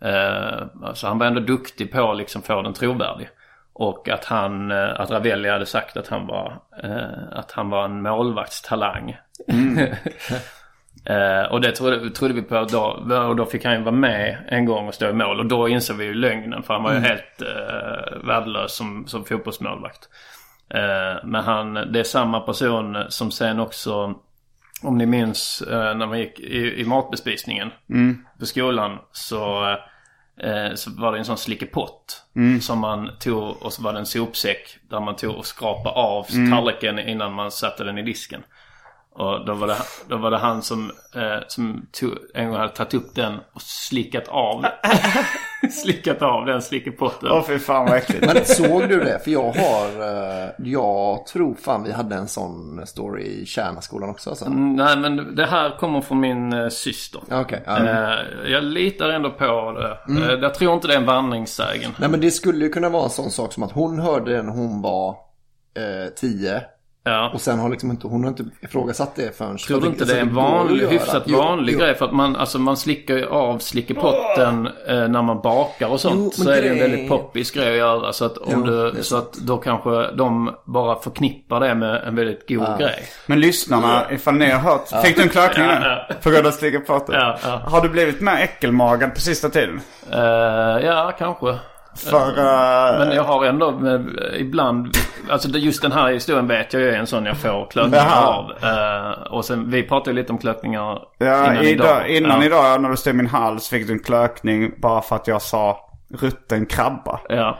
Eh, 0.00 0.66
alltså 0.82 1.06
han 1.06 1.18
var 1.18 1.26
ändå 1.26 1.40
duktig 1.40 1.92
på 1.92 2.10
att 2.10 2.16
liksom 2.16 2.42
få 2.42 2.62
den 2.62 2.72
trovärdig. 2.72 3.28
Och 3.72 4.08
att 4.08 4.24
han, 4.24 4.70
eh, 4.70 5.00
att 5.00 5.10
Ravelli 5.10 5.48
hade 5.48 5.66
sagt 5.66 5.96
att 5.96 6.08
han 6.08 6.26
var, 6.26 6.60
eh, 6.82 7.38
att 7.38 7.52
han 7.52 7.70
var 7.70 7.84
en 7.84 8.02
målvaktstalang. 8.02 9.16
Eh, 11.08 11.52
och 11.52 11.60
det 11.60 11.72
trodde, 11.72 12.10
trodde 12.10 12.34
vi 12.34 12.42
på 12.42 12.64
då. 12.64 13.16
Och 13.28 13.36
då 13.36 13.46
fick 13.46 13.64
han 13.64 13.74
ju 13.74 13.82
vara 13.82 13.94
med 13.94 14.38
en 14.48 14.64
gång 14.64 14.88
och 14.88 14.94
stå 14.94 15.08
i 15.08 15.12
mål. 15.12 15.40
Och 15.40 15.46
då 15.46 15.68
insåg 15.68 15.96
vi 15.96 16.04
ju 16.04 16.14
lögnen. 16.14 16.62
För 16.62 16.74
han 16.74 16.82
var 16.82 16.92
ju 16.92 16.98
helt 16.98 17.42
eh, 17.42 18.18
värdelös 18.24 18.76
som, 18.76 19.06
som 19.06 19.24
fotbollsmålvakt. 19.24 20.08
Eh, 20.74 21.24
men 21.24 21.44
han, 21.44 21.74
det 21.74 22.00
är 22.00 22.04
samma 22.04 22.40
person 22.40 22.96
som 23.08 23.30
sen 23.30 23.60
också, 23.60 24.14
om 24.82 24.98
ni 24.98 25.06
minns 25.06 25.62
eh, 25.62 25.94
när 25.96 26.06
man 26.06 26.18
gick 26.18 26.40
i, 26.40 26.80
i 26.80 26.84
matbespisningen 26.84 27.70
på 28.38 28.46
skolan. 28.46 28.98
Så, 29.12 29.70
eh, 30.40 30.74
så 30.74 30.90
var 30.90 31.12
det 31.12 31.18
en 31.18 31.24
sån 31.24 31.38
slickepott. 31.38 32.22
Som 32.60 32.78
man 32.78 33.10
tog 33.20 33.62
och 33.62 33.72
så 33.72 33.82
var 33.82 33.92
det 33.92 33.98
en 33.98 34.06
sopsäck. 34.06 34.78
Där 34.90 35.00
man 35.00 35.16
tog 35.16 35.36
och 35.36 35.46
skrapade 35.46 35.94
av 35.94 36.26
tallriken 36.50 36.98
innan 36.98 37.32
man 37.32 37.50
satte 37.50 37.84
den 37.84 37.98
i 37.98 38.02
disken. 38.02 38.42
Och 39.18 39.46
då 39.46 39.54
var 39.54 39.66
det, 39.66 39.76
då 40.08 40.16
var 40.16 40.30
det 40.30 40.38
han 40.38 40.62
som, 40.62 40.90
eh, 41.14 41.44
som 41.48 41.86
tog, 41.92 42.12
en 42.34 42.48
gång 42.48 42.56
hade 42.56 42.72
tagit 42.72 42.94
upp 42.94 43.14
den 43.14 43.34
och 43.52 43.62
slickat 43.62 44.28
av 44.28 44.64
Slickat 45.70 46.22
av 46.22 46.46
den 46.46 46.62
slickepotten. 46.62 47.28
Åh 47.32 47.42
fy 47.46 47.58
fan 47.58 47.86
vad 47.86 47.96
äckligt. 47.96 48.26
Men 48.26 48.44
såg 48.44 48.88
du 48.88 49.00
det? 49.00 49.18
För 49.24 49.30
jag 49.30 49.52
har, 49.52 49.88
eh, 50.44 50.50
jag 50.58 51.26
tror 51.26 51.54
fan 51.54 51.82
vi 51.82 51.92
hade 51.92 52.14
en 52.14 52.28
sån 52.28 52.86
story 52.86 53.22
i 53.22 53.46
Kärnaskolan 53.46 54.10
också 54.10 54.30
alltså. 54.30 54.44
Mm, 54.44 54.76
Nej 54.76 54.96
men 54.96 55.34
det 55.34 55.46
här 55.46 55.78
kommer 55.78 56.00
från 56.00 56.20
min 56.20 56.52
eh, 56.52 56.68
syster. 56.68 57.20
Okej. 57.30 57.62
ja. 57.66 57.78
Eh, 57.78 58.50
jag 58.52 58.64
litar 58.64 59.08
ändå 59.08 59.30
på 59.30 59.72
det. 59.72 60.14
Eh, 60.22 60.40
jag 60.42 60.54
tror 60.54 60.74
inte 60.74 60.86
det 60.88 60.94
är 60.94 60.98
en 60.98 61.06
vandringssägen. 61.06 61.90
Nej 61.98 62.08
men 62.08 62.20
det 62.20 62.30
skulle 62.30 62.64
ju 62.64 62.70
kunna 62.70 62.88
vara 62.88 63.04
en 63.04 63.10
sån 63.10 63.30
sak 63.30 63.52
som 63.52 63.62
att 63.62 63.72
hon 63.72 63.98
hörde 63.98 64.36
det 64.36 64.42
när 64.42 64.52
hon 64.52 64.82
var 64.82 65.08
eh, 65.76 66.12
10. 66.16 66.62
Ja. 67.08 67.30
Och 67.34 67.40
sen 67.40 67.58
har 67.58 67.68
liksom 67.68 67.90
inte, 67.90 68.06
hon 68.06 68.22
har 68.22 68.28
inte 68.28 68.44
ifrågasatt 68.60 69.16
det 69.16 69.36
förrän. 69.38 69.56
Tror 69.56 69.80
du 69.80 69.86
inte 69.86 70.00
Alltså, 70.02 70.14
det 70.14 70.20
är 70.20 70.24
en 70.26 70.34
vanlig, 70.34 70.86
hyfsat 70.88 71.22
Jo, 71.26 71.38
vanlig 71.38 71.72
jo. 71.72 71.78
grej? 71.78 71.94
För 71.94 72.04
att 72.04 72.12
man, 72.12 72.36
alltså 72.36 72.58
man 72.58 72.76
slickar 72.76 73.14
ju 73.14 73.26
av 73.26 73.58
slickepotten 73.58 74.68
eh, 74.88 75.08
när 75.08 75.22
man 75.22 75.40
bakar 75.40 75.88
och 75.88 76.00
sånt. 76.00 76.34
Jo, 76.38 76.44
så 76.44 76.50
är 76.50 76.62
det 76.62 76.68
en 76.68 76.78
väldigt 76.78 77.08
poppis 77.08 77.50
grej 77.50 77.70
att 77.70 77.76
göra. 77.76 78.12
Så 78.12 78.24
att, 78.24 78.38
om 78.38 78.52
Jo, 78.56 78.62
det 78.62 78.90
du, 78.92 79.02
så 79.02 79.16
att 79.16 79.32
då 79.32 79.56
kanske 79.56 80.10
de 80.12 80.54
bara 80.64 80.98
förknippar 81.00 81.60
det 81.60 81.74
med 81.74 82.02
en 82.04 82.16
väldigt 82.16 82.48
god 82.48 82.78
grej. 82.78 83.02
Men 83.26 83.40
lyssnarna, 83.40 84.02
ifall 84.10 84.34
ni 84.34 84.50
har 84.50 84.60
hört. 84.60 85.04
Fick 85.04 85.16
du 85.16 85.22
en 85.22 85.28
klökning 85.28 85.66
Ja, 85.66 86.06
nu? 86.08 86.14
På 86.22 86.30
grund 86.30 86.46
av 86.46 86.50
slickepotten? 86.50 87.14
Ja, 87.14 87.38
ja. 87.44 87.60
Har 87.66 87.80
du 87.80 87.88
blivit 87.88 88.20
mer 88.20 88.36
äckelmagad 88.36 89.14
på 89.14 89.20
sista 89.20 89.48
tiden? 89.48 89.80
Eh, 90.12 90.18
ja, 90.86 91.12
kanske. 91.18 91.54
För... 91.96 92.28
eh, 92.28 92.98
Men 92.98 93.16
jag 93.16 93.22
har 93.22 93.44
ändå 93.44 93.70
med, 93.70 94.18
ibland, 94.38 94.88
alltså 95.30 95.48
just 95.48 95.82
den 95.82 95.92
här 95.92 96.12
historien 96.12 96.46
vet 96.46 96.72
jag 96.72 96.82
ju 96.82 96.88
är 96.90 96.98
en 96.98 97.06
sån 97.06 97.26
jag 97.26 97.36
får 97.36 97.70
klökningar 97.70 98.22
av. 98.22 98.50
Eh, 98.62 99.32
och 99.32 99.44
sen, 99.44 99.70
vi 99.70 99.82
pratade 99.82 100.10
ju 100.10 100.16
lite 100.16 100.32
om 100.32 100.38
klökningar 100.38 100.98
Ja, 101.18 101.44
innan 101.52 101.56
idag, 101.64 101.66
idag. 101.68 102.08
innan 102.10 102.40
ja. 102.40 102.46
idag 102.46 102.80
när 102.82 102.88
du 102.90 102.96
stod 102.96 103.14
i 103.14 103.16
min 103.16 103.26
hals 103.26 103.68
fick 103.68 103.86
du 103.86 103.92
en 103.92 103.98
klökning 104.02 104.72
bara 104.80 105.02
för 105.02 105.16
att 105.16 105.26
jag 105.26 105.42
sa 105.42 105.78
rutten 106.14 106.66
krabba. 106.66 107.20
Ja. 107.28 107.58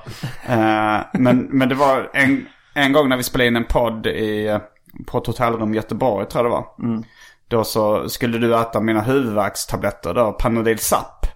Eh, 0.49 0.99
men, 1.13 1.49
men 1.51 1.69
det 1.69 1.75
var 1.75 2.11
en, 2.13 2.47
en 2.75 2.93
gång 2.93 3.09
när 3.09 3.17
vi 3.17 3.23
spelade 3.23 3.49
in 3.49 3.57
en 3.57 3.65
podd 3.65 4.07
i, 4.07 4.47
eh, 4.47 4.59
på 5.07 5.19
ett 5.19 5.27
hotellrum 5.27 5.73
i 5.73 5.77
Göteborg 5.77 6.27
tror 6.29 6.45
jag 6.45 6.53
det 6.53 6.57
var. 6.57 6.89
Mm. 6.89 7.03
Då 7.49 7.65
så 7.65 8.09
skulle 8.09 8.39
du 8.39 8.55
äta 8.55 8.81
mina 8.81 9.01
huvudvärkstabletter 9.01 10.15
då, 10.15 10.33
Panodil 10.33 10.79
Sap. 10.79 11.27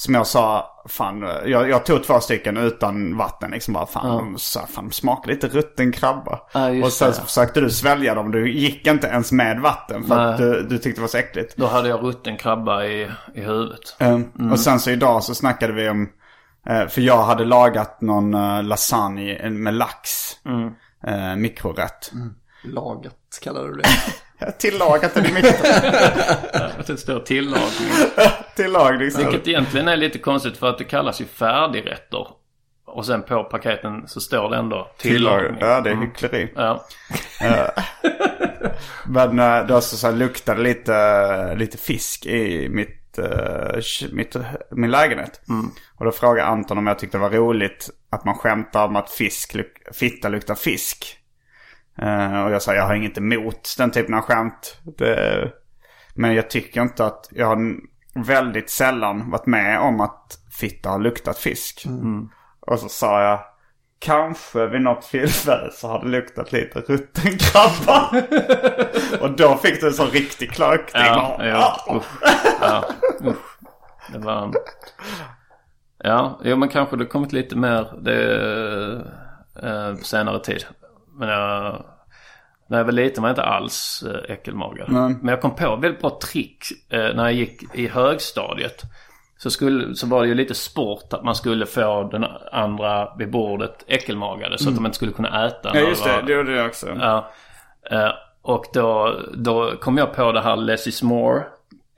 Som 0.00 0.14
jag 0.14 0.26
sa, 0.26 0.66
fan, 0.88 1.20
jag, 1.46 1.70
jag 1.70 1.86
tog 1.86 2.04
två 2.04 2.20
stycken 2.20 2.56
utan 2.56 3.16
vatten 3.16 3.50
liksom 3.50 3.74
bara 3.74 3.86
fan, 3.86 4.16
de 4.16 4.38
sa, 4.38 4.66
fan 4.66 4.92
smakar 4.92 5.30
lite 5.32 5.48
rutten 5.48 5.92
krabba. 5.92 6.40
Ja, 6.52 6.84
och 6.84 6.92
sen 6.92 7.08
det. 7.08 7.14
så 7.14 7.22
försökte 7.22 7.60
du 7.60 7.70
svälja 7.70 8.14
dem, 8.14 8.30
du 8.30 8.52
gick 8.52 8.86
inte 8.86 9.06
ens 9.06 9.32
med 9.32 9.60
vatten 9.60 10.04
för 10.04 10.18
att 10.18 10.40
Nej. 10.40 10.48
du, 10.48 10.62
du 10.62 10.78
tyckte 10.78 10.98
det 10.98 11.00
var 11.00 11.08
så 11.08 11.18
äckligt. 11.18 11.56
Då 11.56 11.66
hade 11.66 11.88
jag 11.88 12.02
rutten 12.02 12.36
krabba 12.36 12.84
i, 12.84 13.10
i 13.34 13.40
huvudet. 13.40 13.96
Eh, 13.98 14.20
Och 14.52 14.60
sen 14.60 14.80
så 14.80 14.90
idag 14.90 15.22
så 15.22 15.34
snackade 15.34 15.72
vi 15.72 15.88
om, 15.88 16.08
eh, 16.66 16.86
för 16.86 17.00
jag 17.00 17.22
hade 17.22 17.44
lagat 17.44 18.00
någon 18.00 18.34
eh, 18.34 18.62
lasagne 18.62 19.50
med 19.50 19.74
lax. 19.74 20.10
Eh, 21.06 21.36
mikrorätt. 21.36 22.12
Lagat 22.64 23.14
kallar 23.38 23.64
du 23.64 23.74
det. 23.74 23.88
Tillagat 24.58 25.14
den 25.14 25.26
i 25.26 25.32
mitten. 25.32 25.54
Att 26.78 26.86
det 26.86 26.96
står 26.96 27.20
tillagning. 27.20 27.90
Tillagning. 28.56 29.10
Vilket 29.16 29.48
egentligen 29.48 29.88
är 29.88 29.96
lite 29.96 30.18
konstigt 30.18 30.56
för 30.56 30.68
att 30.68 30.78
det 30.78 30.84
kallas 30.84 31.20
ju 31.20 31.24
färdigrätter. 31.24 32.26
Och 32.86 33.06
sen 33.06 33.22
på 33.22 33.44
paketen 33.44 34.08
så 34.08 34.20
står 34.20 34.50
det 34.50 34.56
ändå 34.56 34.90
Tillagning. 34.98 35.56
Ja, 35.60 35.80
det 35.80 35.90
är 35.90 35.94
hyckleri. 35.94 36.52
Ja. 36.54 36.86
Men 39.06 39.38
eh, 39.38 39.66
då 39.66 39.80
så, 39.80 39.96
så 39.96 40.06
här, 40.06 40.14
luktade 40.14 40.62
det 40.62 40.68
lite, 40.68 41.54
lite 41.54 41.78
fisk 41.78 42.26
i 42.26 42.68
mitt, 42.68 43.18
eh, 43.18 43.80
mitt, 44.12 44.36
min 44.70 44.90
lägenhet. 44.90 45.40
Och 45.98 46.04
då 46.04 46.12
frågade 46.12 46.48
Anton 46.48 46.78
om 46.78 46.86
jag 46.86 46.98
tyckte 46.98 47.18
det 47.18 47.22
var 47.22 47.30
roligt 47.30 47.90
att 48.10 48.24
man 48.24 48.34
skämtar 48.34 48.86
om 48.86 48.96
att 48.96 49.10
fisk, 49.10 49.56
fitta 49.92 50.28
luktar 50.28 50.54
fisk. 50.54 51.19
Eh, 52.02 52.44
och 52.44 52.52
jag 52.52 52.62
sa 52.62 52.74
jag 52.74 52.86
har 52.86 52.94
inget 52.94 53.18
emot 53.18 53.74
den 53.78 53.90
typen 53.90 54.14
av 54.14 54.20
skämt. 54.20 54.78
Det, 54.98 55.52
men 56.14 56.34
jag 56.34 56.50
tycker 56.50 56.82
inte 56.82 57.04
att 57.04 57.28
jag 57.30 57.46
har 57.46 57.76
väldigt 58.26 58.70
sällan 58.70 59.30
varit 59.30 59.46
med 59.46 59.80
om 59.80 60.00
att 60.00 60.38
fitta 60.60 60.90
har 60.90 60.98
luktat 60.98 61.38
fisk. 61.38 61.86
Och 62.60 62.78
så 62.78 62.88
sa 62.88 63.22
jag 63.22 63.40
Kanske 64.00 64.66
vid 64.66 64.82
något 64.82 65.02
tillfälle 65.02 65.70
så 65.72 65.88
har 65.88 66.00
det 66.04 66.08
luktat 66.08 66.52
lite 66.52 66.80
rutten 66.80 67.38
krabba. 67.38 68.24
och 69.20 69.30
då 69.30 69.56
fick 69.56 69.80
du 69.80 69.86
en 69.86 69.92
sån 69.92 70.10
riktig 70.10 70.52
klökning. 70.52 71.02
Ja, 71.02 71.40
ja, 71.40 71.96
usch. 71.96 72.22
ja, 72.60 72.84
usch. 73.24 73.58
Det 74.12 74.18
var... 74.18 74.52
Ja, 75.98 76.40
jo 76.44 76.56
men 76.56 76.68
kanske 76.68 76.96
det 76.96 77.06
kommit 77.06 77.32
lite 77.32 77.56
mer 77.56 78.02
det, 78.02 78.34
eh, 79.62 79.96
på 79.96 80.04
senare 80.04 80.40
tid. 80.40 80.66
Men 81.20 81.28
jag... 81.28 81.82
När 82.66 82.78
jag 82.78 82.84
var 82.84 82.92
liten 82.92 83.22
var 83.22 83.28
jag 83.28 83.32
inte 83.32 83.42
alls 83.42 84.04
eh, 84.06 84.32
äckelmagad. 84.32 84.88
Men 85.22 85.28
jag 85.28 85.40
kom 85.40 85.54
på 85.54 85.74
ett 85.74 85.84
väldigt 85.84 86.00
bra 86.00 86.18
trick 86.22 86.64
eh, 86.90 86.98
när 86.98 87.22
jag 87.24 87.32
gick 87.32 87.74
i 87.74 87.88
högstadiet. 87.88 88.82
Så, 89.38 89.50
skulle, 89.50 89.94
så 89.94 90.06
var 90.06 90.22
det 90.22 90.28
ju 90.28 90.34
lite 90.34 90.54
sport 90.54 91.12
att 91.12 91.24
man 91.24 91.34
skulle 91.34 91.66
få 91.66 92.02
den 92.12 92.24
andra 92.52 93.14
vid 93.18 93.30
bordet 93.30 93.84
äckelmagade. 93.86 94.58
Så 94.58 94.68
att 94.68 94.74
de 94.74 94.86
inte 94.86 94.96
skulle 94.96 95.12
kunna 95.12 95.46
äta. 95.46 95.70
Ja 95.74 95.80
just 95.80 96.06
var- 96.06 96.16
det, 96.16 96.22
det 96.26 96.32
gjorde 96.32 96.56
jag 96.56 96.66
också. 96.66 96.86
Ja. 97.00 97.30
Eh, 97.90 98.10
och 98.42 98.64
då, 98.72 99.20
då 99.34 99.72
kom 99.80 99.98
jag 99.98 100.14
på 100.14 100.32
det 100.32 100.40
här 100.40 100.56
less 100.56 100.86
is 100.86 101.02
more 101.02 101.44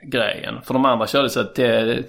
grejen. 0.02 0.54
För 0.64 0.74
de 0.74 0.84
andra 0.84 1.06
körde 1.06 1.30
så 1.30 1.40
att 1.40 1.54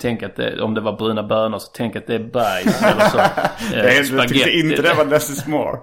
tänk 0.02 0.24
att 0.24 0.36
det, 0.36 0.62
om 0.62 0.74
det 0.74 0.82
var 0.82 0.94
bruna 0.94 1.24
bönor 1.24 1.60
så 1.60 1.72
tänk 1.76 1.96
att 1.96 2.08
det 2.08 2.16
är 2.16 2.20
bajs 2.20 2.84
eller 2.84 3.06
så. 3.10 3.18
eh, 3.76 3.84
Nej, 3.84 4.04
du 4.12 4.28
tyckte 4.28 4.52
inte 4.52 4.82
det 4.82 4.94
var 4.94 5.06
less 5.06 5.30
is 5.30 5.48
more. 5.48 5.80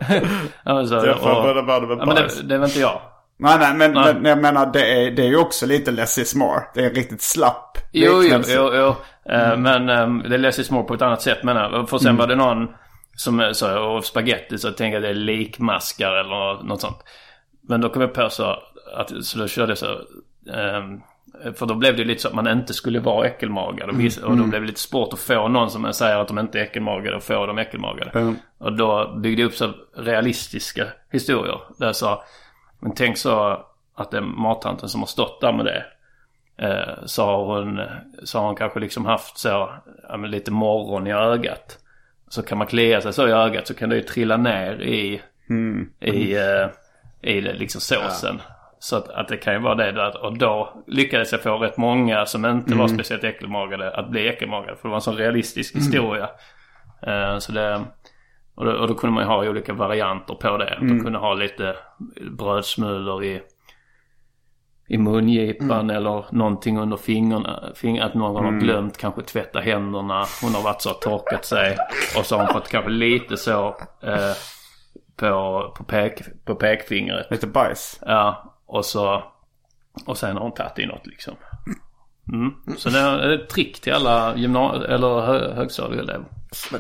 Alltså, 0.65 1.01
Det 1.01 1.13
och- 1.15 1.21
båda 1.43 1.63
bönorna 1.63 1.87
med 1.87 1.99
ja, 2.01 2.05
men 2.07 2.15
det, 2.15 2.43
det 2.43 2.59
var 2.59 2.67
inte 2.67 2.81
jag. 2.81 3.01
Nej, 3.39 3.57
nej, 3.59 3.75
men, 3.75 3.93
Nej. 3.93 4.15
men 4.15 4.25
jag 4.25 4.39
menar 4.39 4.71
det 4.73 4.93
är, 4.93 5.11
det 5.11 5.23
är 5.23 5.27
ju 5.27 5.37
också 5.37 5.67
lite 5.67 5.91
less 5.91 6.19
is 6.19 6.35
more. 6.35 6.61
Det 6.75 6.81
är 6.81 6.85
en 6.89 6.95
riktigt 6.95 7.23
slapp 7.23 7.79
Jo, 7.93 8.23
jo, 8.23 8.41
jo. 8.49 8.71
jo. 8.75 8.95
Eh, 9.33 9.57
Men 9.57 9.89
um, 9.89 10.25
det 10.29 10.35
är 10.35 10.39
less 10.39 10.59
is 10.59 10.71
more 10.71 10.85
på 10.85 10.95
ett 10.95 11.03
annat 11.03 11.23
sätt 11.23 11.43
menar 11.43 11.71
jag. 11.73 11.89
För 11.89 11.99
sen 11.99 12.17
var 12.17 12.27
det 12.27 12.37
någon 12.37 12.69
som 13.17 13.41
eh, 13.41 13.53
sa, 13.53 13.81
och 13.81 14.05
spaghetti 14.05 14.59
så 14.59 14.69
jag 14.69 14.77
tänkte 14.77 14.97
att 14.97 15.03
det 15.03 15.09
är 15.09 15.15
likmaskar 15.15 16.11
eller 16.13 16.63
något 16.65 16.81
sånt. 16.81 16.99
Men 17.69 17.81
då 17.81 17.89
kom 17.89 18.03
jag 18.03 18.15
på 18.15 18.29
så 18.31 18.57
att, 18.97 19.25
så 19.25 19.39
då 19.39 19.49
körde 19.49 19.71
jag 19.71 19.79
så. 19.79 19.87
ehm, 20.55 21.01
för 21.55 21.67
då 21.67 21.75
blev 21.75 21.97
det 21.97 22.05
lite 22.05 22.23
så 22.23 22.29
att 22.29 22.35
man 22.35 22.49
inte 22.49 22.75
skulle 22.75 23.01
vara 23.01 23.27
äckelmagad. 23.27 23.91
Och, 23.91 24.01
vissa, 24.01 24.27
och 24.27 24.37
då 24.37 24.45
blev 24.45 24.61
det 24.61 24.67
lite 24.67 24.81
svårt 24.81 25.13
att 25.13 25.19
få 25.19 25.49
någon 25.49 25.71
som 25.71 25.93
säger 25.93 26.17
att 26.17 26.29
de 26.29 26.39
inte 26.39 26.59
är 26.59 26.63
äckelmagade 26.63 27.17
och 27.17 27.23
få 27.23 27.47
dem 27.47 27.59
äckelmagade. 27.59 28.11
Mm. 28.11 28.37
Och 28.59 28.77
då 28.77 29.17
byggde 29.17 29.43
jag 29.43 29.49
upp 29.49 29.55
så 29.55 29.73
realistiska 29.97 30.87
historier. 31.11 31.61
Där 31.79 31.87
jag 31.87 31.97
sa, 31.97 32.25
men 32.81 32.95
tänk 32.95 33.19
så 33.19 33.65
att 33.95 34.11
det 34.11 34.17
är 34.17 34.21
mattanten 34.21 34.89
som 34.89 35.01
har 35.01 35.07
stått 35.07 35.41
där 35.41 35.53
med 35.53 35.65
det. 35.65 35.85
Eh, 36.57 37.05
så, 37.07 37.25
har 37.25 37.63
hon, 37.63 37.81
så 38.25 38.39
har 38.39 38.47
hon 38.47 38.57
kanske 38.57 38.81
liksom 38.81 39.07
haft 39.07 39.39
så, 39.39 39.71
ja, 40.09 40.17
men 40.17 40.31
lite 40.31 40.51
morgon 40.51 41.07
i 41.07 41.13
ögat. 41.13 41.79
Så 42.29 42.43
kan 42.43 42.59
man 42.59 42.67
klia 42.67 43.01
sig 43.01 43.13
så 43.13 43.29
i 43.29 43.33
ögat 43.33 43.67
så 43.67 43.75
kan 43.75 43.89
det 43.89 43.97
ju 43.97 44.03
trilla 44.03 44.37
ner 44.37 44.83
i, 44.83 45.23
i, 46.01 46.37
eh, 46.37 46.69
i 47.21 47.41
liksom 47.41 47.81
såsen. 47.81 48.41
Så 48.83 48.97
att, 48.97 49.09
att 49.09 49.29
det 49.29 49.37
kan 49.37 49.55
ju 49.55 49.61
vara 49.61 49.75
det 49.75 49.93
där. 49.93 50.25
Och 50.25 50.39
då 50.39 50.83
lyckades 50.87 51.33
jag 51.33 51.43
få 51.43 51.59
rätt 51.59 51.77
många 51.77 52.27
som 52.27 52.47
inte 52.47 52.75
var 52.75 52.89
speciellt 52.89 53.25
äckelmagade 53.25 53.97
att 53.97 54.11
bli 54.11 54.29
äckelmagade. 54.29 54.77
För 54.77 54.83
det 54.83 54.89
var 54.89 54.97
en 54.97 55.01
sån 55.01 55.17
realistisk 55.17 55.77
historia. 55.77 56.29
Eh, 57.07 57.39
så 57.39 57.53
det, 57.53 57.85
och, 58.55 58.65
då, 58.65 58.73
och 58.73 58.89
då 58.89 58.95
kunde 58.95 59.15
man 59.15 59.25
ju 59.25 59.29
ha 59.29 59.49
olika 59.49 59.73
varianter 59.73 60.35
på 60.35 60.57
det. 60.57 60.75
Att 60.75 60.83
Man 60.83 61.01
kunde 61.01 61.19
ha 61.19 61.35
lite 61.35 61.77
brödsmulor 62.31 63.25
i, 63.25 63.43
i 64.89 64.99
mungipan 64.99 65.91
eller 65.91 66.25
någonting 66.35 66.79
under 66.79 66.97
fingrarna. 66.97 67.63
Fing, 67.75 67.99
att 67.99 68.15
någon 68.15 68.45
har 68.45 68.61
glömt 68.61 68.99
kanske 68.99 69.23
tvätta 69.23 69.61
händerna. 69.61 70.25
Hon 70.43 70.55
har 70.55 70.63
varit 70.63 70.83
så 70.83 70.91
torkat 70.91 71.45
sig. 71.45 71.77
Och 72.19 72.27
så 72.27 72.37
har 72.37 72.45
hon 72.45 72.53
fått 72.53 72.69
kanske 72.69 72.91
lite 72.91 73.37
så 73.37 73.67
eh, 74.03 74.33
på, 75.17 75.63
på, 75.77 75.85
pek, 75.85 76.45
på 76.45 76.55
pekfingret. 76.55 77.31
Lite 77.31 77.47
bajs. 77.47 78.01
Ja, 78.07 78.57
och 78.71 78.85
så... 78.85 79.23
Och 80.07 80.19
sen 80.19 80.37
har 80.37 80.43
hon 80.43 80.55
tagit 80.55 80.79
i 80.79 80.87
något 80.87 81.07
liksom. 81.07 81.35
Mm. 82.33 82.77
Så 82.77 82.91
det 82.91 82.99
är 82.99 83.29
ett 83.31 83.49
trick 83.49 83.81
till 83.81 83.93
alla 83.93 84.37
gymna- 84.37 84.85
eller 84.89 85.21
hö- 85.21 85.55
högstadieelever. 85.55 86.25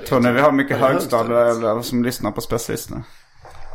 Tror 0.08 0.20
ni 0.20 0.32
vi 0.32 0.40
har 0.40 0.52
mycket 0.52 0.78
högstadieelever 0.78 1.82
som 1.82 2.04
lyssnar 2.04 2.30
på 2.30 2.40
specialisterna? 2.40 3.02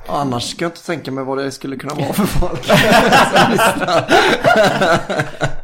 Annars 0.07 0.43
ska 0.51 0.66
jag 0.66 0.70
inte 0.70 0.86
tänka 0.86 1.11
mig 1.11 1.24
vad 1.24 1.38
det 1.38 1.51
skulle 1.51 1.76
kunna 1.76 1.93
vara 1.93 2.13
för 2.13 2.26
folk. 2.26 2.70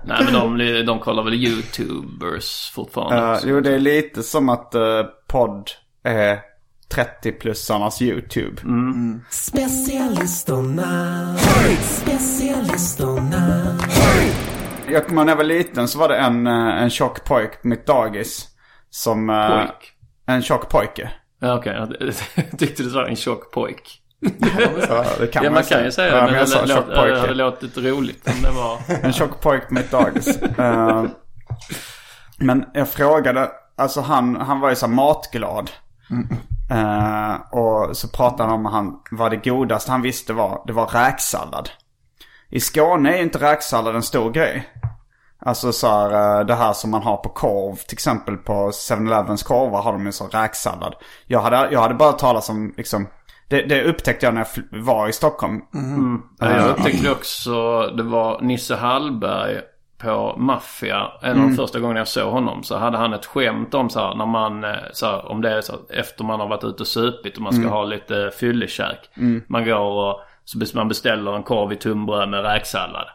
Nej 0.04 0.24
men 0.24 0.34
de, 0.34 0.58
de 0.86 1.00
kollar 1.00 1.24
väl 1.24 1.34
YouTubers 1.34 2.72
fortfarande. 2.72 3.22
Uh, 3.22 3.40
jo, 3.46 3.62
det 3.62 3.76
är 3.76 3.80
lite 3.80 4.24
som 4.24 4.50
att 4.50 4.76
uh, 4.76 5.04
podd 5.28 5.72
är 6.04 6.40
30-plussarnas 6.96 8.02
YouTube. 8.02 8.62
Specialisterna, 9.30 11.36
specialisterna. 11.82 13.78
Jag 14.92 15.08
kommer 15.08 15.22
ihåg 15.22 15.26
när 15.26 15.32
jag 15.32 15.38
var 15.38 15.44
liten 15.44 15.88
så 15.88 16.00
var 16.00 16.10
det 16.10 16.18
en, 16.18 16.48
eh, 16.48 16.82
en 16.84 16.90
tjock 16.90 17.24
pojk 17.26 17.62
på 17.62 17.68
mitt 17.68 17.86
dagis. 17.88 18.48
Som... 18.90 19.30
eh, 19.30 19.48
Pojk. 19.50 19.94
En 20.28 20.42
tjock 20.42 20.70
pojke. 20.70 21.12
Ja 21.42 21.58
okej, 21.58 21.74
jag 21.74 21.90
tyckte 22.60 22.84
du 22.84 22.90
sa 22.90 23.08
en 23.08 23.16
tjock 23.16 23.52
pojk. 23.52 23.98
Så 24.88 25.04
det 25.20 25.28
kan 25.28 25.44
Ja 25.44 25.52
man 25.52 25.64
kan 25.64 25.84
ju 25.84 25.92
säga 25.92 26.08
Ja, 26.08 26.16
det, 26.16 26.22
men 26.22 26.32
men 26.32 26.40
jag 26.40 26.48
det, 26.48 26.52
sa 26.52 26.60
låt, 26.60 26.70
tjock 26.70 26.88
det 26.88 27.20
hade 27.20 27.34
låtit 27.34 27.78
roligt 27.78 28.28
om 28.28 28.42
det 28.44 28.52
var... 28.52 28.78
En 29.06 29.14
tjock 29.14 29.42
pojk 29.42 29.68
på 29.68 29.74
mitt 29.74 29.92
dagis. 29.92 30.28
Eh, 30.42 31.06
men 32.38 32.66
jag 32.74 32.90
frågade, 32.90 33.50
alltså 33.78 34.02
han, 34.02 34.36
han 34.36 34.60
var 34.60 34.70
ju 34.70 34.76
så 34.76 34.88
matglad. 34.88 35.72
Eh, 36.72 37.36
och 37.52 37.98
så 37.98 38.08
pratade 38.08 38.50
han 38.50 38.60
om 38.60 38.66
han, 38.66 39.00
vad 39.12 39.32
det 39.32 39.50
godaste 39.50 39.92
han 39.92 40.02
visste 40.02 40.34
var, 40.34 40.64
det 40.68 40.74
var 40.74 40.88
räksallad. 40.88 41.70
I 42.50 42.60
Skåne 42.60 43.14
är 43.14 43.18
ju 43.18 43.24
inte 43.24 43.52
räksallad 43.52 43.96
en 43.96 44.04
stor 44.04 44.32
grej. 44.32 44.68
Alltså 45.46 45.72
så 45.72 45.88
här, 45.88 46.40
eh, 46.40 46.46
det 46.46 46.56
här 46.56 46.74
som 46.74 46.92
man 46.92 47.02
har 47.02 47.18
på 47.18 47.30
korv. 47.30 47.76
Till 47.76 47.96
exempel 47.96 48.38
på 48.38 48.72
7-Elevens 48.72 49.44
korvar 49.44 49.82
har 49.82 49.92
de 49.92 50.06
ju 50.06 50.12
så 50.12 50.28
räksallad. 50.28 50.96
Jag 51.28 51.42
hade, 51.42 51.72
jag 51.72 51.82
hade 51.82 51.94
bara 51.94 52.12
talat 52.12 52.50
om 52.50 52.74
liksom, 52.78 53.08
det, 53.50 53.62
det 53.62 53.84
upptäckte 53.84 54.26
jag 54.26 54.34
när 54.34 54.48
jag 54.72 54.82
var 54.82 55.08
i 55.08 55.14
Stockholm. 55.14 55.62
Ja, 56.40 56.52
jag 56.52 56.70
upptäckte 56.70 57.12
också, 57.12 57.88
det 57.88 58.04
var 58.04 58.42
Nisse 58.42 58.76
Hallberg 58.76 59.62
på 60.02 60.36
Maffia. 60.38 61.12
En 61.22 61.42
av 61.42 61.50
de 61.50 61.56
första 61.56 61.80
gångerna 61.80 62.00
jag 62.00 62.08
såg 62.08 62.32
honom 62.32 62.64
så 62.64 62.78
hade 62.78 62.98
han 62.98 63.14
ett 63.14 63.26
skämt 63.26 63.74
om 63.74 63.90
så 63.90 64.00
här, 64.00 64.16
när 64.16 64.26
man, 64.26 64.64
eh, 64.64 64.76
så 64.94 65.06
här, 65.06 65.32
om 65.32 65.42
det 65.42 65.50
är 65.52 65.62
så 65.62 65.72
här, 65.72 66.00
efter 66.00 66.24
man 66.24 66.40
har 66.40 66.48
varit 66.48 66.64
ute 66.64 66.84
och 66.84 66.88
supit 66.88 67.36
och 67.36 67.42
man 67.44 67.54
ska 67.54 67.64
ha 67.70 67.84
lite 67.84 68.32
fyllekäk. 68.40 69.10
Man 69.48 69.66
går 69.66 69.80
och 69.80 70.22
så 70.46 70.78
man 70.78 70.88
beställer 70.88 71.36
en 71.36 71.44
korv 71.44 71.72
i 71.72 71.76
tunnbröd 71.76 72.30
med 72.30 72.44
räksallad. 72.44 73.08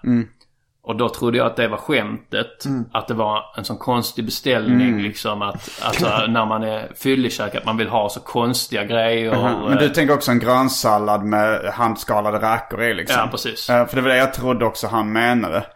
Och 0.87 0.97
då 0.97 1.09
trodde 1.09 1.39
jag 1.39 1.47
att 1.47 1.57
det 1.57 1.69
var 1.69 1.77
skämtet. 1.77 2.65
Att 2.93 3.09
det 3.09 3.15
var 3.15 3.43
en 3.57 3.65
sån 3.65 3.79
konstig 3.79 4.25
beställning 4.25 5.03
liksom 5.03 5.43
att, 5.43 5.71
alltså 5.83 6.27
när 6.29 6.47
man 6.47 6.63
är 6.63 6.93
fyllekäk 6.97 7.55
att 7.55 7.65
man 7.65 7.77
vill 7.77 7.89
ha 7.89 8.09
så 8.09 8.21
konstiga 8.21 8.85
grejer. 8.85 9.33
Men 9.69 9.79
du 9.79 9.85
eh, 9.85 9.91
tänker 9.91 10.15
också 10.15 10.31
en 10.31 10.39
grönsallad 10.39 11.23
med 11.23 11.73
handskalade 11.75 12.39
räkor 12.39 12.83
i 12.83 12.95
liksom? 12.95 13.17
Ja, 13.21 13.29
precis. 13.31 13.71
Eh, 13.71 13.87
För 13.87 13.97
det 13.97 14.03
var 14.03 14.09
det 14.09 14.17
jag 14.17 14.35
trodde 14.35 14.65
också 14.65 14.87
han 14.87 15.13
menade. 15.13 15.67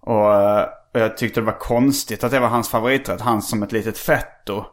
Och 0.00 0.34
eh, 0.34 0.66
jag 0.92 1.16
tyckte 1.16 1.40
det 1.40 1.46
var 1.46 1.58
konstigt 1.58 2.24
att 2.24 2.30
det 2.30 2.40
var 2.40 2.48
hans 2.48 2.68
favoriträtt. 2.68 3.20
Han 3.20 3.42
som 3.42 3.62
ett 3.62 3.72
litet 3.72 3.98
fetto. 3.98 4.64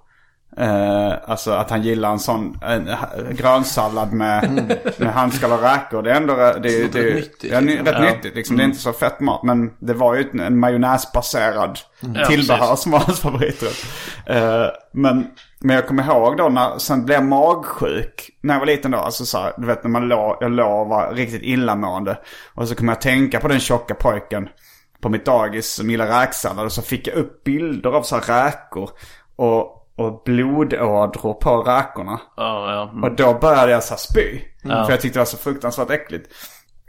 Eh, 0.58 1.14
alltså 1.26 1.52
att 1.52 1.70
han 1.70 1.82
gillar 1.82 2.12
en 2.12 2.20
sån 2.20 2.58
en, 2.62 2.88
ha- 2.88 3.08
grönsallad 3.32 4.14
med, 4.14 4.52
med 4.98 5.14
handskalade 5.14 5.74
räkor. 5.74 6.02
Det 6.02 6.12
är 6.12 6.16
ändå 6.16 6.36
det, 6.36 6.60
det, 6.64 6.84
låter 6.84 7.00
det, 7.02 7.08
rätt 7.10 7.16
nyttigt, 7.16 7.42
det 7.42 7.56
är 7.56 7.62
ny- 7.62 7.76
liksom. 7.78 7.86
rätt 7.94 8.14
nyttigt. 8.16 8.36
Liksom. 8.36 8.58
Det 8.58 8.64
är 8.64 8.66
inte 8.66 8.78
så 8.80 8.94
fett 8.94 9.20
mat. 9.20 9.44
Men 9.44 9.72
det 9.80 9.94
var 9.94 10.16
ju 10.16 10.30
en 10.42 10.60
majonnäsbaserad 10.60 11.80
Ja, 12.16 12.26
tillbehör 12.26 12.60
precis. 12.68 12.84
som 12.84 12.92
var 12.92 13.00
hans 13.00 13.20
favoriträtt. 13.20 13.86
Eh, 14.26 14.66
men, 14.94 15.28
men 15.60 15.76
jag 15.76 15.88
kommer 15.88 16.04
ihåg 16.04 16.38
då 16.38 16.50
när, 16.50 16.78
sen 16.78 17.06
blev 17.06 17.16
jag 17.18 17.26
magsjuk 17.26 18.30
när 18.42 18.54
jag 18.54 18.60
var 18.60 18.66
liten 18.68 18.92
då. 18.92 18.98
Alltså 18.98 19.26
så 19.26 19.38
här, 19.38 19.54
du 19.58 19.68
vet 19.68 19.84
när 19.84 19.92
man 19.92 20.08
låg, 20.08 20.38
jag 20.42 20.52
låg 20.52 20.82
och 20.82 20.88
var 20.88 21.14
riktigt 21.14 21.42
illamående. 21.44 22.18
Och 22.54 22.68
så 22.68 22.76
kom 22.76 22.88
jag 22.88 22.96
att 22.96 23.02
tänka 23.02 23.40
på 23.40 23.48
den 23.48 23.60
tjocka 23.60 23.94
pojken 23.94 24.50
på 25.02 25.10
mitt 25.10 25.26
dagis 25.26 25.74
som 25.74 25.90
gillar 25.90 26.20
räksallad. 26.22 26.66
Och 26.66 26.72
så 26.72 26.82
fick 26.82 27.08
jag 27.08 27.16
upp 27.16 27.44
bilder 27.44 27.90
av 27.90 28.02
så 28.04 28.16
här 28.20 28.46
räkor. 28.46 28.90
Och, 29.36 29.80
och 29.98 30.22
blodådror 30.26 31.34
på 31.34 31.58
räkorna. 31.62 32.22
Ja, 32.38 32.72
ja. 32.74 32.90
mm. 32.90 33.04
Och 33.04 33.16
då 33.16 33.34
började 33.34 33.72
jag 33.72 33.84
så 33.84 33.96
spy. 33.96 34.40
För 34.62 34.92
jag 34.92 35.02
tyckte 35.02 35.20
det 35.20 35.22
var 35.22 35.26
så 35.26 35.38
fruktansvärt 35.38 35.90
äckligt. 35.90 36.30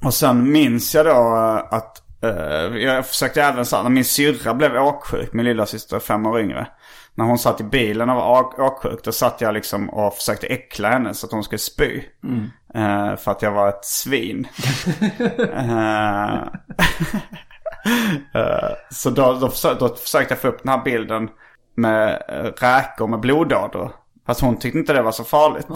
Och 0.05 0.15
sen 0.15 0.53
minns 0.53 0.95
jag 0.95 1.07
då 1.07 1.11
eh, 1.11 1.75
att 1.75 2.03
eh, 2.23 2.77
jag 2.77 3.07
försökte 3.07 3.43
även 3.43 3.67
så 3.67 3.77
här, 3.77 3.83
när 3.83 3.91
min 3.91 4.05
syrra 4.05 4.55
blev 4.55 4.77
åksjuk, 4.77 5.33
min 5.33 5.45
lilla 5.45 5.67
syster 5.67 5.99
fem 5.99 6.27
år 6.27 6.41
yngre. 6.41 6.67
När 7.15 7.25
hon 7.25 7.39
satt 7.39 7.61
i 7.61 7.65
bilen 7.65 8.11
och 8.11 8.17
var 8.17 8.41
åk- 8.41 8.59
åksjuk, 8.59 9.05
då 9.05 9.13
satt 9.13 9.41
jag 9.41 9.55
liksom 9.55 9.91
och 9.91 10.15
försökte 10.15 10.47
äckla 10.47 10.89
henne 10.89 11.15
så 11.15 11.27
att 11.27 11.33
hon 11.33 11.45
skulle 11.45 11.59
spy. 11.59 12.03
Eh, 12.75 13.17
för 13.17 13.31
att 13.31 13.43
jag 13.43 13.53
var 13.53 13.69
ett 13.69 13.85
svin. 13.85 14.47
Eh, 18.35 18.71
så 18.91 19.11
då, 19.11 19.33
då, 19.33 19.49
försökte, 19.49 19.89
då 19.89 19.95
försökte 19.95 20.35
jag 20.35 20.41
få 20.41 20.49
upp 20.49 20.63
den 20.63 20.73
här 20.73 20.85
bilden 20.85 21.29
med 21.77 22.23
eh, 22.29 22.65
räkor 22.67 23.07
med 23.07 23.21
blodådror. 23.21 23.93
Fast 24.27 24.41
hon 24.41 24.57
tyckte 24.59 24.79
inte 24.79 24.93
det 24.93 25.03
var 25.03 25.13
så 25.13 25.25
farligt. 25.25 25.67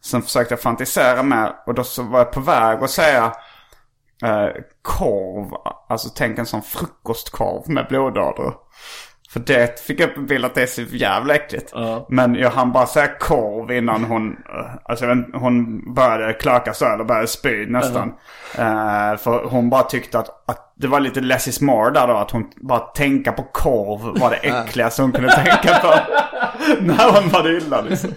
Sen 0.00 0.22
försökte 0.22 0.52
jag 0.52 0.60
fantisera 0.60 1.22
med 1.22 1.52
och 1.66 1.74
då 1.74 1.84
så 1.84 2.02
var 2.02 2.18
jag 2.18 2.32
på 2.32 2.40
väg 2.40 2.82
att 2.82 2.90
säga 2.90 3.24
eh, 4.24 4.48
korv. 4.82 5.54
Alltså 5.88 6.08
tänk 6.14 6.38
en 6.38 6.46
sån 6.46 6.62
frukostkorv 6.62 7.70
med 7.70 7.86
blodådror. 7.88 8.54
För 9.32 9.40
det 9.40 9.80
fick 9.80 10.00
jag 10.00 10.10
upp 10.10 10.16
en 10.16 10.26
bild 10.26 10.44
att 10.44 10.54
det 10.54 10.62
är 10.62 10.66
så 10.66 10.82
jävla 10.82 11.34
äckligt. 11.34 11.72
Men 12.08 12.34
jag 12.34 12.50
hann 12.50 12.72
bara 12.72 12.86
säga 12.86 13.08
korv 13.20 13.72
innan 13.72 14.04
hon, 14.04 14.30
eh, 14.30 14.70
alltså 14.84 15.04
jag 15.04 15.16
vet 15.16 15.26
hon 15.34 15.82
började 15.94 16.32
klöka 16.32 16.74
så 16.74 16.84
eller 16.94 17.04
började 17.04 17.26
spy 17.26 17.66
nästan. 17.66 18.12
Eh, 18.58 19.16
för 19.16 19.48
hon 19.48 19.70
bara 19.70 19.82
tyckte 19.82 20.18
att, 20.18 20.50
att 20.50 20.72
det 20.74 20.86
var 20.86 21.00
lite 21.00 21.20
less 21.20 21.48
is 21.48 21.60
more 21.60 21.90
där 21.90 22.06
då. 22.06 22.14
Att 22.14 22.30
hon 22.30 22.50
bara 22.56 22.78
tänka 22.78 23.32
på 23.32 23.42
korv 23.42 24.20
var 24.20 24.30
det 24.30 24.36
äckligaste 24.36 25.02
hon 25.02 25.12
kunde 25.12 25.32
tänka 25.32 25.78
på. 25.82 25.94
När 26.80 27.20
hon 27.20 27.28
var 27.28 27.56
illa 27.56 27.80
liksom. 27.80 28.10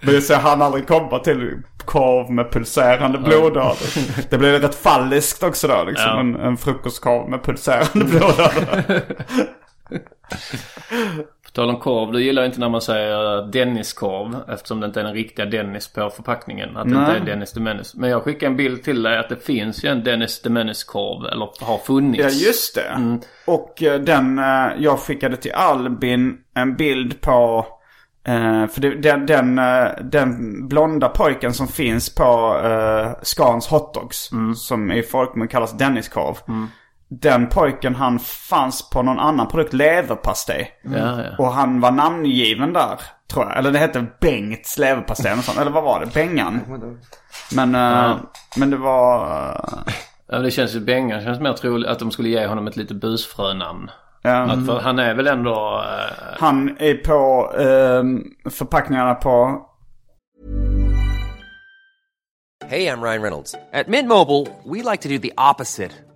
Men 0.00 0.22
så 0.22 0.34
han 0.34 0.62
aldrig 0.62 0.86
komma 0.86 1.18
till 1.18 1.62
korv 1.84 2.30
med 2.30 2.52
pulserande 2.52 3.18
blodådror. 3.18 3.76
Det 4.30 4.38
blev 4.38 4.60
rätt 4.60 4.74
falliskt 4.74 5.42
också 5.42 5.68
då 5.68 5.84
liksom. 5.84 6.18
En, 6.18 6.34
en 6.34 6.56
frukostkorv 6.56 7.28
med 7.30 7.42
pulserande 7.44 8.04
blodådror. 8.04 9.02
På 11.44 11.50
tal 11.52 11.70
om 11.70 11.76
korv, 11.80 12.12
du 12.12 12.22
gillar 12.22 12.44
inte 12.44 12.60
när 12.60 12.68
man 12.68 12.80
säger 12.80 13.46
Denniskorv 13.52 14.36
eftersom 14.48 14.80
det 14.80 14.86
inte 14.86 15.00
är 15.00 15.04
den 15.04 15.14
riktiga 15.14 15.46
Dennis 15.46 15.88
på 15.88 16.10
förpackningen. 16.10 16.76
Att 16.76 16.84
det 16.84 16.94
inte 16.94 17.12
Nej. 17.12 17.20
är 17.20 17.24
Dennis 17.24 17.56
Menace. 17.56 17.98
Men 17.98 18.10
jag 18.10 18.22
skickar 18.22 18.46
en 18.46 18.56
bild 18.56 18.82
till 18.82 19.02
dig 19.02 19.18
att 19.18 19.28
det 19.28 19.36
finns 19.36 19.84
ju 19.84 19.88
en 19.88 20.04
Dennis 20.04 20.42
the 20.42 20.50
Menace-korv. 20.50 21.26
Eller 21.26 21.48
har 21.60 21.78
funnits. 21.78 22.22
Ja 22.22 22.46
just 22.46 22.74
det. 22.74 23.18
Och 23.46 23.82
eh, 23.82 24.00
den, 24.00 24.38
eh, 24.38 24.72
jag 24.78 24.98
skickade 24.98 25.36
till 25.36 25.52
Albin 25.52 26.38
en 26.54 26.76
bild 26.76 27.20
på, 27.20 27.66
eh, 28.26 28.66
för 28.66 28.80
det, 28.80 28.94
den, 28.94 29.26
den, 29.26 29.60
den 30.10 30.68
blonda 30.68 31.08
pojken 31.08 31.54
som 31.54 31.68
finns 31.68 32.14
på 32.14 32.60
uh, 32.64 33.22
Scans 33.22 33.66
hotdogs, 33.66 34.30
som 34.56 34.92
i 34.92 35.02
folkmun 35.02 35.48
kallas 35.48 35.78
Denniskorv. 35.78 36.36
Den 37.08 37.48
pojken 37.48 37.94
han 37.94 38.18
fanns 38.18 38.90
på 38.90 39.02
någon 39.02 39.18
annan 39.18 39.48
produkt, 39.48 39.72
leverpastej. 39.72 40.70
Ja, 40.84 41.22
ja. 41.22 41.30
Och 41.38 41.52
han 41.52 41.80
var 41.80 41.90
namngiven 41.90 42.72
där, 42.72 43.00
tror 43.32 43.44
jag. 43.44 43.58
Eller 43.58 43.70
det 43.72 43.78
hette 43.78 44.06
Bengts 44.20 44.78
leverpastej 44.78 45.26
eller 45.26 45.36
något 45.36 45.44
sånt. 45.44 45.58
Eller 45.58 45.70
vad 45.70 45.84
var 45.84 46.00
det? 46.00 46.06
Bengan? 46.14 46.60
Men, 47.52 47.74
eh, 47.74 48.16
men 48.56 48.70
det 48.70 48.76
var... 48.76 49.26
eh, 49.86 49.92
Ja, 50.26 50.38
det 50.38 50.50
känns 50.50 50.74
ju 50.74 50.80
Bengan 50.80 51.20
känns 51.24 51.40
mer 51.40 51.52
troligt 51.52 51.88
att 51.90 51.98
de 51.98 52.10
skulle 52.10 52.28
ge 52.28 52.46
honom 52.46 52.66
ett 52.66 52.76
lite 52.76 52.94
busfrönamn. 52.94 53.90
Ja. 54.22 54.30
Att 54.42 54.66
för 54.66 54.80
han 54.80 54.98
är 54.98 55.14
väl 55.14 55.26
ändå... 55.26 55.82
eh, 55.84 56.36
Han 56.40 56.76
är 56.78 56.94
på 56.94 57.52
eh, 57.58 58.50
förpackningarna 58.50 59.14
på... 59.14 59.60
Hey, 62.66 62.86
I'm 62.88 63.02
Ryan 63.02 63.22
Reynolds. 63.22 63.54
At 63.72 63.88
Mint 63.88 64.08
Mobile, 64.08 64.46
we 64.64 64.82
like 64.90 65.02
to 65.02 65.08
do 65.08 65.18
the 65.18 65.32
opposite 65.36 65.90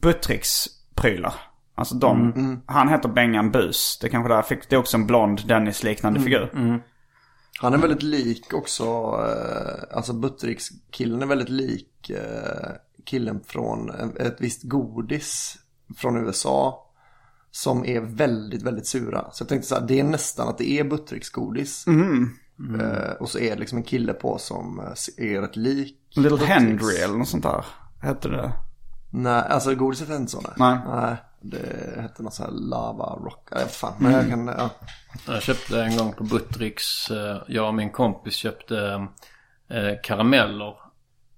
Buttricks-prylar. 0.00 1.34
Alltså 1.74 1.94
de. 1.94 2.62
Han 2.66 2.88
heter 2.88 3.08
Bengan 3.08 3.50
Bus. 3.50 3.98
Det 4.00 4.06
är 4.06 4.10
kanske 4.10 4.34
där 4.34 4.42
fick 4.42 4.68
det 4.68 4.76
är 4.76 4.80
också 4.80 4.96
en 4.96 5.06
blond 5.06 5.40
Dennis-liknande 5.48 6.20
figur. 6.20 6.80
Han 7.60 7.74
är 7.74 7.78
väldigt 7.78 8.02
lik 8.02 8.52
också, 8.54 8.84
eh, 8.84 9.96
alltså 9.96 10.12
Buttericks-killen 10.12 11.22
är 11.22 11.26
väldigt 11.26 11.48
lik 11.48 12.10
eh, 12.10 12.70
killen 13.04 13.40
från 13.46 13.90
ett 14.16 14.36
visst 14.38 14.62
godis 14.62 15.56
från 15.96 16.16
USA. 16.26 16.80
Som 17.50 17.84
är 17.84 18.00
väldigt, 18.00 18.62
väldigt 18.62 18.86
sura. 18.86 19.30
Så 19.32 19.42
jag 19.42 19.48
tänkte 19.48 19.68
så 19.68 19.74
här, 19.74 19.86
det 19.86 20.00
är 20.00 20.04
nästan 20.04 20.48
att 20.48 20.58
det 20.58 20.70
är 20.70 20.84
Buttericks 20.84 21.30
godis. 21.30 21.86
Eh, 22.80 23.12
och 23.20 23.28
så 23.28 23.38
är 23.38 23.50
det 23.50 23.60
liksom 23.60 23.78
en 23.78 23.84
kille 23.84 24.12
på 24.12 24.38
som 24.38 24.80
eh, 24.80 25.32
är 25.32 25.40
rätt 25.40 25.56
lik. 25.56 25.98
Little 26.10 26.30
Buttericks. 26.30 26.52
Henry 26.52 26.96
eller 26.96 27.18
något 27.18 27.28
sånt 27.28 27.42
där. 27.42 27.64
Hette 28.00 28.28
det. 28.28 28.52
Nej, 29.16 29.42
alltså 29.48 29.74
godiset 29.74 30.08
hette 30.08 30.20
inte 30.20 30.32
så. 30.32 30.40
Nej. 30.56 30.78
nej. 30.86 31.16
Det 31.40 32.00
hette 32.02 32.22
något 32.22 32.34
så 32.34 32.42
här 32.42 32.50
lava 32.50 33.04
rock. 33.04 33.48
Ja, 33.50 33.58
fan. 33.58 33.92
Men 33.98 34.12
jag 34.12 34.28
kan, 34.28 34.46
ja. 34.46 34.70
Jag 35.26 35.42
köpte 35.42 35.82
en 35.82 35.96
gång 35.96 36.12
på 36.12 36.24
Buttricks, 36.24 37.10
eh, 37.10 37.36
jag 37.48 37.68
och 37.68 37.74
min 37.74 37.90
kompis 37.90 38.34
köpte 38.34 39.06
eh, 39.68 39.92
karameller 40.02 40.74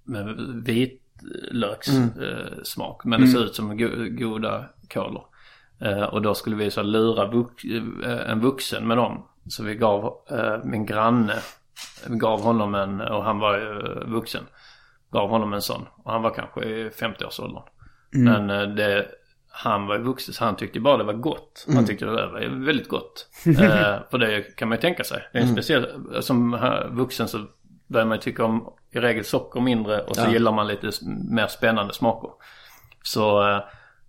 med 0.04 0.26
vitlökssmak. 0.64 2.16
Eh, 2.16 2.62
smak. 2.64 3.04
men 3.04 3.20
det 3.20 3.28
ser 3.28 3.44
ut 3.44 3.54
som 3.54 3.76
go- 3.78 4.08
goda 4.10 4.64
kolor. 4.94 5.24
Eh, 5.80 6.02
och 6.02 6.22
då 6.22 6.34
skulle 6.34 6.56
vi 6.56 6.70
så 6.70 6.82
lura 6.82 7.24
eh, 7.24 8.30
en 8.30 8.40
vuxen 8.40 8.86
med 8.88 8.96
dem. 8.96 9.22
Så 9.48 9.62
vi 9.62 9.74
gav 9.74 10.14
eh, 10.30 10.64
min 10.64 10.86
granne, 10.86 11.34
vi 12.06 12.16
gav 12.16 12.40
honom 12.42 12.74
en, 12.74 13.00
och 13.00 13.24
han 13.24 13.38
var 13.38 13.58
ju 13.58 13.70
eh, 13.80 14.08
vuxen. 14.08 14.42
Gav 15.12 15.28
honom 15.30 15.52
en 15.52 15.62
sån. 15.62 15.86
Och 16.04 16.12
han 16.12 16.22
var 16.22 16.30
kanske 16.30 16.64
i 16.64 16.88
50-årsåldern. 16.88 17.62
Men 18.10 18.50
eh, 18.50 18.62
det, 18.62 19.06
han 19.48 19.86
var 19.86 19.96
ju 19.96 20.02
vuxen 20.02 20.34
så 20.34 20.44
han 20.44 20.56
tyckte 20.56 20.80
bara 20.80 20.96
det 20.96 21.04
var 21.04 21.12
gott. 21.12 21.66
Han 21.74 21.86
tyckte 21.86 22.04
det 22.04 22.16
där 22.16 22.26
var 22.26 22.64
väldigt 22.66 22.88
gott. 22.88 23.28
eh, 23.46 23.96
för 24.10 24.18
det 24.18 24.56
kan 24.56 24.68
man 24.68 24.76
ju 24.76 24.80
tänka 24.80 25.04
sig. 25.04 25.28
Det 25.32 25.38
är 25.38 25.42
en 25.42 25.52
speciell, 25.52 25.86
som 26.20 26.58
vuxen 26.90 27.28
så 27.28 27.46
börjar 27.86 28.06
man 28.06 28.16
ju 28.16 28.22
tycka 28.22 28.44
om 28.44 28.72
i 28.90 28.98
regel 28.98 29.24
socker 29.24 29.60
mindre 29.60 30.00
och 30.00 30.16
så 30.16 30.30
gillar 30.30 30.52
man 30.52 30.66
lite 30.66 30.90
mer 31.30 31.46
spännande 31.46 31.94
smaker. 31.94 32.30
Så, 33.02 33.50
eh, 33.50 33.60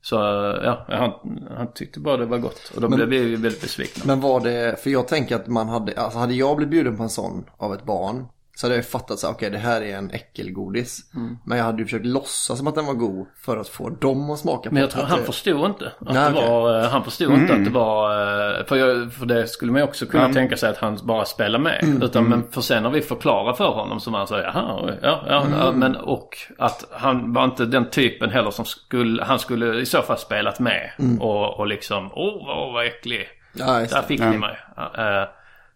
så 0.02 0.18
eh, 0.20 0.64
ja, 0.64 0.86
han, 0.88 1.12
han 1.58 1.74
tyckte 1.74 2.00
bara 2.00 2.18
det 2.18 2.26
var 2.26 2.38
gott. 2.38 2.72
Och 2.76 2.82
då 2.82 2.88
blev 2.88 3.08
vi 3.10 3.36
väldigt 3.36 3.62
besvikna. 3.62 4.04
Men 4.06 4.22
var 4.22 4.40
det, 4.40 4.84
för 4.84 4.90
jag 4.90 5.08
tänker 5.08 5.36
att 5.36 5.48
man 5.48 5.70
hade, 5.70 6.02
alltså 6.02 6.20
hade 6.20 6.34
jag 6.34 6.58
blivit 6.58 6.72
bjuden 6.72 6.98
på 6.98 7.04
en 7.04 7.10
sån 7.10 7.50
av 7.58 7.74
ett 7.74 7.84
barn 7.84 8.26
så 8.58 8.66
hade 8.68 8.76
jag 8.76 8.86
fattat 8.86 9.20
så 9.20 9.28
här, 9.28 9.34
okej 9.34 9.50
det 9.50 9.58
här 9.58 9.82
är 9.82 9.98
en 9.98 10.12
äckelgodis. 10.12 11.00
Mm. 11.16 11.38
Men 11.46 11.58
jag 11.58 11.66
hade 11.66 11.78
ju 11.78 11.86
försökt 11.86 12.06
låtsas 12.06 12.58
som 12.58 12.68
att 12.68 12.76
den 12.76 12.86
var 12.86 12.94
god 12.94 13.28
för 13.46 13.58
att 13.58 13.68
få 13.70 13.90
dem 13.90 14.30
att 14.30 14.40
smaka 14.40 14.70
på 14.70 14.74
Men 14.74 14.82
jag 14.82 14.92
tror 14.92 15.04
att 15.04 15.10
han 15.10 15.20
det- 15.20 15.26
förstod 15.26 15.66
inte 15.66 15.86
att 16.00 16.14
Nej, 16.14 16.34
det 16.34 16.42
var, 16.50 16.80
eh, 16.84 16.90
han 16.90 17.04
förstod 17.04 17.34
inte 17.34 17.54
att 17.54 17.64
det 17.66 17.70
var, 17.72 18.12
eh, 18.60 18.66
för, 18.66 18.76
jag, 18.76 19.14
för 19.14 19.26
det 19.26 19.48
skulle 19.48 19.72
man 19.72 19.82
ju 19.82 19.88
också 19.88 20.06
kunna 20.06 20.34
tänka 20.34 20.58
sig 20.58 20.70
att 20.70 20.78
han 20.78 21.00
bara 21.04 21.26
spelar 21.26 21.60
med. 21.60 22.00
Utan 22.04 22.24
men 22.30 22.52
för 22.52 22.62
sen 22.62 22.84
när 22.84 22.90
vi 22.90 23.02
förklarar 23.02 23.54
för 23.54 23.68
honom 23.68 24.00
så 24.00 24.12
var 24.12 24.18
han 24.18 24.28
så 24.28 24.36
jaha, 24.38 24.92
ja, 25.02 25.24
ja, 25.28 25.46
ja, 25.60 25.72
men 25.72 25.96
och 25.96 26.38
att 26.58 26.86
han 26.92 27.34
var 27.34 27.44
inte 27.44 27.66
den 27.66 27.90
typen 27.90 28.30
heller 28.30 28.52
som 28.52 28.66
skulle, 28.66 29.24
han 29.24 29.40
skulle 29.40 29.80
i 29.82 29.86
så 29.86 30.02
fall 30.02 30.18
spelat 30.18 30.60
med. 30.60 30.92
Och, 31.20 31.60
och 31.60 31.68
liksom, 31.68 32.12
åh 32.14 32.48
vad, 32.48 32.74
vad 32.74 32.86
äcklig. 32.86 33.28
Ja, 33.54 33.66
Där 33.66 33.80
det. 33.82 34.04
fick 34.08 34.20
ni 34.20 34.38
mig. 34.38 34.58
Eh, 34.78 35.24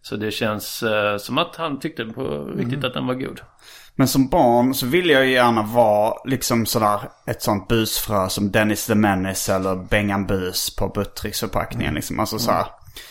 Så 0.02 0.16
det 0.16 0.30
känns 0.30 0.82
eh, 0.82 1.16
som 1.16 1.38
att 1.38 1.56
han 1.56 1.80
tyckte 1.80 2.04
på 2.04 2.22
riktigt 2.56 2.84
att 2.84 2.94
den 2.94 3.06
var 3.06 3.14
god. 3.14 3.40
Men 3.94 4.08
som 4.08 4.28
barn 4.28 4.74
så 4.74 4.86
ville 4.86 5.12
jag 5.12 5.26
ju 5.26 5.32
gärna 5.32 5.62
vara 5.62 6.14
liksom 6.24 6.66
sådär 6.66 7.00
ett 7.26 7.42
sånt 7.42 7.68
busfrö 7.68 8.28
som 8.28 8.50
Dennis 8.50 8.86
the 8.86 8.94
Menace 8.94 9.54
eller 9.54 9.74
Bengan 9.74 10.26
Bus 10.26 10.76
på 10.76 10.88
Buttricks-förpackningen 10.88 11.94
liksom. 11.94 12.20
Alltså 12.20 12.38
så 12.38 12.50
här. 12.50 12.66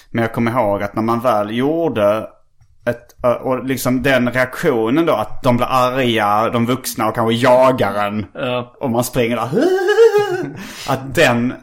Men 0.09 0.21
jag 0.21 0.33
kommer 0.33 0.51
ihåg 0.51 0.83
att 0.83 0.95
när 0.95 1.03
man 1.03 1.19
väl 1.19 1.57
gjorde 1.57 2.27
ett, 2.85 3.15
och 3.41 3.65
liksom 3.65 4.03
den 4.03 4.31
reaktionen 4.31 5.05
då 5.05 5.13
att 5.13 5.43
de 5.43 5.57
blir 5.57 5.67
arga, 5.67 6.49
de 6.49 6.65
vuxna 6.65 7.07
och 7.07 7.15
kanske 7.15 7.33
jagar 7.33 8.07
en. 8.07 8.25
Ja. 8.33 8.75
Och 8.79 8.89
man 8.89 9.03
springer 9.03 9.35
där. 9.35 9.49
Att 10.87 11.15
den, 11.15 11.53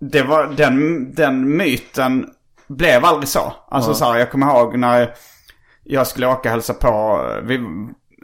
det 0.00 0.22
var, 0.22 0.46
den, 0.46 1.14
den 1.14 1.56
myten 1.56 2.30
blev 2.68 3.04
aldrig 3.04 3.28
så. 3.28 3.52
Alltså 3.68 3.94
så 3.94 4.04
här, 4.04 4.18
jag 4.18 4.30
kommer 4.30 4.46
ihåg 4.46 4.78
när 4.78 5.14
jag 5.84 6.06
skulle 6.06 6.26
åka 6.26 6.48
och 6.48 6.52
hälsa 6.52 6.74
på 6.74 7.20
vi, 7.42 7.54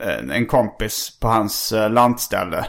eh, 0.03 0.37
en 0.37 0.47
kompis 0.47 1.19
på 1.21 1.29
hans 1.29 1.73
eh, 1.73 1.91
lantställe 1.91 2.67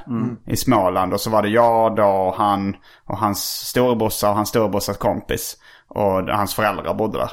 i 0.48 0.56
Småland. 0.56 1.14
Och 1.14 1.22
så 1.22 1.30
var 1.30 1.42
det 1.42 1.50
jag 1.50 1.96
då 1.96 2.06
och 2.06 2.36
han 2.36 2.76
och 3.06 3.18
hans 3.18 3.40
storebrorsa 3.44 4.30
och 4.30 4.36
hans 4.36 4.50
storebrorsas 4.50 4.98
kompis. 4.98 5.58
Och 5.88 6.30
hans 6.30 6.56
föräldrar 6.56 6.94
bodde 6.94 7.18
där. 7.18 7.32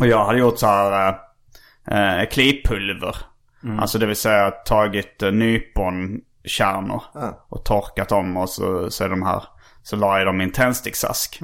Och 0.00 0.06
jag 0.06 0.24
hade 0.24 0.38
gjort 0.38 0.58
så 0.58 0.66
här 0.66 1.18
eh, 1.90 2.20
eh, 2.20 2.28
klippulver. 2.28 3.16
Alltså 3.80 3.98
det 3.98 4.06
vill 4.06 4.16
säga 4.16 4.50
tagit 4.50 5.22
eh, 5.22 5.32
nyponkärnor 5.32 7.02
och 7.48 7.64
torkat 7.64 8.08
dem 8.08 8.36
och 8.36 8.48
så, 8.48 8.90
så 8.90 9.04
är 9.04 9.08
de 9.08 9.22
här. 9.22 9.42
Så 9.82 9.96
la 9.96 10.18
jag 10.18 10.26
dem 10.26 10.40
i 10.40 10.44
en 10.44 10.52
tändsticksask. 10.52 11.40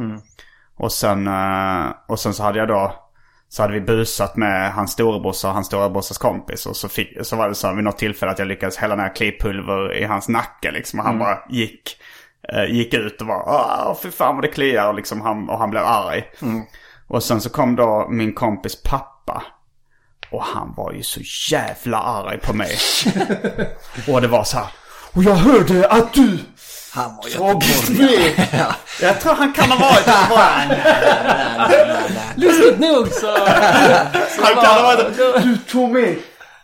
Och 0.76 0.92
sen, 0.92 1.26
eh, 1.26 1.92
och 2.08 2.20
sen 2.20 2.34
så 2.34 2.42
hade 2.42 2.58
jag 2.58 2.68
då 2.68 3.04
så 3.48 3.62
hade 3.62 3.74
vi 3.74 3.80
busat 3.80 4.36
med 4.36 4.72
hans 4.72 4.92
storebrorsa 4.92 5.48
och 5.48 5.54
hans 5.54 5.66
storebrorsas 5.66 6.18
kompis. 6.18 6.66
Och 6.66 6.76
så, 6.76 6.88
fick, 6.88 7.26
så 7.26 7.36
var 7.36 7.48
det 7.48 7.54
så 7.54 7.72
vid 7.72 7.84
något 7.84 7.98
tillfälle 7.98 8.32
att 8.32 8.38
jag 8.38 8.48
lyckades 8.48 8.76
hälla 8.76 8.96
ner 8.96 9.14
klippulver 9.14 9.94
i 9.94 10.04
hans 10.04 10.28
nacke 10.28 10.70
liksom. 10.70 10.98
Och 10.98 11.06
han 11.06 11.18
bara 11.18 11.38
gick, 11.48 11.96
eh, 12.52 12.64
gick 12.64 12.94
ut 12.94 13.20
och 13.20 13.26
var 13.26 13.42
åh 13.46 13.96
fy 14.02 14.10
fan 14.10 14.34
vad 14.34 14.44
det 14.44 14.48
kliar 14.48 14.88
och, 14.88 14.94
liksom, 14.94 15.20
han, 15.20 15.48
och 15.48 15.58
han 15.58 15.70
blev 15.70 15.82
arg. 15.82 16.24
Och 17.08 17.22
sen 17.22 17.40
så 17.40 17.50
kom 17.50 17.76
då 17.76 18.08
min 18.10 18.34
kompis 18.34 18.82
pappa. 18.82 19.42
Och 20.30 20.42
han 20.42 20.74
var 20.76 20.92
ju 20.92 21.02
så 21.02 21.20
jävla 21.52 21.98
arg 21.98 22.38
på 22.38 22.52
mig. 22.52 22.76
och 24.08 24.20
det 24.20 24.28
var 24.28 24.44
så 24.44 24.56
här. 24.56 24.68
Och 25.12 25.22
jag 25.22 25.34
hörde 25.34 25.88
att 25.88 26.12
du 26.12 26.38
Han 26.95 27.16
var 27.16 27.61
Tommy! 27.61 28.34
ja. 28.53 28.74
Jag 29.01 29.20
tror 29.20 29.34
han 29.34 29.53
kan 29.53 29.70
ha 29.70 29.90
varit 29.90 30.07
Lustigt 32.36 32.78
nog 32.78 33.09
så... 33.09 33.36
Han 34.42 34.55
kan 34.55 34.66
ha 34.66 34.82
varit 34.82 35.16
Du 35.42 35.57
tog 35.57 35.90
med... 35.90 36.16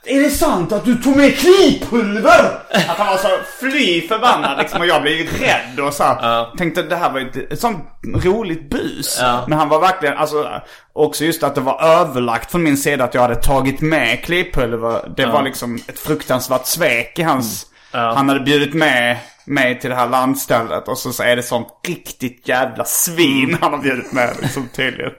Är 0.05 0.21
det 0.21 0.31
sant 0.31 0.73
att 0.73 0.85
du 0.85 0.95
tog 0.95 1.17
med 1.17 1.39
klipulver? 1.39 2.61
Att 2.71 2.97
han 2.97 3.07
var 3.07 3.17
så 3.17 3.29
fly 3.61 4.09
förbannad 4.09 4.59
liksom 4.59 4.81
och 4.81 4.87
jag 4.87 5.03
blev 5.03 5.27
rädd 5.41 5.81
och 5.81 5.95
så 5.95 6.05
här, 6.05 6.57
Tänkte 6.57 6.83
det 6.83 6.97
här 6.97 7.11
var 7.11 7.21
ett, 7.21 7.53
ett 7.53 7.61
sånt 7.61 7.85
roligt 8.25 8.71
bus. 8.71 9.19
Ja. 9.21 9.45
Men 9.49 9.59
han 9.59 9.69
var 9.69 9.81
verkligen, 9.81 10.17
alltså 10.17 10.47
också 10.93 11.25
just 11.25 11.43
att 11.43 11.55
det 11.55 11.61
var 11.61 11.83
överlagt 11.83 12.51
från 12.51 12.63
min 12.63 12.77
sida 12.77 13.05
att 13.05 13.15
jag 13.15 13.23
hade 13.23 13.35
tagit 13.43 13.81
med 13.81 14.25
klipulver. 14.25 15.13
Det 15.17 15.27
var 15.27 15.43
liksom 15.43 15.79
ett 15.89 15.99
fruktansvärt 15.99 16.67
svek 16.67 17.19
i 17.19 17.23
hans... 17.23 17.67
Han 17.93 18.29
hade 18.29 18.41
bjudit 18.41 18.75
med 18.75 19.17
mig 19.45 19.81
till 19.81 19.91
det 19.91 19.97
här 19.97 20.09
landstället 20.09 20.89
och 20.89 20.99
så, 20.99 21.13
så 21.13 21.23
är 21.23 21.37
det 21.37 21.43
sånt 21.43 21.69
riktigt 21.89 22.49
jävla 22.49 22.85
svin 22.85 23.59
han 23.61 23.73
har 23.73 23.79
bjudit 23.81 24.13
med 24.13 24.37
liksom 24.43 24.69
tydligen. 24.69 25.13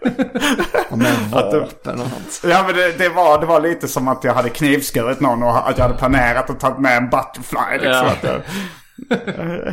Och 0.90 0.98
med 0.98 1.14
vapen 1.32 2.02
och 2.02 2.08
sånt. 2.08 2.54
Ja 2.54 2.64
men 2.68 2.76
det, 2.76 2.92
det, 2.98 3.10
var, 3.10 3.40
det 3.40 3.46
var 3.46 3.60
lite 3.62 3.88
som 3.88 4.08
att 4.08 4.24
jag 4.24 4.34
hade 4.34 4.50
knivskurit 4.50 5.20
någon 5.20 5.44
och 5.44 5.70
att 5.70 5.78
jag 5.78 5.86
hade 5.86 5.98
planerat 5.98 6.50
att 6.50 6.60
ta 6.60 6.78
med 6.80 6.98
en 6.98 7.10
butterfly 7.10 7.78
liksom. 7.88 8.10
Ja. 8.22 8.38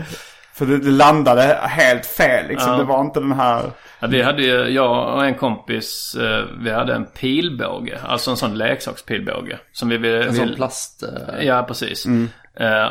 För 0.54 0.66
det, 0.66 0.78
det 0.78 0.90
landade 0.90 1.58
helt 1.62 2.06
fel 2.06 2.48
liksom. 2.48 2.72
Ja. 2.72 2.78
Det 2.78 2.84
var 2.84 3.00
inte 3.00 3.20
den 3.20 3.32
här... 3.32 3.70
Ja, 4.00 4.06
vi 4.06 4.22
hade 4.22 4.42
ju, 4.42 4.68
jag 4.68 5.14
och 5.14 5.24
en 5.26 5.34
kompis, 5.34 6.16
eh, 6.20 6.44
vi 6.60 6.70
hade 6.70 6.94
en 6.94 7.04
pilbåge. 7.04 7.98
Alltså 8.06 8.30
en 8.30 8.36
sån 8.36 8.58
leksakspilbåge. 8.58 9.58
Som 9.72 9.88
vi 9.88 9.96
ville... 9.96 10.24
En 10.24 10.34
sån 10.36 10.46
vill- 10.46 10.56
plast... 10.56 11.02
eh, 11.02 11.44
Ja, 11.46 11.62
precis. 11.62 12.06
Eh, 12.06 12.12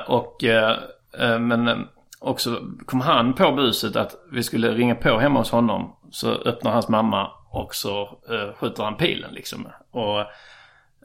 och, 0.07 0.43
eh, 0.43 0.77
eh, 1.19 1.39
men 1.39 1.67
eh, 1.67 1.77
också 2.19 2.59
kom 2.85 3.01
han 3.01 3.33
på 3.33 3.51
buset 3.51 3.95
att 3.95 4.15
vi 4.31 4.43
skulle 4.43 4.71
ringa 4.71 4.95
på 4.95 5.19
hemma 5.19 5.39
hos 5.39 5.51
honom. 5.51 5.95
Så 6.11 6.31
öppnar 6.31 6.71
hans 6.71 6.89
mamma 6.89 7.31
och 7.49 7.75
så 7.75 8.01
eh, 8.01 8.55
skjuter 8.59 8.83
han 8.83 8.97
pilen 8.97 9.33
liksom. 9.33 9.67
Och, 9.91 10.19
eh, 10.19 10.25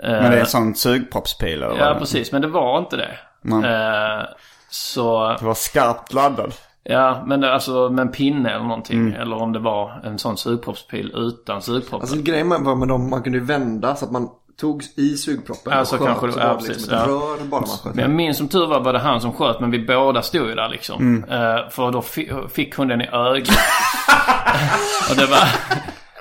Men 0.02 0.30
det 0.30 0.36
är 0.36 0.40
en 0.40 0.46
sån 0.46 0.74
sugproppspil 0.74 1.62
eller 1.62 1.78
Ja, 1.78 1.96
precis. 1.98 2.32
Men 2.32 2.42
det 2.42 2.48
var 2.48 2.78
inte 2.78 2.96
det. 2.96 3.18
Eh, 3.44 4.24
så... 4.70 5.36
Det 5.38 5.44
var 5.44 5.54
skarpt 5.54 6.12
laddad. 6.12 6.54
Ja, 6.84 7.22
men 7.26 7.40
det, 7.40 7.52
alltså 7.52 7.88
med 7.90 8.02
en 8.02 8.12
pinne 8.12 8.50
eller 8.50 8.64
någonting. 8.64 9.00
Mm. 9.00 9.20
Eller 9.20 9.36
om 9.36 9.52
det 9.52 9.58
var 9.58 10.00
en 10.04 10.18
sån 10.18 10.36
sugproppspil 10.36 11.12
utan 11.14 11.62
sugproppen. 11.62 12.00
Alltså 12.00 12.22
grejen 12.22 12.48
var 12.48 12.74
med 12.74 12.88
dem, 12.88 13.10
man 13.10 13.22
kunde 13.22 13.38
ju 13.38 13.44
vända 13.44 13.94
så 13.94 14.04
att 14.04 14.10
man 14.12 14.28
tog 14.62 14.82
i 14.96 15.16
sugproppen 15.16 15.72
Ja, 15.72 15.80
och 15.80 15.88
sköt. 15.88 16.00
kanske 16.00 16.32
så 16.32 16.38
ja, 16.38 16.44
det 16.46 16.52
liksom 16.52 16.68
precis, 16.68 16.86
ett 16.86 16.92
ja. 16.92 17.06
rör 17.06 17.44
bara 17.44 17.60
man 17.60 17.70
sköt. 17.70 17.94
Men 17.94 18.02
jag 18.02 18.10
minns 18.10 18.36
som 18.36 18.48
tur 18.48 18.66
var 18.66 18.80
var 18.80 18.92
det 18.92 18.98
han 18.98 19.20
som 19.20 19.32
sköt 19.32 19.60
men 19.60 19.70
vi 19.70 19.78
båda 19.78 20.22
stod 20.22 20.48
ju 20.48 20.54
där 20.54 20.68
liksom. 20.68 21.24
Eh, 21.24 21.68
för 21.70 21.90
då 21.90 22.02
fi- 22.02 22.32
fick 22.52 22.76
hon 22.76 22.88
den 22.88 23.00
i 23.00 23.08
ögat. 23.12 23.48
och 25.10 25.16
det 25.16 25.26
var... 25.26 25.48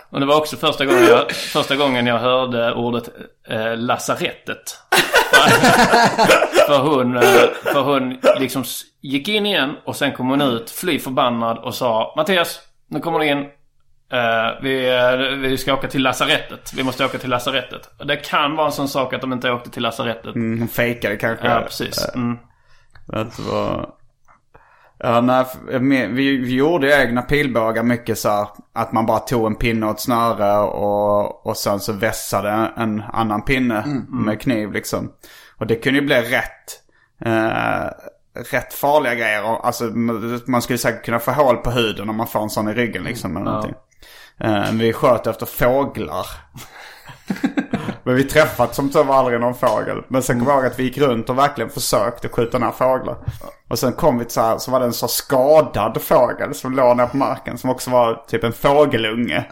Och 0.09 0.19
det 0.19 0.25
var 0.25 0.37
också 0.37 0.57
första 0.57 0.85
gången 0.85 1.03
jag, 1.03 1.31
första 1.31 1.75
gången 1.75 2.07
jag 2.07 2.19
hörde 2.19 2.73
ordet 2.73 3.09
eh, 3.47 3.77
lasarettet. 3.77 4.77
för, 6.67 6.79
hon, 6.79 7.17
eh, 7.17 7.23
för 7.63 7.81
hon 7.81 8.17
liksom 8.39 8.63
gick 9.01 9.27
in 9.27 9.45
igen 9.45 9.75
och 9.85 9.95
sen 9.95 10.11
kom 10.11 10.29
hon 10.29 10.41
ut 10.41 10.69
fly 10.69 10.99
förbannad 10.99 11.57
och 11.57 11.75
sa 11.75 12.13
Mattias, 12.17 12.59
nu 12.87 12.99
kommer 12.99 13.19
du 13.19 13.25
in. 13.27 13.45
Eh, 14.11 14.61
vi, 14.61 14.89
eh, 14.89 15.37
vi 15.37 15.57
ska 15.57 15.73
åka 15.73 15.87
till 15.87 16.03
lasarettet. 16.03 16.73
Vi 16.73 16.83
måste 16.83 17.05
åka 17.05 17.17
till 17.17 17.29
lasarettet. 17.29 17.89
Det 18.05 18.15
kan 18.15 18.55
vara 18.55 18.67
en 18.67 18.73
sån 18.73 18.87
sak 18.87 19.13
att 19.13 19.21
de 19.21 19.33
inte 19.33 19.51
åkte 19.51 19.69
till 19.69 19.83
lasarettet. 19.83 20.35
Mm, 20.35 20.59
hon 20.59 20.67
fejkade 20.67 21.15
kanske. 21.15 21.47
Ja, 21.47 21.61
precis. 21.61 22.07
Mm. 22.15 22.37
Att 23.07 23.37
det 23.37 23.43
var... 23.43 23.89
Ja, 25.03 25.21
men 25.21 26.15
vi, 26.15 26.37
vi 26.37 26.55
gjorde 26.55 27.01
egna 27.01 27.21
pilbågar 27.21 27.83
mycket 27.83 28.17
så 28.17 28.29
här, 28.29 28.47
att 28.73 28.91
man 28.91 29.05
bara 29.05 29.19
tog 29.19 29.45
en 29.45 29.55
pinne 29.55 29.85
och 29.85 29.91
ett 29.91 29.99
snöre 29.99 30.57
och, 30.59 31.45
och 31.45 31.57
sen 31.57 31.79
så 31.79 31.93
vässade 31.93 32.71
en 32.77 33.03
annan 33.13 33.41
pinne 33.41 33.83
med 34.09 34.41
kniv 34.41 34.71
liksom. 34.71 35.11
Och 35.57 35.67
det 35.67 35.75
kunde 35.75 35.99
ju 35.99 36.05
bli 36.05 36.15
rätt, 36.15 36.81
eh, 37.25 37.89
rätt 38.51 38.73
farliga 38.73 39.15
grejer. 39.15 39.65
Alltså 39.65 39.83
man 40.45 40.61
skulle 40.61 40.77
säkert 40.77 41.05
kunna 41.05 41.19
få 41.19 41.31
hål 41.31 41.57
på 41.57 41.71
huden 41.71 42.09
om 42.09 42.15
man 42.15 42.27
får 42.27 42.41
en 42.41 42.49
sån 42.49 42.69
i 42.69 42.73
ryggen 42.73 43.03
liksom 43.03 43.37
eller 43.37 43.45
någonting. 43.45 43.75
Eh, 44.43 44.71
vi 44.71 44.93
sköt 44.93 45.27
efter 45.27 45.45
fåglar. 45.45 46.25
Men 48.03 48.15
vi 48.15 48.23
träffat 48.23 48.75
som 48.75 48.89
tur 48.91 49.03
var 49.03 49.15
aldrig 49.15 49.39
någon 49.39 49.53
fågel. 49.55 50.03
Men 50.07 50.23
sen 50.23 50.39
kom 50.39 50.47
jag 50.47 50.57
ihåg 50.57 50.65
att 50.65 50.79
vi 50.79 50.83
gick 50.83 50.97
runt 50.97 51.29
och 51.29 51.37
verkligen 51.37 51.69
försökte 51.69 52.29
skjuta 52.29 52.57
några 52.59 52.73
fåglar. 52.73 53.17
Och 53.69 53.79
sen 53.79 53.93
kom 53.93 54.17
vi 54.17 54.25
till 54.25 54.33
så 54.33 54.41
här, 54.41 54.57
så 54.57 54.71
var 54.71 54.79
det 54.79 54.85
en 54.85 54.93
så 54.93 55.07
skadad 55.07 56.01
fågel 56.01 56.53
som 56.55 56.75
låg 56.75 56.97
ner 56.97 57.05
på 57.05 57.17
marken. 57.17 57.57
Som 57.57 57.69
också 57.69 57.89
var 57.89 58.23
typ 58.27 58.43
en 58.43 58.53
fågelunge. 58.53 59.45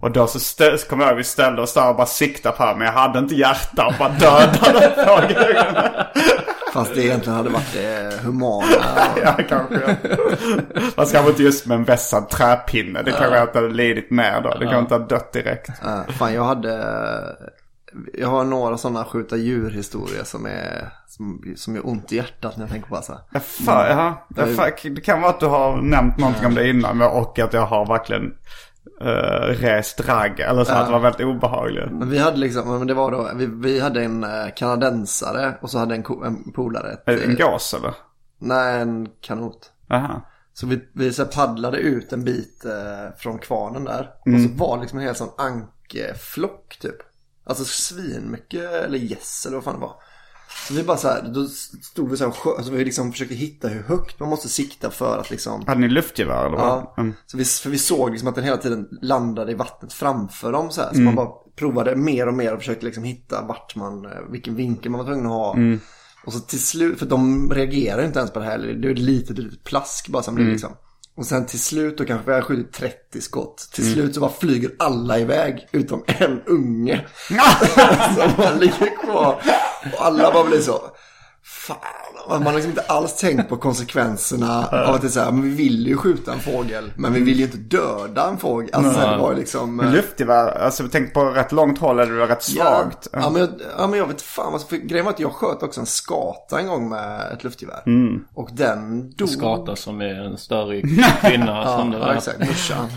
Och 0.00 0.10
då 0.10 0.26
så, 0.26 0.38
stä- 0.38 0.76
så 0.76 0.88
kom 0.88 1.00
jag 1.00 1.08
ihåg 1.08 1.16
vi 1.16 1.24
ställde 1.24 1.62
oss 1.62 1.74
där 1.74 1.88
och 1.88 1.96
bara 1.96 2.06
siktade 2.06 2.56
på 2.56 2.62
här. 2.62 2.74
Men 2.74 2.86
jag 2.86 2.92
hade 2.94 3.18
inte 3.18 3.34
hjärta 3.34 3.86
och 3.86 3.94
bara 3.98 4.08
dödade 4.08 5.04
fågelungen. 5.06 5.74
Fast 6.78 6.94
det 6.94 7.04
egentligen 7.04 7.36
hade 7.36 7.50
varit 7.50 7.72
det 7.72 8.20
humana. 8.22 8.66
ja, 9.24 9.36
kanske. 9.48 9.96
Fast 10.96 11.12
kanske 11.12 11.30
inte 11.30 11.42
just 11.42 11.66
med 11.66 11.74
en 11.74 11.84
vässad 11.84 12.28
träpinne. 12.28 13.02
Det 13.02 13.12
kanske 13.12 13.42
inte 13.42 13.58
hade 13.58 13.74
lidit 13.74 14.10
mer 14.10 14.40
då. 14.40 14.50
Det 14.50 14.64
kanske 14.64 14.78
inte 14.78 14.94
hade 14.94 15.06
dött 15.06 15.32
direkt. 15.32 15.70
Fan 16.18 16.34
jag 16.34 16.44
hade... 16.44 16.84
Jag 18.14 18.28
har 18.28 18.44
några 18.44 18.78
sådana 18.78 19.04
skjuta 19.04 19.36
djur-historier 19.36 20.24
som 20.24 20.46
är... 20.46 20.92
Som, 21.06 21.54
som 21.56 21.74
gör 21.74 21.86
ont 21.86 22.12
i 22.12 22.16
hjärtat 22.16 22.56
när 22.56 22.64
jag 22.64 22.70
tänker 22.70 22.88
på 22.88 22.94
det. 22.94 23.18
Ja, 23.32 23.40
fan, 23.40 23.86
ja. 23.90 24.26
Det, 24.28 24.54
fan, 24.54 24.70
det 24.82 25.00
kan 25.00 25.20
vara 25.20 25.30
att 25.30 25.40
du 25.40 25.46
har 25.46 25.76
nämnt 25.76 26.18
någonting 26.18 26.46
om 26.46 26.54
det 26.54 26.68
innan 26.70 27.02
och 27.02 27.38
att 27.38 27.52
jag 27.52 27.66
har 27.66 27.86
verkligen 27.86 28.34
uh, 29.02 29.54
rest 29.62 30.08
ragg. 30.08 30.40
Eller 30.40 30.64
så 30.64 30.72
att 30.72 30.86
det 30.86 30.92
var 30.92 31.00
väldigt 31.00 31.26
obehagligt. 31.26 31.90
Men 31.92 32.10
vi 32.10 32.18
hade 32.18 32.36
liksom, 32.36 32.78
men 32.78 32.86
det 32.86 32.94
var 32.94 33.10
då, 33.10 33.30
vi, 33.34 33.46
vi 33.46 33.80
hade 33.80 34.02
en 34.04 34.24
eh, 34.24 34.46
kanadensare 34.56 35.54
och 35.62 35.70
så 35.70 35.78
hade 35.78 35.94
en, 35.94 36.04
en 36.24 36.52
polare. 36.52 36.92
Ett, 36.92 37.08
En 37.24 37.30
eh, 37.30 37.36
gas 37.36 37.74
eller? 37.74 37.94
Nej, 38.38 38.80
en 38.80 39.08
kanot. 39.20 39.72
Aha. 39.90 40.20
Så 40.52 40.66
vi, 40.66 40.88
vi 40.92 41.12
så 41.12 41.24
paddlade 41.24 41.78
ut 41.78 42.12
en 42.12 42.24
bit 42.24 42.64
eh, 42.64 43.16
från 43.18 43.38
kvarnen 43.38 43.84
där. 43.84 44.10
Och 44.20 44.26
Mm. 44.26 44.48
så 44.48 44.54
var 44.64 44.76
det 44.76 44.80
liksom 44.80 44.98
en 44.98 45.04
hel 45.04 45.14
sån 45.14 45.30
ankeflock 45.38 46.78
typ. 46.80 46.96
Alltså 47.44 47.64
svinmycket, 47.64 48.72
eller 48.72 48.98
gäss 48.98 49.44
eller 49.46 49.56
vad 49.56 49.64
fan 49.64 49.74
det 49.74 49.80
var. 49.80 49.94
Så 50.68 50.74
vi 50.74 50.82
bara 50.82 50.96
så 50.96 51.08
här, 51.08 51.22
då 51.34 51.46
stod 51.82 52.10
vi 52.10 52.16
så 52.16 52.24
här 52.24 52.32
och 52.44 52.56
alltså 52.58 52.72
vi 52.72 52.84
liksom 52.84 53.12
försökte 53.12 53.34
hitta 53.34 53.68
hur 53.68 53.82
högt 53.82 54.20
man 54.20 54.28
måste 54.28 54.48
sikta 54.48 54.90
för 54.90 55.18
att 55.18 55.30
liksom. 55.30 55.64
Hade 55.66 55.80
ni 55.80 55.88
luftgevär 55.88 56.46
eller 56.46 56.56
vad? 56.56 56.66
Ja, 56.66 56.94
Mm. 56.98 57.14
så 57.26 57.36
vi, 57.38 57.44
för 57.44 57.70
vi 57.70 57.78
såg 57.78 58.10
liksom 58.10 58.28
att 58.28 58.34
den 58.34 58.44
hela 58.44 58.56
tiden 58.56 58.88
landade 59.02 59.52
i 59.52 59.54
vattnet 59.54 59.92
framför 59.92 60.52
dem 60.52 60.70
så 60.70 60.80
här. 60.80 60.88
Så 60.88 60.94
Mm. 60.94 61.04
man 61.04 61.14
bara 61.14 61.28
provade 61.56 61.96
mer 61.96 62.26
och 62.28 62.34
mer 62.34 62.52
och 62.52 62.58
försökte 62.58 62.86
liksom 62.86 63.04
hitta 63.04 63.42
vart 63.42 63.76
man, 63.76 64.04
eh, 64.06 64.10
vilken 64.30 64.54
vinkel 64.56 64.90
man 64.90 64.98
var 64.98 65.06
tvungen 65.06 65.26
att 65.26 65.32
ha. 65.32 65.54
Mm. 65.56 65.80
Och 66.24 66.32
så 66.32 66.40
till 66.40 66.62
slut, 66.62 66.98
för 66.98 67.06
de 67.06 67.50
reagerar 67.52 68.04
inte 68.04 68.18
ens 68.18 68.30
på 68.32 68.38
det 68.38 68.44
här. 68.44 68.58
Det 68.58 68.88
är 68.88 68.92
ett 68.92 68.98
litet, 68.98 69.38
litet 69.38 69.64
plask 69.64 70.08
bara 70.08 70.22
som 70.22 70.34
blir 70.34 70.44
Mm. 70.44 70.52
liksom. 70.52 70.72
Och 71.18 71.26
sen 71.26 71.46
till 71.46 71.60
slut 71.62 71.98
då 71.98 72.04
kanske 72.04 72.26
vi 72.26 72.32
har 72.34 72.42
skjutit 72.42 72.72
30 72.72 73.20
skott. 73.20 73.68
Till 73.72 73.84
Mm. 73.84 73.94
slut 73.94 74.14
så 74.14 74.20
bara 74.20 74.32
flyger 74.40 74.70
alla 74.78 75.18
iväg 75.18 75.68
utom 75.72 76.04
en 76.06 76.42
unge. 76.46 77.06
som 78.16 78.32
bara 78.36 78.54
ligger 78.54 78.96
kvar. 79.04 79.42
Och 79.92 80.06
alla 80.06 80.32
bara 80.32 80.44
blir 80.44 80.60
så. 80.60 80.80
Fan, 81.44 81.76
man 82.28 82.46
har 82.46 82.52
liksom 82.52 82.70
inte 82.70 82.82
alls 82.82 83.16
tänkt 83.16 83.48
på 83.48 83.56
konsekvenserna 83.56 84.66
av 84.66 84.94
att 84.94 85.00
det 85.00 85.06
är 85.06 85.10
så 85.10 85.20
här, 85.20 85.32
men 85.32 85.42
vi 85.42 85.50
vill 85.50 85.86
ju 85.86 85.96
skjuta 85.96 86.32
en 86.32 86.40
fågel, 86.40 86.92
men 86.96 87.12
vi 87.12 87.20
vill 87.20 87.38
ju 87.38 87.44
inte 87.44 87.56
döda 87.56 88.28
en 88.28 88.38
fågel. 88.38 88.70
Alltså 88.72 88.92
så 88.92 89.00
här, 89.00 89.12
det 89.12 89.22
var 89.22 89.34
liksom... 89.34 89.76
Men 89.76 89.86
eh, 89.86 89.92
luftgevär, 89.92 90.58
alltså 90.58 90.88
tänk 90.92 91.14
på 91.14 91.24
rätt 91.24 91.52
långt 91.52 91.78
håll 91.78 91.98
eller 91.98 92.26
rätt 92.26 92.42
svagt. 92.42 93.08
Ja, 93.12 93.18
ja, 93.22 93.30
men 93.30 93.40
jag, 93.40 93.50
ja, 93.78 93.86
men 93.86 93.98
jag 93.98 94.06
vet 94.06 94.22
fan. 94.22 94.52
Alltså, 94.52 94.68
för 94.68 94.76
grejen 94.76 95.04
var 95.04 95.12
att 95.12 95.20
jag 95.20 95.32
sköt 95.32 95.62
också 95.62 95.80
en 95.80 95.86
skata 95.86 96.60
en 96.60 96.66
gång 96.66 96.88
med 96.88 97.32
ett 97.32 97.44
luftgevär. 97.44 97.82
Mm. 97.86 98.24
Och 98.34 98.48
den 98.52 99.10
dog. 99.10 99.28
Skata 99.28 99.76
som 99.76 100.00
är 100.00 100.24
en 100.24 100.38
större 100.38 100.80
kvinna. 101.20 101.62
Ja, 101.64 101.78
som 101.78 101.90
det 101.90 101.98
ja, 101.98 102.14
exakt. 102.14 102.38
Morsan. 102.38 102.88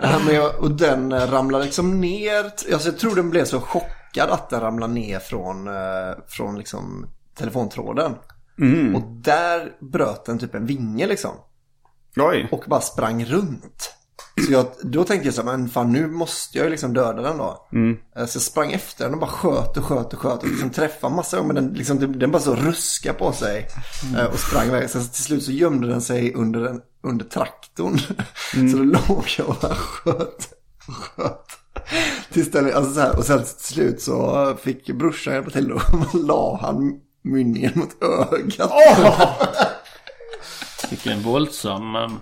ja, 0.00 0.18
men 0.26 0.34
jag, 0.34 0.60
och 0.60 0.70
den 0.70 1.12
eh, 1.12 1.30
ramlade 1.30 1.64
liksom 1.64 2.00
ner. 2.00 2.44
Alltså, 2.44 2.88
jag 2.88 2.98
tror 2.98 3.16
den 3.16 3.30
blev 3.30 3.44
så 3.44 3.60
chockad 3.60 4.30
att 4.30 4.50
den 4.50 4.60
ramlade 4.60 4.92
ner 4.92 5.18
från, 5.18 5.68
eh, 5.68 6.14
från 6.28 6.58
liksom 6.58 7.06
telefontråden. 7.36 8.14
Mm. 8.58 8.96
Och 8.96 9.02
där 9.10 9.72
bröt 9.80 10.24
den 10.24 10.38
typ 10.38 10.54
en 10.54 10.66
vinge 10.66 11.06
liksom. 11.06 11.30
Oj. 12.16 12.48
Och 12.52 12.64
bara 12.66 12.80
sprang 12.80 13.24
runt. 13.24 13.92
Så 14.46 14.52
jag, 14.52 14.66
då 14.82 15.04
tänkte 15.04 15.26
jag 15.28 15.34
så 15.34 15.42
här, 15.42 15.56
men 15.56 15.68
fan 15.68 15.92
nu 15.92 16.06
måste 16.06 16.58
jag 16.58 16.64
ju 16.64 16.70
liksom 16.70 16.94
döda 16.94 17.22
den 17.22 17.38
då. 17.38 17.68
Mm. 17.72 17.98
Eh, 18.16 18.26
Så 18.26 18.36
jag 18.36 18.42
sprang 18.42 18.72
efter 18.72 19.04
den 19.04 19.14
och 19.14 19.20
bara 19.20 19.30
sköt 19.30 19.76
och 19.76 19.84
sköt 19.84 20.12
och 20.12 20.18
sköt 20.20 20.42
och 20.42 20.48
liksom 20.48 20.70
träffade 20.70 21.14
massa 21.14 21.36
gånger. 21.36 21.52
Men 21.54 21.64
den, 21.64 21.74
liksom, 21.74 22.18
den, 22.18 22.30
bara 22.30 22.42
så 22.42 22.54
ruska 22.54 23.12
på 23.14 23.32
sig. 23.32 23.66
eh, 24.18 24.24
Och 24.24 24.38
sprang 24.38 24.66
iväg. 24.66 24.90
Sen 24.90 25.08
till 25.08 25.24
slut 25.24 25.42
så 25.44 25.52
gömde 25.52 25.88
den 25.88 26.00
sig 26.00 26.34
under, 26.34 26.60
den, 26.60 26.80
under 27.02 27.24
traktorn. 27.24 27.98
Så 28.70 28.76
då 28.76 28.82
låg 28.84 29.24
jag 29.38 29.48
och 29.48 29.56
bara 29.62 29.74
sköt 29.74 30.48
och 30.88 30.94
sköt. 30.94 31.46
Tills 32.32 32.50
den, 32.50 32.74
alltså 32.74 32.94
så 32.94 33.00
här, 33.00 33.16
och 33.18 33.24
sen 33.24 33.38
till 33.38 33.48
slut 33.74 34.02
så 34.02 34.54
fick 34.62 34.90
brorsan 34.90 35.34
hjälpa 35.34 35.50
till 35.50 35.72
och 35.72 35.82
la 36.14 36.58
han 36.62 37.00
mynningen 37.26 37.72
mot 37.74 38.02
ögat. 38.02 38.72
verkligen 40.90 41.22
våldsam. 41.22 41.92
Men... 41.92 42.20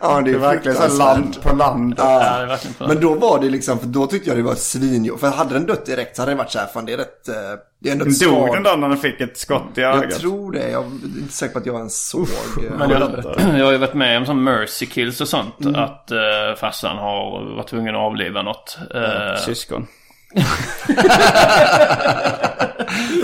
Ja, 0.00 0.20
det 0.20 0.20
är, 0.20 0.22
Det 0.22 0.30
är 0.30 0.38
verkligen 0.38 0.76
så 0.76 0.98
land 0.98 1.42
på 1.42 1.56
land. 1.56 1.94
Ja, 1.98 2.18
det 2.18 2.42
är 2.42 2.46
verkligen 2.46 2.74
på 2.74 2.86
Men 2.86 3.00
då 3.00 3.14
var 3.14 3.40
det 3.40 3.50
liksom, 3.50 3.78
för 3.78 3.86
då 3.86 4.06
tyckte 4.06 4.30
jag 4.30 4.38
det 4.38 4.42
var 4.42 4.54
svinjobbigt. 4.54 5.20
För 5.20 5.28
hade 5.30 5.54
den 5.54 5.66
dött 5.66 5.86
direkt 5.86 6.16
så 6.16 6.22
hade 6.22 6.32
det 6.32 6.36
varit 6.36 6.50
så 6.50 6.58
här, 6.58 6.66
fan 6.66 6.84
det 6.84 6.92
är 6.92 6.96
rätt, 6.96 7.28
eh, 7.28 7.34
det 7.80 7.88
är 7.88 7.92
ändå 7.92 8.06
ett 8.06 8.20
Dog 8.20 8.52
den 8.52 8.62
där 8.62 8.76
när 8.76 8.88
den 8.88 8.98
fick 8.98 9.20
ett 9.20 9.38
skott 9.38 9.78
i 9.78 9.80
ögat? 9.80 10.04
Jag 10.10 10.20
tror 10.20 10.52
det, 10.52 10.70
jag 10.70 10.84
är 10.84 10.90
inte 11.20 11.32
säker 11.32 11.52
på 11.52 11.58
att 11.58 11.66
jag 11.66 11.76
ens 11.76 12.08
såg. 12.08 12.20
eh, 12.22 12.78
Men 12.78 12.90
jag, 12.90 13.24
jag 13.58 13.64
har 13.64 13.72
ju 13.72 13.78
varit 13.78 13.94
med 13.94 14.18
om 14.18 14.26
sån 14.26 14.44
mercy 14.44 14.86
kills 14.86 15.20
och 15.20 15.28
sånt. 15.28 15.60
Mm. 15.60 15.74
Att 15.74 16.12
uh, 16.12 16.56
farsan 16.56 16.98
har 16.98 17.54
varit 17.56 17.68
tvungen 17.68 17.94
att 17.94 18.00
avliva 18.00 18.42
något. 18.42 18.78
Eh, 18.94 19.42
Syskon. 19.44 19.86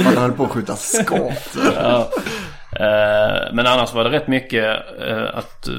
Man 0.05 0.17
höll 0.17 0.33
på 0.33 0.45
att 0.45 0.51
skjuta 0.51 0.77
skott. 0.77 1.57
ja. 1.75 2.11
Eh, 2.81 3.53
men 3.53 3.67
annars 3.67 3.95
var 3.95 4.05
det 4.05 4.11
rätt 4.11 4.29
mycket 4.29 4.65
eh, 5.01 5.39
att 5.39 5.69
eh, 5.69 5.75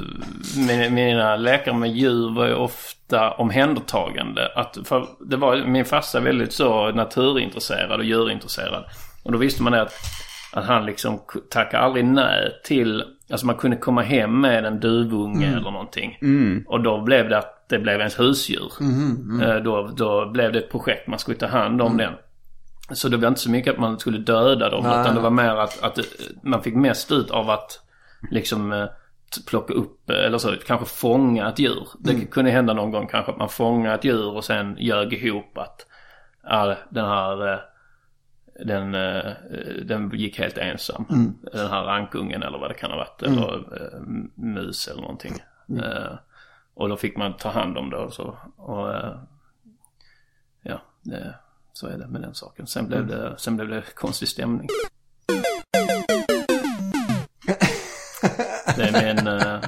min, 0.68 0.94
mina 0.94 1.36
läkare 1.36 1.76
med 1.76 1.92
djur 1.92 2.36
var 2.36 2.48
ju 2.48 2.54
ofta 2.54 3.32
omhändertagande. 3.32 4.52
Att, 4.56 4.78
det 5.30 5.38
var 5.38 5.58
min 5.58 5.86
farsa 5.86 6.20
väldigt 6.20 6.54
så 6.54 6.92
naturintresserad 6.92 8.00
och 8.00 8.06
djurintresserad. 8.06 8.86
Och 9.24 9.32
då 9.32 9.38
visste 9.38 9.64
man 9.64 9.74
det 9.74 9.82
att, 9.82 9.94
att 10.54 10.66
han 10.66 10.86
liksom 10.86 11.20
tackade 11.50 11.84
aldrig 11.84 12.06
nej 12.06 12.62
till, 12.64 13.04
alltså 13.32 13.46
man 13.46 13.56
kunde 13.56 13.78
komma 13.78 14.02
hem 14.02 14.42
med 14.42 14.66
en 14.66 14.80
duvunge 14.80 15.48
eller 15.48 15.72
någonting. 15.72 16.18
Och 16.68 16.82
då 16.84 17.02
blev 17.02 17.30
det 17.30 17.38
att 17.38 17.57
det 17.68 17.80
blev 17.80 18.00
ens 18.00 18.20
husdjur. 18.20 18.72
Eh, 19.42 19.56
då, 19.56 19.88
då 19.98 20.30
blev 20.30 20.52
det 20.52 20.60
ett 20.60 20.72
projekt, 20.72 21.08
man 21.08 21.20
skulle 21.20 21.38
ta 21.38 21.48
hand 21.48 21.82
om 21.82 21.98
den. 21.98 22.14
Så 22.92 23.10
det 23.10 23.18
var 23.18 23.28
inte 23.28 23.40
så 23.40 23.50
mycket 23.50 23.74
att 23.74 23.80
man 23.80 24.00
skulle 24.00 24.18
döda 24.18 24.70
dem. 24.70 24.84
Nej. 24.84 25.02
Utan 25.02 25.16
det 25.16 25.22
var 25.22 25.30
mer 25.30 25.56
att, 25.56 25.84
att 25.84 25.98
eh, 25.98 26.04
man 26.44 26.64
fick 26.64 26.76
mest 26.76 27.12
ut 27.12 27.32
av 27.32 27.50
att 27.50 27.80
liksom 28.32 28.74
eh, 28.74 28.86
plocka 29.48 29.74
upp, 29.74 30.10
eller 30.10 30.38
så, 30.38 30.56
kanske 30.68 30.86
fånga 30.86 31.50
ett 31.50 31.60
djur. 31.60 31.88
Det 32.00 32.26
kunde 32.26 32.52
hända 32.52 32.74
någon 32.74 32.92
gång 32.92 33.08
kanske 33.08 33.32
att 33.32 33.38
man 33.38 33.50
fångade 33.50 33.96
ett 33.96 34.04
djur 34.04 34.36
och 34.36 34.44
sen 34.44 34.78
ljög 34.80 35.14
ihop 35.14 35.58
att 35.58 35.86
ja, 36.44 36.76
den 36.90 37.06
här 37.06 37.62
den, 38.66 38.92
den 39.88 40.12
gick 40.14 40.40
helt 40.40 40.58
ensam. 40.58 41.06
Den 41.54 41.70
här 41.70 41.84
rankungen 41.84 42.44
eller 42.44 42.58
vad 42.58 42.70
det 42.70 42.74
kan 42.74 42.92
ha 42.92 42.98
varit. 42.98 43.24
Eller 43.24 43.54
eh, 43.54 44.02
mus 44.36 44.88
eller 44.88 45.02
någonting. 45.02 45.34
Eh, 45.84 46.18
och 46.78 46.90
då 46.90 46.98
fick 46.98 47.18
man 47.18 47.38
ta 47.38 47.50
hand 47.50 47.78
om 47.78 47.90
det 47.90 47.98
och 47.98 48.14
så. 48.14 48.38
Och, 48.58 48.94
eh, 48.94 49.20
ja, 50.62 50.82
det, 51.02 51.36
så 51.74 51.88
är 51.88 51.98
det 51.98 52.08
med 52.08 52.22
den 52.22 52.36
saken. 52.36 52.68
Sen 52.68 52.88
blev 52.88 53.08
det, 53.08 53.36
sen 53.38 53.56
blev 53.56 53.68
det 53.68 53.82
konstig 53.96 54.28
stämning. 54.28 54.68
Det 58.76 58.84
är 58.84 59.16
min... 59.16 59.28
Eh, 59.28 59.60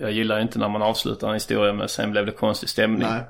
jag 0.00 0.12
gillar 0.12 0.40
inte 0.40 0.58
när 0.58 0.68
man 0.68 0.82
avslutar 0.82 1.28
en 1.28 1.34
historia 1.34 1.72
med 1.72 1.90
sen 1.90 2.10
blev 2.10 2.26
det 2.26 2.32
konstig 2.32 2.68
stämning. 2.68 3.08
Nej. 3.08 3.24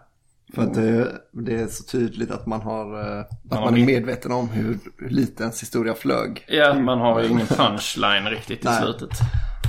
För 0.53 0.63
att 0.63 0.75
det, 0.75 1.13
det 1.33 1.55
är 1.55 1.67
så 1.67 1.85
tydligt 1.85 2.31
att 2.31 2.47
man 2.47 2.61
har, 2.61 3.01
eh, 3.01 3.21
att 3.51 3.59
har 3.59 3.65
man 3.65 3.77
är 3.77 3.87
medveten 3.87 4.33
om 4.33 4.49
hur, 4.49 4.79
hur 4.99 5.09
lite 5.09 5.43
ens 5.43 5.63
historia 5.63 5.95
flög. 5.95 6.45
Ja, 6.49 6.75
man 6.75 6.99
har 7.01 7.23
ju 7.23 7.29
ingen 7.29 7.47
punchline 7.47 8.25
riktigt 8.25 8.65
i 8.65 8.69
slutet. 8.69 9.11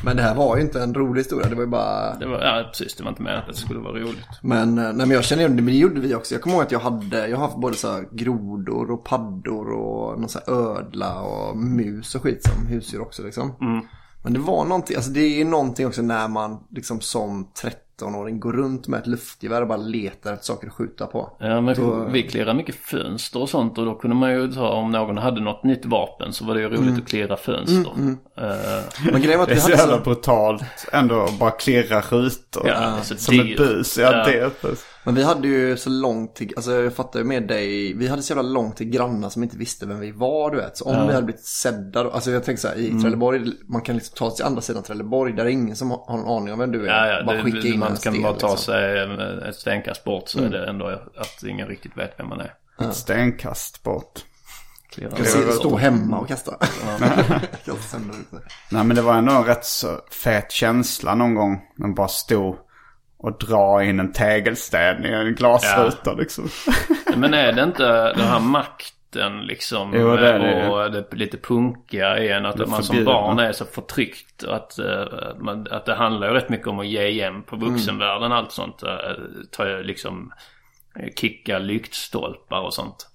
Men 0.05 0.17
det 0.17 0.23
här 0.23 0.35
var 0.35 0.55
ju 0.55 0.61
inte 0.61 0.81
en 0.81 0.93
rolig 0.93 1.19
historia, 1.19 1.49
det 1.49 1.55
var 1.55 1.63
ju 1.63 1.69
bara... 1.69 2.15
Det 2.15 2.25
var, 2.25 2.41
ja 2.41 2.63
precis, 2.67 2.95
det 2.95 3.03
var 3.03 3.09
inte 3.09 3.21
menat 3.21 3.49
att 3.49 3.55
det 3.55 3.61
skulle 3.61 3.79
vara 3.79 3.99
roligt. 3.99 4.27
Men, 4.41 4.77
eh, 4.77 4.83
nej, 4.83 4.93
men 4.93 5.11
jag 5.11 5.23
känner 5.23 5.43
igen 5.43 5.55
det, 5.55 5.61
men 5.61 5.73
det 5.73 5.79
gjorde 5.79 5.99
vi 5.99 6.15
också. 6.15 6.33
Jag 6.33 6.41
kommer 6.41 6.55
ihåg 6.55 6.65
att 6.65 6.71
jag 6.71 6.79
hade, 6.79 7.27
jag 7.27 7.37
har 7.37 7.47
haft 7.47 7.57
både 7.57 7.75
så 7.75 7.91
här 7.91 8.07
grodor 8.11 8.91
och 8.91 9.05
paddor 9.05 9.71
och 9.71 10.19
någon 10.19 10.29
så 10.29 10.39
ödla 10.47 11.21
och 11.21 11.57
mus 11.57 12.15
och 12.15 12.23
skit 12.23 12.43
som 12.43 12.67
husdjur 12.67 13.01
också 13.01 13.23
liksom. 13.23 13.55
Men 14.25 14.33
det 14.33 14.39
var 14.39 14.65
någonting, 14.65 14.95
alltså 14.95 15.11
det 15.11 15.41
är 15.41 15.45
någonting 15.45 15.87
också 15.87 16.01
när 16.01 16.27
man 16.27 16.57
liksom 16.71 17.01
som 17.01 17.47
13-åring 17.63 18.39
går 18.39 18.53
runt 18.53 18.87
med 18.87 18.99
ett 18.99 19.07
luftgevär 19.07 19.61
och 19.61 19.67
bara 19.67 19.77
letar 19.77 20.33
efter 20.33 20.45
saker 20.45 20.67
att 20.67 20.73
skjuta 20.73 21.07
på. 21.07 21.37
Ja, 21.39 21.61
men 21.61 21.75
Då- 21.75 22.07
vi 22.11 22.23
klirrade 22.23 22.53
mycket 22.53 22.75
fönster 22.75 23.41
och 23.41 23.49
sånt 23.49 23.77
och 23.77 23.85
då 23.85 23.95
kunde 23.95 24.15
man 24.15 24.31
ju 24.31 24.51
ta 24.53 24.69
om 24.69 24.91
någon 24.91 25.17
hade 25.17 25.41
något 25.41 25.63
nytt 25.63 25.85
vapen 25.85 26.33
så 26.33 26.45
var 26.45 26.55
det 26.55 26.61
ju 26.61 26.69
roligt 26.69 26.97
att 27.01 27.07
klirra 27.07 27.37
fönster. 27.37 27.91
Eh, 28.37 29.11
Men 29.11 29.21
grejen 29.21 29.39
var 29.39 29.43
att 29.43 29.49
Det 29.49 29.53
är 29.53 29.55
vi 29.55 29.61
så 29.61 29.69
hade 29.71 29.81
jävla 29.81 29.99
brutalt 29.99 30.63
ändå 30.91 31.27
bara 31.39 31.51
klirra 31.51 32.01
rutor. 32.01 32.67
ja, 32.67 32.79
det 32.79 32.85
är 32.99 33.01
så 33.03 33.15
Som 33.17 33.39
ett 33.39 33.45
dyrt. 33.45 33.57
bus. 33.57 33.97
Ja, 33.97 34.11
Ja. 34.11 34.25
det 34.25 34.39
ett. 34.39 34.85
Men 35.05 35.15
vi 35.15 35.23
hade 35.23 35.47
ju 35.47 35.77
så 35.77 35.89
långt 35.89 36.35
till, 36.35 36.53
alltså 36.55 36.71
jag 36.71 36.93
fattar 36.93 37.19
ju 37.19 37.25
med 37.25 37.47
dig, 37.47 37.93
vi 37.93 38.07
hade 38.07 38.21
så 38.21 38.31
jävla 38.31 38.49
långt 38.49 38.77
till 38.77 38.89
grannar 38.89 39.29
som 39.29 39.43
inte 39.43 39.57
visste 39.57 39.85
vem 39.85 39.99
vi 39.99 40.11
var 40.11 40.51
du 40.51 40.57
vet. 40.57 40.77
Så 40.77 40.85
om 40.85 41.07
vi 41.07 41.13
hade 41.13 41.25
blivit 41.25 41.45
sedda 41.45 42.03
då, 42.03 42.11
alltså 42.11 42.31
jag 42.31 42.43
tänker 42.43 42.61
så 42.61 42.67
här 42.67 42.75
i 42.75 43.01
Trelleborg, 43.01 43.51
man 43.67 43.81
kan 43.81 43.95
liksom 43.95 44.15
ta 44.15 44.29
sig 44.29 44.35
till 44.35 44.45
andra 44.45 44.61
sidan 44.61 44.83
Trelleborg 44.83 45.33
där 45.33 45.45
är 45.45 45.49
ingen 45.49 45.75
som 45.75 45.91
har 45.91 46.19
en 46.19 46.25
aning 46.25 46.53
om 46.53 46.59
vem 46.59 46.71
du 46.71 46.87
är. 46.87 46.87
Ja, 46.87 47.07
ja, 47.07 47.25
bara 47.25 47.37
det, 47.37 47.43
skicka 47.43 47.67
in 47.67 47.79
man 47.79 47.91
en 47.91 47.97
kan 47.97 48.13
sten, 48.13 48.23
bara 48.23 48.33
ta 48.33 48.51
liksom. 48.51 48.73
sig 48.73 49.49
ett 49.49 49.55
stenkast 49.55 50.03
bort 50.03 50.29
så 50.29 50.39
är 50.39 50.49
det 50.49 50.69
ändå 50.69 50.87
att 51.17 51.43
ingen 51.43 51.67
riktigt 51.67 51.97
vet 51.97 52.19
vem 52.19 52.29
man 52.29 52.39
är. 52.39 52.53
Ett 52.81 52.95
stenkast 52.95 53.83
bort. 53.83 54.25
Jag 54.97 55.27
ser, 55.27 55.39
rötter. 55.39 55.51
stå 55.51 55.77
hemma 55.77 56.19
och 56.19 56.27
kasta. 56.27 56.51
Ute. 56.55 57.45
Nej 58.71 58.83
men 58.83 58.95
det 58.95 59.01
var 59.01 59.13
ändå 59.13 59.31
en 59.31 59.43
rätt 59.43 59.65
så 59.65 59.99
fet 60.11 60.51
känsla 60.51 61.15
någon 61.15 61.35
gång. 61.35 61.61
Man 61.77 61.93
bara 61.93 62.07
stod 62.07 62.55
och 63.25 63.37
dra 63.37 63.83
in 63.83 63.99
en 63.99 64.11
tegelsten 64.11 65.05
i 65.05 65.09
en 65.09 65.35
glasruta 65.35 66.13
liksom. 66.13 66.49
Men 67.15 67.33
är 67.33 67.51
det 67.51 67.63
inte 67.63 68.13
den 68.13 68.27
här 68.27 68.39
makten 68.39 69.41
liksom 69.41 69.93
Jo, 69.95 70.15
det 70.15 70.29
är 70.29 70.39
det. 70.39 70.69
och 70.69 70.91
det 70.91 71.13
lite 71.13 71.37
punkiga 71.37 72.19
i 72.19 72.31
en 72.31 72.45
att 72.45 72.69
man 72.69 72.83
som 72.83 73.05
barn 73.05 73.39
är 73.39 73.51
så 73.51 73.65
förtryckt 73.65 74.43
att, 74.43 74.79
eh, 74.79 75.03
att 75.71 75.85
det 75.85 75.95
handlar 75.95 76.27
ju 76.27 76.33
rätt 76.33 76.49
mycket 76.49 76.67
om 76.67 76.79
att 76.79 76.87
ge 76.87 77.07
igen 77.07 77.43
på 77.43 77.55
vuxenvärlden 77.55 78.31
allt 78.31 78.51
sånt. 78.51 78.83
Uh, 78.83 78.89
ta 79.51 79.63
liksom 79.63 80.33
eh, 80.99 81.09
kicka 81.15 81.59
lyktstolpar 81.59 82.61
och 82.61 82.73
sånt. 82.73 83.07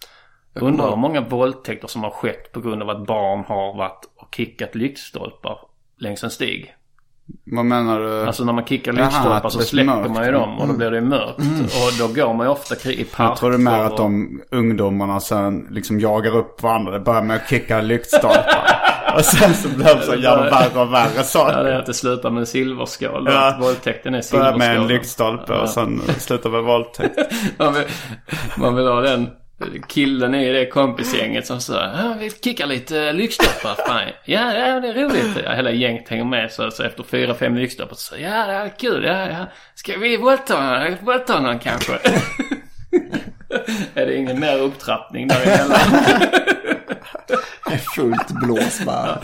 Undrar 0.55 0.91
hur 0.91 0.97
många 0.97 1.21
våldtäkter 1.21 1.89
som 1.89 2.03
har 2.03 2.11
skett 2.11 2.53
på 2.53 2.61
grund 2.61 2.83
av 2.83 2.91
att 2.91 3.07
barn 3.07 3.45
har 3.45 3.77
varit 3.77 4.05
och 4.17 4.35
kickat 4.35 4.75
lyktstolpar 4.75 5.59
längs 5.99 6.25
en 6.25 6.31
stig. 6.31 6.75
Vad 7.45 7.64
menar 7.64 8.01
du? 8.01 8.26
Alltså 8.26 8.45
när 8.45 8.53
man 8.53 8.64
kickar 8.64 8.93
lyktstolpar 8.93 9.49
så 9.49 9.76
mörkt. 9.85 10.11
man 10.11 10.26
ju 10.26 10.33
dem 10.33 10.59
och 10.59 10.66
då 10.68 10.72
blir 10.74 10.91
det 10.91 11.01
mörkt. 11.01 11.39
Och 11.39 11.99
då 12.09 12.22
går 12.22 12.35
man 12.35 12.47
ju 12.47 12.53
ofta 12.53 12.74
i 12.91 13.05
parker. 13.05 13.24
Jag 13.24 13.37
tror 13.37 13.51
det 13.51 13.57
är 13.57 13.59
mer 13.59 13.81
att 13.85 13.97
de 13.97 14.41
ungdomarna 14.51 15.20
sen 15.20 15.66
liksom 15.70 16.01
jagar 16.01 16.37
upp 16.37 16.62
varandra. 16.62 16.93
Det 16.93 17.01
börjar 17.01 17.22
med 17.22 17.37
att 17.37 17.49
kicka 17.49 17.81
lyktstolpar. 17.81 18.81
och 19.14 19.24
sen 19.24 19.55
så 19.55 19.68
blir 19.68 19.95
det 19.95 20.03
så 20.03 20.14
jävla 20.14 20.51
värre 20.51 20.81
och 20.81 20.93
värre 20.93 21.09
Ja, 21.09 21.12
det 21.14 21.20
är 21.20 21.22
saker. 21.24 21.72
att 21.72 21.87
det 21.87 21.95
slutar 21.95 22.31
med 22.31 22.41
en 22.41 22.47
silverskål. 22.47 23.28
Ja. 23.31 23.57
Våldtäkten 23.61 24.14
är 24.14 24.18
Börjar 24.18 24.22
silverskål. 24.22 24.59
med 24.59 24.76
en 24.76 24.87
lyktstolpe 24.87 25.53
och 25.53 25.68
sen 25.68 26.03
slutar 26.18 26.51
med 26.51 26.62
våldtäkt. 26.62 27.18
man, 27.59 27.74
vill, 27.74 27.85
man 28.57 28.74
vill 28.76 28.87
ha 28.87 29.01
den 29.01 29.28
killen 29.89 30.35
i 30.35 30.53
det 30.53 30.67
kompisgänget 30.67 31.47
som 31.47 31.61
säger 31.61 31.81
ja, 31.81 32.15
vi 32.19 32.31
kickar 32.31 32.67
lite 32.67 33.13
lyktstolpar. 33.13 33.87
Fan, 33.87 34.03
Ja, 34.25 34.55
ja, 34.55 34.81
det 34.81 34.89
är 34.89 34.95
roligt. 34.95 35.41
Ja, 35.45 35.53
hela 35.53 35.71
gänget 35.71 36.09
hänger 36.09 36.25
med 36.25 36.53
så, 36.53 36.71
så 36.71 36.83
efter 36.83 37.03
fyra, 37.03 37.35
fem 37.35 37.57
lyktstolpar 37.57 37.97
så 37.97 38.15
ja, 38.19 38.47
det 38.47 38.53
är 38.53 38.79
kul. 38.79 39.05
Ja, 39.05 39.29
ja. 39.29 39.47
Ska 39.75 39.99
vi 39.99 40.17
våldta, 40.17 40.87
våldta 41.01 41.41
någon 41.41 41.59
kanske? 41.59 41.93
är 43.95 44.07
det 44.07 44.17
ingen 44.17 44.41
mer 44.41 44.59
upptrappning 44.59 45.29
däremellan? 45.29 45.79
Det 47.67 47.75
är 47.75 47.79
fullt 47.79 48.29
blås 48.29 48.85
bara. 48.85 49.19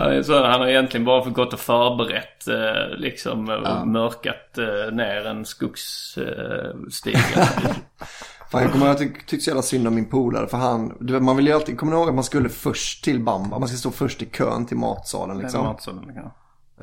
Är 0.00 0.22
så, 0.22 0.44
han 0.44 0.60
har 0.60 0.68
egentligen 0.68 1.04
bara 1.04 1.24
fått 1.24 1.34
gått 1.34 1.52
och 1.52 1.60
förberett 1.60 2.48
eh, 2.48 2.96
liksom 2.96 3.48
och 3.48 3.88
mörkat 3.88 4.58
eh, 4.58 4.92
ner 4.92 5.26
en 5.26 5.44
skogsstig. 5.44 7.16
Fan, 8.50 8.62
jag 8.62 8.72
kommer 8.72 8.86
ihåg 8.86 8.94
att 8.94 9.00
jag 9.00 9.10
tyck- 9.10 9.26
tyckte 9.26 9.44
så 9.44 9.50
jävla 9.50 9.62
synd 9.62 9.86
om 9.88 9.94
min 9.94 10.04
polare 10.10 10.48
för 10.48 10.58
han, 10.58 10.96
du 11.00 11.12
vet, 11.12 11.22
man 11.22 11.36
vill 11.36 11.46
ju 11.46 11.52
alltid, 11.52 11.78
kommer 11.78 11.92
ihåg 11.92 12.08
att 12.08 12.14
man 12.14 12.24
skulle 12.24 12.48
först 12.48 13.04
till 13.04 13.24
Bamba? 13.24 13.58
Man 13.58 13.68
ska 13.68 13.76
stå 13.76 13.90
först 13.90 14.22
i 14.22 14.26
kön 14.26 14.66
till 14.66 14.76
matsalen 14.76 15.38
liksom. 15.38 15.60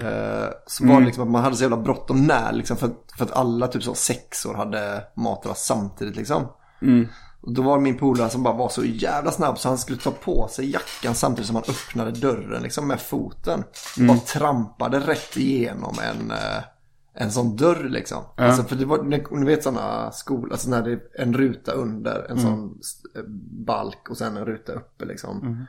Eh, 0.02 0.50
så 0.68 0.86
var 0.88 1.00
det 1.00 1.06
liksom 1.06 1.24
att 1.24 1.30
man 1.30 1.44
hade 1.44 1.56
så 1.56 1.62
jävla 1.64 1.78
bråttom 1.78 2.28
när 2.28 2.52
liksom 2.54 2.78
för, 2.78 2.88
att- 2.88 3.12
för 3.18 3.26
att 3.26 3.32
alla 3.32 3.68
typ 3.68 3.84
så 3.84 3.94
sex 3.94 4.46
år 4.46 4.54
hade 4.54 5.04
matat 5.16 5.58
samtidigt 5.58 6.16
liksom. 6.16 6.48
Och 7.42 7.54
då 7.54 7.62
var 7.62 7.78
det 7.78 7.84
min 7.84 7.98
polare 7.98 8.30
som 8.30 8.44
bara 8.44 8.54
var 8.54 8.70
så 8.70 8.84
jävla 8.86 9.32
snabb 9.32 9.60
så 9.60 9.70
han 9.70 9.78
skulle 9.78 9.98
ta 10.00 10.12
på 10.12 10.48
sig 10.52 10.72
jackan 10.72 11.16
samtidigt 11.16 11.48
som 11.48 11.56
han 11.56 11.66
öppnade 11.70 12.12
dörren 12.12 12.64
liksom 12.64 12.88
med 12.88 13.02
foten. 13.02 13.64
Bara 14.08 14.18
trampade 14.18 15.00
rätt 15.00 15.38
igenom 15.38 15.96
en, 16.10 16.32
eh, 16.32 16.64
en 17.18 17.32
sån 17.32 17.56
dörr 17.56 17.90
liksom. 17.90 18.24
Alltså 18.46 18.64
för 18.64 18.76
det 18.76 18.86
var, 18.86 19.04
ni, 19.04 19.46
vet 19.46 19.64
sådana 19.64 20.12
skolor, 20.12 20.52
alltså 20.52 20.70
när 20.70 20.82
det 20.84 20.92
är 20.92 21.00
en 21.16 21.34
ruta 21.34 21.72
under, 21.72 22.26
en 22.30 22.40
sån 22.40 22.80
eh, 23.16 23.22
balk 23.66 24.10
och 24.10 24.18
sen 24.18 24.38
en 24.38 24.46
ruta 24.46 24.74
uppe 24.74 25.06
liksom. 25.06 25.68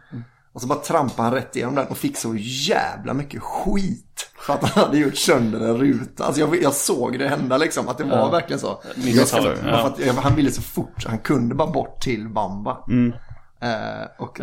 Och 0.53 0.61
så 0.63 0.69
bara 0.69 0.79
trampade 0.79 1.23
han 1.23 1.33
rätt 1.35 1.57
igenom 1.57 1.75
den 1.75 1.87
och 1.87 1.97
fick 1.97 2.17
så 2.17 2.35
jävla 2.39 3.15
mycket 3.15 3.43
skit. 3.43 4.31
För 4.39 4.55
att 4.55 4.65
han 4.71 4.85
hade 4.85 4.99
gjort 4.99 5.17
sönder 5.17 5.61
en 5.61 5.77
ruta. 5.79 6.25
Alltså 6.25 6.41
jag, 6.41 6.63
jag 6.63 6.73
såg 6.75 7.19
det 7.19 7.29
hända 7.29 7.57
liksom. 7.57 7.89
Att 7.89 7.99
det 7.99 8.05
var 8.05 8.31
verkligen 8.31 8.61
så. 8.61 8.83
Jag- 9.17 9.29
ja. 9.67 9.79
för 9.79 9.87
att 9.89 10.07
jag- 10.07 10.15
han 10.15 10.35
ville 10.35 10.51
så 10.51 10.63
fort. 10.63 11.05
Han 11.07 11.19
kunde 11.19 11.55
bara 11.55 11.71
bort 11.71 12.01
till 12.01 12.29
Bamba. 12.29 12.85
Eh, 13.61 14.07
och, 14.19 14.41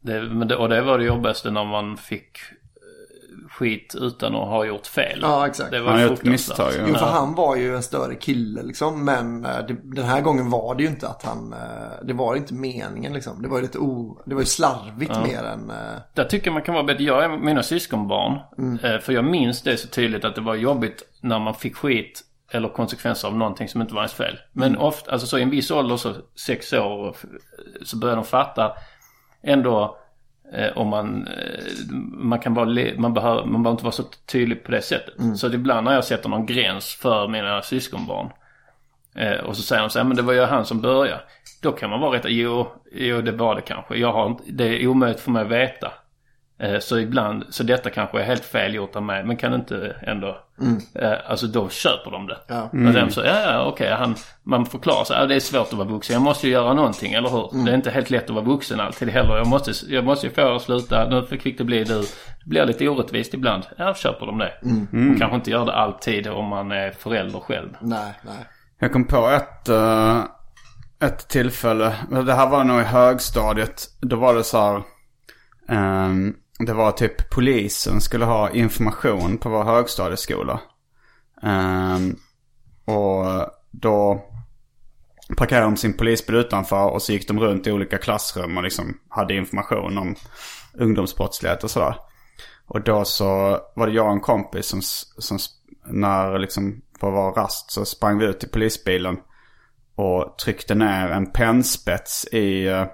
Det, 0.00 0.22
men 0.22 0.48
det, 0.48 0.56
och 0.56 0.68
det 0.68 0.82
var 0.82 0.98
det 0.98 1.04
jobbigaste 1.04 1.50
när 1.50 1.64
man 1.64 1.96
fick 1.96 2.38
skit 3.58 3.94
utan 3.98 4.34
att 4.34 4.48
ha 4.48 4.64
gjort 4.64 4.86
fel. 4.86 5.18
Ja, 5.22 5.46
exakt. 5.46 5.70
Det 5.70 5.80
var 5.80 5.90
Han 5.90 6.00
har 6.00 6.08
gjort 6.08 6.22
misstag, 6.24 6.72
ja. 6.78 6.84
Jo, 6.88 6.94
för 6.94 7.06
han 7.06 7.34
var 7.34 7.56
ju 7.56 7.76
en 7.76 7.82
större 7.82 8.14
kille 8.14 8.62
liksom. 8.62 9.04
Men 9.04 9.44
eh, 9.44 9.58
det, 9.68 9.76
den 9.82 10.04
här 10.04 10.20
gången 10.20 10.50
var 10.50 10.74
det 10.74 10.82
ju 10.82 10.88
inte 10.88 11.08
att 11.08 11.22
han... 11.22 11.52
eh, 11.52 11.58
Det 12.02 12.12
var 12.12 12.36
inte 12.36 12.54
meningen 12.54 13.12
liksom. 13.12 13.42
Det 13.42 13.48
var 13.48 13.56
ju 13.56 13.62
lite 13.62 13.78
o... 13.78 14.22
Det 14.26 14.34
var 14.34 14.42
ju 14.42 14.46
slarvigt 14.46 15.16
mer 15.22 15.42
än... 15.44 15.70
eh, 15.70 15.76
Där 16.14 16.24
tycker 16.24 16.46
jag 16.46 16.52
man 16.54 16.62
kan 16.62 16.74
vara 16.74 16.84
bättre. 16.84 17.04
Jag 17.04 17.24
är 17.24 17.28
mina 17.28 17.62
syskonbarn. 17.62 18.32
Eh, 18.82 18.98
För 19.00 19.12
jag 19.12 19.24
minns 19.24 19.62
det 19.62 19.76
så 19.76 19.88
tydligt 19.88 20.24
att 20.24 20.34
det 20.34 20.40
var 20.40 20.54
jobbigt 20.54 21.02
när 21.20 21.38
man 21.38 21.54
fick 21.54 21.76
skit 21.76 22.24
eller 22.50 22.68
konsekvenser 22.68 23.28
av 23.28 23.36
någonting 23.36 23.68
som 23.68 23.80
inte 23.80 23.94
var 23.94 24.00
ens 24.02 24.12
fel. 24.14 24.38
Men 24.52 24.76
ofta, 24.76 25.10
alltså 25.12 25.26
så 25.26 25.38
i 25.38 25.42
en 25.42 25.50
viss 25.50 25.70
ålder, 25.70 25.96
så 25.96 26.14
sex 26.46 26.72
år, 26.72 27.16
så 27.82 27.96
börjar 27.96 28.16
de 28.16 28.24
fatta 28.24 28.72
ändå 29.42 29.96
eh, 30.52 30.84
man, 30.84 31.26
eh, 31.26 31.94
man 32.12 32.38
kan 32.38 32.54
vara, 32.54 32.66
man 32.98 33.14
behöver, 33.14 33.44
man 33.44 33.62
behöver 33.62 33.70
inte 33.70 33.84
vara 33.84 33.92
så 33.92 34.02
tydlig 34.32 34.64
på 34.64 34.70
det 34.70 34.82
sättet. 34.82 35.14
Så 35.36 35.46
att 35.46 35.54
ibland 35.54 35.84
när 35.84 35.94
jag 35.94 36.04
sätter 36.04 36.28
någon 36.28 36.46
gräns 36.46 36.94
för 36.94 37.28
mina 37.28 37.62
syskonbarn 37.62 38.30
Eh, 39.18 39.38
och 39.38 39.56
så 39.56 39.62
säger 39.62 39.82
de 39.82 39.90
så 39.90 39.98
här, 39.98 40.06
men 40.06 40.16
det 40.16 40.22
var 40.22 40.32
ju 40.32 40.40
han 40.40 40.66
som 40.66 40.80
började. 40.80 41.20
Då 41.62 41.72
kan 41.72 41.90
man 41.90 42.00
vara 42.00 42.16
rätt, 42.16 42.24
jo, 42.28 42.66
jo 42.92 43.20
det 43.20 43.32
var 43.32 43.54
det 43.54 43.60
kanske. 43.60 43.96
Jag 43.96 44.12
har 44.12 44.26
inte, 44.26 44.44
det 44.46 44.64
är 44.64 44.86
omöjligt 44.86 45.20
för 45.20 45.30
mig 45.30 45.42
att 45.42 45.48
veta. 45.48 45.92
Eh, 46.60 46.78
så 46.80 46.98
ibland, 46.98 47.44
så 47.50 47.62
detta 47.62 47.90
kanske 47.90 48.20
är 48.20 48.24
helt 48.24 48.44
fel 48.44 48.74
gjort 48.74 48.96
av 48.96 49.02
mig. 49.02 49.24
Men 49.24 49.36
kan 49.36 49.54
inte 49.54 49.96
ändå, 50.02 50.38
eh, 50.94 51.12
alltså 51.26 51.46
då 51.46 51.68
köper 51.68 52.10
de 52.10 52.26
det. 52.26 52.38
Ja. 52.46 52.62
Och 52.62 52.92
de 52.92 53.10
så, 53.10 53.20
ja, 53.20 53.40
ja 53.52 53.64
okej, 53.64 53.90
han, 53.92 54.14
man 54.42 54.66
förklarar 54.66 55.04
sig, 55.04 55.16
ja, 55.16 55.26
det 55.26 55.34
är 55.34 55.40
svårt 55.40 55.66
att 55.66 55.72
vara 55.72 55.88
vuxen. 55.88 56.14
Jag 56.14 56.22
måste 56.22 56.46
ju 56.46 56.52
göra 56.52 56.74
någonting, 56.74 57.12
eller 57.12 57.28
hur? 57.28 57.64
Det 57.64 57.70
är 57.70 57.74
inte 57.74 57.90
helt 57.90 58.10
lätt 58.10 58.24
att 58.24 58.30
vara 58.30 58.44
vuxen 58.44 58.80
alltid 58.80 59.08
heller. 59.08 59.36
Jag 59.36 59.46
måste, 59.46 59.72
jag 59.88 60.04
måste 60.04 60.26
ju 60.26 60.32
få 60.32 60.40
er 60.40 60.56
att 60.56 60.62
sluta, 60.62 61.08
nu 61.08 61.22
fick 61.22 61.58
det 61.58 61.64
bli 61.64 61.84
du. 61.84 62.00
Det 62.44 62.50
blir 62.50 62.66
lite 62.66 62.88
orättvist 62.88 63.34
ibland. 63.34 63.62
Ja, 63.76 63.94
köper 63.94 64.26
de 64.26 64.38
det. 64.38 64.52
Man 64.90 65.16
kanske 65.18 65.36
inte 65.36 65.50
gör 65.50 65.66
det 65.66 65.74
alltid 65.74 66.26
om 66.26 66.44
man 66.46 66.72
är 66.72 66.90
förälder 66.90 67.40
själv. 67.40 67.68
Nej, 67.80 68.12
nej. 68.22 68.46
Jag 68.80 68.92
kom 68.92 69.04
på 69.04 69.28
ett, 69.28 69.68
eh, 69.68 70.24
ett 71.00 71.28
tillfälle. 71.28 71.94
Det 72.26 72.34
här 72.34 72.48
var 72.50 72.64
nog 72.64 72.80
i 72.80 72.84
högstadiet. 72.84 73.82
Då 74.00 74.16
var 74.16 74.34
det 74.34 74.44
så 74.44 74.58
här. 74.58 74.82
ehm, 75.68 76.34
det 76.58 76.72
var 76.72 76.92
typ 76.92 77.30
polisen 77.30 78.00
skulle 78.00 78.24
ha 78.24 78.50
information 78.50 79.38
på 79.38 79.48
vår 79.48 79.64
högstadieskola. 79.64 80.60
Um, 81.42 82.16
och 82.84 83.24
då 83.70 84.24
parkerade 85.36 85.66
de 85.66 85.76
sin 85.76 85.96
polisbil 85.96 86.36
utanför 86.36 86.90
och 86.90 87.02
så 87.02 87.12
gick 87.12 87.28
de 87.28 87.40
runt 87.40 87.66
i 87.66 87.72
olika 87.72 87.98
klassrum 87.98 88.56
och 88.56 88.62
liksom 88.62 89.00
hade 89.08 89.34
information 89.34 89.98
om 89.98 90.14
ungdomsbrottslighet 90.74 91.64
och 91.64 91.70
sådär. 91.70 91.96
Och 92.66 92.82
då 92.82 93.04
så 93.04 93.58
var 93.76 93.86
det 93.86 93.92
jag 93.92 94.06
och 94.06 94.12
en 94.12 94.20
kompis 94.20 94.66
som, 94.66 94.82
som 95.18 95.38
när 95.86 96.38
liksom 96.38 96.82
på 97.00 97.10
vår 97.10 97.32
rast 97.32 97.70
så 97.70 97.84
sprang 97.84 98.18
vi 98.18 98.24
ut 98.24 98.40
till 98.40 98.48
polisbilen 98.48 99.16
och 99.94 100.38
tryckte 100.38 100.74
ner 100.74 101.08
en 101.08 101.32
pennspets 101.32 102.28
i, 102.32 102.66
eh, 102.66 102.86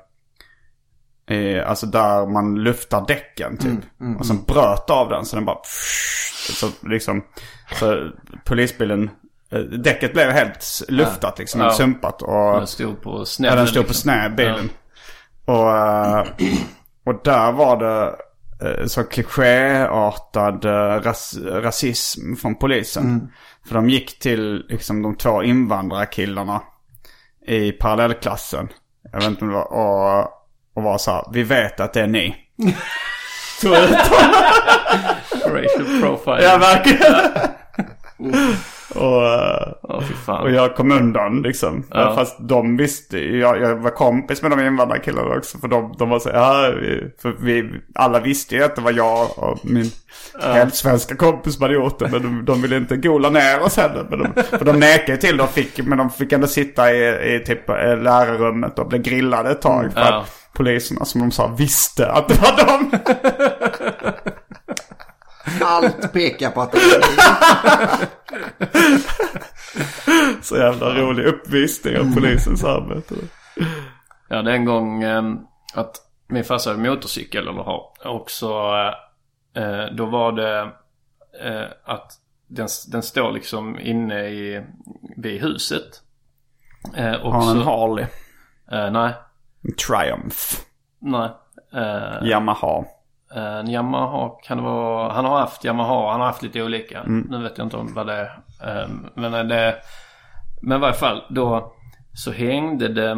eh, 1.31 1.68
alltså 1.68 1.87
där 1.87 2.27
man 2.27 2.55
luftar 2.55 3.05
däcken 3.09 3.57
typ. 3.57 3.79
Och 4.18 4.27
sen 4.27 4.43
bröt 4.47 4.91
av 4.91 5.09
den 5.09 5.25
så 5.25 5.37
den 5.37 5.45
bara 5.45 5.59
så 6.53 6.68
liksom, 6.83 7.25
så 7.79 8.11
polisbilen, 8.45 9.11
eh, 9.53 9.59
däcket 9.61 10.12
blev 10.12 10.31
helt 10.31 10.83
luftat 10.89 11.39
liksom, 11.39 11.61
Ja. 11.61 11.70
sumpat 11.70 12.22
och 12.22 12.57
Den 12.57 12.66
stod 12.66 13.03
på 13.03 13.25
sned. 13.25 13.51
Ja, 13.51 13.57
den 13.57 13.66
stod 13.66 13.83
på 13.85 13.89
liksom. 13.89 14.03
sned, 14.11 14.35
bilen. 14.35 14.70
Och, 15.45 15.77
eh, 15.77 16.27
och 17.07 17.20
där 17.25 17.53
var 17.53 17.77
det 17.77 18.14
eh, 18.68 18.87
så 18.87 19.05
klichéartad 19.05 20.64
eh, 20.64 21.01
ras, 21.03 21.39
rasism 21.45 22.35
från 22.37 22.55
polisen. 22.55 23.33
För 23.66 23.75
de 23.75 23.91
gick 23.91 24.18
till 24.18 24.66
liksom 24.68 25.03
de 25.03 25.16
två 25.16 25.43
invandrarkillarna 25.43 26.62
i 27.47 27.72
parallellklassen. 27.72 28.68
Jag 29.12 29.18
vet 29.20 29.29
inte 29.29 29.45
om 29.45 29.49
det 29.49 29.55
var, 29.55 29.72
och, 29.72 30.29
och 30.75 30.83
var 30.83 30.99
så 30.99 31.11
här, 31.11 31.25
vi 31.33 31.43
vet 31.43 31.81
att 31.81 31.93
det 31.93 32.01
är 32.01 32.07
ni. 32.07 32.37
Racial 35.47 36.01
profile. 36.01 36.43
Ja, 36.45 36.59
verkligen. 36.59 37.14
och, 38.95 39.22
Ja, 39.89 40.03
fan. 40.27 40.43
Och 40.43 40.51
jag 40.51 40.77
kom 40.77 40.93
undan 40.93 41.43
liksom. 41.43 41.85
Ja. 41.91 42.14
Fast 42.14 42.37
de 42.49 42.77
visste 42.77 43.18
jag, 43.18 43.61
jag 43.61 43.77
var 43.77 43.91
kompis 43.91 44.43
med 44.43 44.51
de 44.51 44.61
invandrarkillarna 44.61 45.37
också. 45.37 45.59
För 45.59 45.68
de, 45.68 45.95
de 45.99 46.09
var 46.09 46.18
så 46.18 46.29
ja, 46.35 46.72
vi, 46.81 47.11
för 47.22 47.35
vi 47.41 47.70
alla 47.95 48.20
visste 48.20 48.55
ju 48.57 48.64
att 48.64 48.77
det 48.77 48.83
var 48.83 48.93
jag 48.93 49.39
och 49.39 49.59
min 49.62 49.91
helt 50.43 50.75
svenska 50.75 51.16
kompis 51.16 51.55
som 51.55 51.62
hade 51.62 51.75
gjort 51.75 51.99
det. 51.99 52.09
Men 52.11 52.22
de, 52.22 52.45
de 52.45 52.62
ville 52.62 52.77
inte 52.77 52.97
gola 52.97 53.31
ner 53.31 53.62
oss 53.62 53.77
heller. 53.77 54.07
Men 54.11 54.18
de, 54.18 54.43
för 54.43 54.64
de 54.64 54.72
nekade 54.81 55.18
till 55.18 55.37
det 55.37 55.43
och 55.43 55.51
fick, 55.51 55.79
men 55.87 55.99
de 55.99 56.11
fick 56.11 56.33
ändå 56.33 56.47
sitta 56.47 56.93
i, 56.95 57.35
i 57.35 57.39
typ 57.47 57.68
eh, 57.70 57.77
lärarrummet 58.03 58.79
och 58.79 58.89
bli 58.89 58.99
grillade 58.99 59.51
ett 59.51 59.62
tag. 59.62 59.93
För 59.93 60.01
Ja. 60.01 60.18
att 60.20 60.31
poliserna 60.55 61.05
som 61.05 61.20
de 61.20 61.30
sa 61.30 61.46
visste 61.59 62.11
att 62.12 62.28
det 62.28 62.34
var 62.34 62.66
dem. 62.66 62.90
Allt 65.64 66.12
pekar 66.12 66.50
på 66.50 66.61
att 66.61 66.72
det 66.72 66.78
är 66.78 66.98
ni. 67.00 67.16
Så 70.42 70.57
jävla 70.57 70.94
rolig 70.94 71.24
uppvisning 71.26 71.96
av 71.98 72.14
polisens 72.14 72.64
arbete. 72.64 73.14
Ja, 74.28 74.42
det 74.42 74.50
är 74.50 74.55
en 74.55 74.64
gång 74.64 75.02
eh, 75.02 75.22
att 75.74 75.96
min 76.28 76.44
farsa 76.44 76.70
hade 76.70 76.82
motorcykel 76.90 77.48
eller 77.48 77.62
har. 77.62 77.82
Och 78.05 78.30
så 78.30 78.74
eh, 79.57 79.84
då 79.96 80.07
var 80.07 80.32
det 80.32 80.61
eh, 81.44 81.66
att 81.84 82.12
den, 82.48 82.68
den 82.92 83.02
står 83.02 83.32
liksom 83.32 83.78
inne 83.80 84.24
i, 84.28 84.64
vid 85.16 85.40
huset. 85.42 86.02
Eh, 86.96 87.12
och 87.14 87.32
Har 87.32 87.40
han 87.44 87.57
en 87.57 87.64
så, 87.64 87.70
Harley? 87.70 88.07
eh, 88.72 88.90
nej, 88.90 89.12
Triumph. 89.89 90.37
nej. 91.01 91.31
Eh, 91.75 92.29
Yamaha. 92.29 92.85
Eh, 93.35 93.57
En 93.57 93.69
Yamaha 93.69 94.29
kan 94.43 94.57
det 94.57 94.62
vara. 94.65 95.12
Han 95.12 95.25
har 95.25 95.39
haft 95.41 95.65
Yamaha. 95.65 96.11
Han 96.11 96.21
har 96.21 96.27
haft 96.27 96.43
lite 96.43 96.62
olika. 96.62 97.03
Nu 97.07 97.43
vet 97.43 97.59
jag 97.59 97.67
inte 97.67 97.77
om 97.77 97.95
vad 97.95 98.07
det 98.07 98.12
är. 98.15 98.39
Eh, 98.83 98.89
Men 99.15 99.35
eh, 99.35 99.45
det. 99.45 99.75
Men 100.62 100.79
i 100.79 100.81
varje 100.81 100.95
fall 100.95 101.23
då 101.31 101.73
så 102.12 102.33
hängde 102.33 102.89
det 102.89 103.11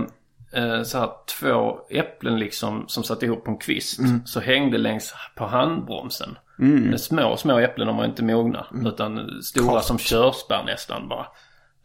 eh, 0.52 0.82
så 0.82 0.98
här 0.98 1.10
två 1.40 1.78
äpplen 1.90 2.38
liksom 2.38 2.84
som 2.88 3.02
satt 3.04 3.22
ihop 3.22 3.44
på 3.44 3.50
en 3.50 3.58
kvist. 3.58 4.00
Så 4.24 4.40
hängde 4.40 4.78
längs 4.78 5.14
på 5.36 5.46
handbromsen. 5.46 6.38
Mm. 6.58 6.98
Små, 6.98 7.36
små 7.36 7.58
äpplen, 7.58 7.86
de 7.86 7.96
var 7.96 8.04
inte 8.04 8.24
mogna. 8.24 8.66
Utan 8.86 9.42
stora 9.42 9.80
som 9.80 9.98
körsbär 9.98 10.62
nästan 10.66 11.08
bara. 11.08 11.26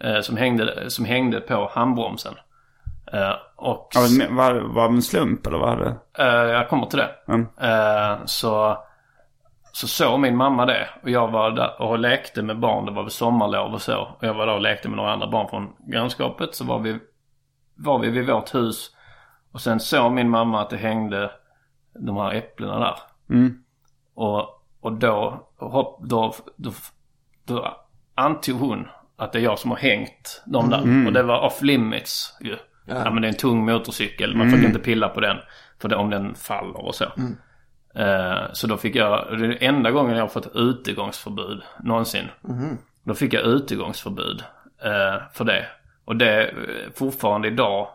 Eh, 0.03 0.21
Som 0.21 0.37
hängde, 0.37 0.89
som 0.89 1.05
hängde 1.05 1.41
på 1.41 1.69
handbromsen. 1.73 2.33
Eh, 3.13 3.33
Och 3.55 3.89
men 4.19 4.35
Var, 4.35 4.53
var 4.53 4.89
det 4.89 4.95
en 4.95 5.01
slump 5.01 5.47
eller 5.47 5.57
vad 5.57 5.69
hade 5.69 5.95
Eh, 6.17 6.25
jag 6.25 6.69
kommer 6.69 6.85
till 6.85 6.99
det. 6.99 7.09
Mm. 7.27 7.47
Eh, 7.61 8.25
så, 8.25 8.77
så 9.71 9.87
såg 9.87 10.19
min 10.19 10.37
mamma 10.37 10.65
det. 10.65 10.89
Och 11.03 11.09
jag 11.09 11.31
var 11.31 11.51
där 11.51 11.81
och 11.81 11.99
lekte 11.99 12.41
med 12.41 12.59
barn. 12.59 12.85
Det 12.85 12.91
var 12.91 13.01
väl 13.03 13.11
sommarlov 13.11 13.73
och 13.73 13.81
så. 13.81 13.97
Och 14.01 14.23
jag 14.23 14.33
var 14.33 14.45
där 14.47 14.55
och 14.55 14.61
lekte 14.61 14.89
med 14.89 14.97
några 14.97 15.13
andra 15.13 15.27
barn 15.27 15.47
från 15.49 15.73
grannskapet. 15.87 16.55
Så 16.55 16.65
var 16.65 16.79
vi, 16.79 16.99
var 17.75 17.99
vi 17.99 18.09
vid 18.09 18.27
vårt 18.27 18.55
hus. 18.55 18.95
Och 19.51 19.61
sen 19.61 19.79
såg 19.79 20.11
min 20.11 20.29
mamma 20.29 20.61
att 20.61 20.69
det 20.69 20.77
hängde 20.77 21.31
de 21.93 22.17
här 22.17 22.33
äpplena 22.33 22.79
där. 22.79 22.95
Mm. 23.29 23.63
Och, 24.15 24.63
och 24.81 24.93
då, 24.93 25.47
hopp, 25.57 25.99
då, 26.03 26.33
då, 26.57 26.71
då 27.45 27.77
antog 28.15 28.59
hon 28.59 28.87
att 29.17 29.31
det 29.33 29.39
är 29.39 29.43
jag 29.43 29.59
som 29.59 29.71
har 29.71 29.77
hängt 29.77 30.43
dem 30.45 30.69
där. 30.69 31.07
Och 31.07 31.13
det 31.13 31.23
var 31.23 31.41
off 31.41 31.61
limits 31.61 32.37
ju. 32.41 32.57
Ja. 32.95 33.11
men 33.11 33.21
det 33.21 33.27
är 33.27 33.29
en 33.31 33.37
tung 33.37 33.65
motorcykel. 33.65 34.35
Man 34.35 34.49
får 34.51 34.59
inte 34.65 34.79
pilla 34.79 35.09
på 35.09 35.19
den. 35.19 35.37
För 35.81 35.89
det, 35.89 35.95
om 35.95 36.09
den 36.09 36.35
faller 36.35 36.85
och 36.85 36.95
så. 36.95 37.05
Eh, 37.95 38.41
så 38.53 38.67
då 38.67 38.77
fick 38.77 38.95
jag, 38.95 39.25
det 39.29 39.45
är 39.45 39.47
den 39.47 39.57
enda 39.59 39.91
gången 39.91 40.15
jag 40.15 40.23
har 40.23 40.27
fått 40.29 40.55
utegångsförbud 40.55 41.61
någonsin. 41.83 42.25
Då 43.03 43.13
fick 43.13 43.33
jag 43.33 43.43
utegångsförbud 43.43 44.43
eh, 44.83 45.21
för 45.33 45.45
det. 45.45 45.65
Och 46.05 46.15
det 46.15 46.47
eh, 46.47 46.53
fortfarande 46.95 47.47
idag. 47.47 47.87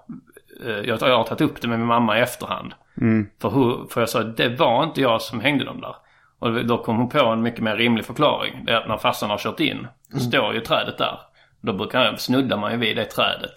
Jag, 0.65 1.03
jag 1.03 1.17
har 1.17 1.25
tagit 1.25 1.41
upp 1.41 1.61
det 1.61 1.69
med 1.69 1.79
min 1.79 1.89
mamma 1.89 2.19
i 2.19 2.21
efterhand. 2.21 2.73
För, 3.41 3.51
hur, 3.51 3.87
för 3.91 4.01
jag 4.01 4.09
sa 4.09 4.21
att 4.21 4.37
det 4.37 4.49
var 4.49 4.85
inte 4.85 5.01
jag 5.01 5.23
som 5.23 5.41
hängde 5.41 5.65
dem 5.65 5.81
där. 5.81 5.95
Och 6.39 6.65
då 6.67 6.79
kom 6.79 6.97
hon 6.97 7.09
på 7.09 7.19
en 7.19 7.43
mycket 7.43 7.61
mer 7.61 7.77
rimlig 7.77 8.05
förklaring. 8.05 8.65
Det 8.65 8.73
är 8.73 8.77
att 8.77 8.89
när 8.89 8.97
farsan 8.97 9.31
har 9.31 9.39
kört 9.39 9.61
in. 9.61 9.87
Då 10.13 10.19
står 10.19 10.55
ju 10.55 10.61
trädet 10.61 10.99
där. 10.99 11.21
Då 11.61 11.73
brukar 11.73 12.05
jag, 12.05 12.21
snuddar 12.21 12.57
man 12.57 12.73
ju 12.73 12.79
vid 12.79 12.97
det 12.97 13.05
trädet. 13.05 13.53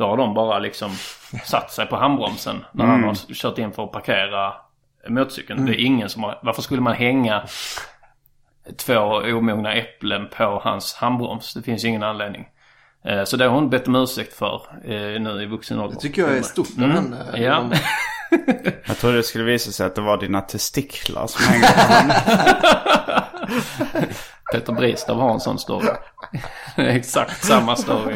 Då 0.00 0.06
har 0.06 0.16
de 0.16 0.34
bara 0.34 0.58
liksom 0.58 0.90
satt 1.44 1.72
sig 1.72 1.86
på 1.86 1.96
handbromsen 1.96 2.64
när 2.72 2.84
han 2.86 3.04
har 3.04 3.14
kört 3.34 3.58
in 3.58 3.72
för 3.72 3.84
att 3.84 3.92
parkera 3.92 4.52
motorcykeln. 5.08 5.66
Det 5.66 5.72
är 5.80 5.84
ingen 5.84 6.08
som 6.08 6.22
har, 6.22 6.38
varför 6.42 6.62
skulle 6.62 6.80
man 6.80 6.94
hänga 6.94 7.42
två 8.76 8.98
omogna 9.38 9.72
äpplen 9.74 10.28
på 10.36 10.60
hans 10.64 10.94
handbroms? 10.94 11.54
Det 11.54 11.62
finns 11.62 11.84
ingen 11.84 12.02
anledning. 12.02 12.48
Eh, 13.04 13.24
Så 13.24 13.36
det 13.36 13.44
har 13.44 13.54
hon 13.54 13.70
bett 13.70 13.88
om 13.88 13.94
ursäkt 13.96 14.34
för 14.34 14.62
eh, 14.84 15.20
nu 15.20 15.42
i 15.42 15.46
vuxen 15.46 15.80
ålder. 15.80 15.94
Det 15.94 16.00
tycker 16.00 16.22
jag 16.22 16.36
är 16.36 16.42
stort 16.42 16.68
av 16.82 16.88
henne. 16.90 17.16
Ja. 17.34 17.64
Jag 18.86 18.98
trodde 18.98 19.16
det 19.16 19.22
skulle 19.22 19.44
visa 19.44 19.72
sig 19.72 19.86
att 19.86 19.94
det 19.94 20.00
var 20.00 20.16
dina 20.16 20.40
testiklar 20.40 21.26
som 21.26 21.44
hängde 21.44 21.66
på 21.66 21.92
honom. 21.92 22.16
Peter 24.52 24.72
Bristav 24.72 25.20
har 25.20 25.30
en 25.32 25.40
sån 25.40 25.58
story. 25.58 25.88
Exakt 26.76 27.44
samma 27.44 27.76
story. 27.76 28.14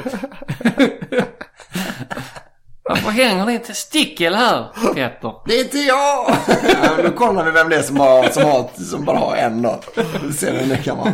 Varför 2.89 3.11
hänger 3.11 3.47
din 3.47 3.61
testikel 3.61 4.35
här 4.35 4.69
Peter? 4.95 5.33
Det 5.47 5.55
är 5.55 5.65
inte 5.65 5.79
jag! 5.79 6.37
ja, 6.83 6.97
nu 7.03 7.11
kollar 7.11 7.45
vi 7.45 7.51
vem 7.51 7.69
det 7.69 7.77
är 7.77 7.83
som, 7.83 7.97
har, 7.97 8.29
som, 8.29 8.43
har, 8.43 8.71
som 8.83 9.05
bara 9.05 9.19
har 9.19 9.37
en 9.37 9.63
då. 9.63 9.81
Vi 10.23 10.33
ser 10.33 10.53
vem 10.53 10.69
det 10.69 10.77
kan 10.77 10.97
vara. 10.97 11.13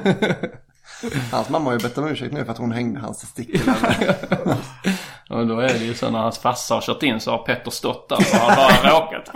Hans 1.32 1.48
mamma 1.48 1.64
har 1.64 1.72
ju 1.72 1.78
bett 1.78 1.98
om 1.98 2.08
ursäkt 2.08 2.32
nu 2.32 2.44
för 2.44 2.52
att 2.52 2.58
hon 2.58 2.72
hängde 2.72 3.00
hans 3.00 3.20
testikel. 3.20 3.60
Och 5.30 5.46
då 5.46 5.60
är 5.60 5.68
det 5.68 5.84
ju 5.84 5.94
så 5.94 6.10
när 6.10 6.18
hans 6.18 6.38
farsa 6.38 6.74
har 6.74 6.80
kört 6.80 7.02
in 7.02 7.20
så 7.20 7.30
har 7.30 7.38
Petter 7.38 7.70
stått 7.70 8.08
där 8.08 8.16
och 8.16 8.22
har 8.22 8.56
bara 8.56 8.90
råkat. 8.92 9.30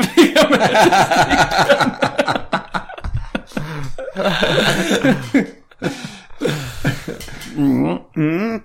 Mm. 7.56 8.60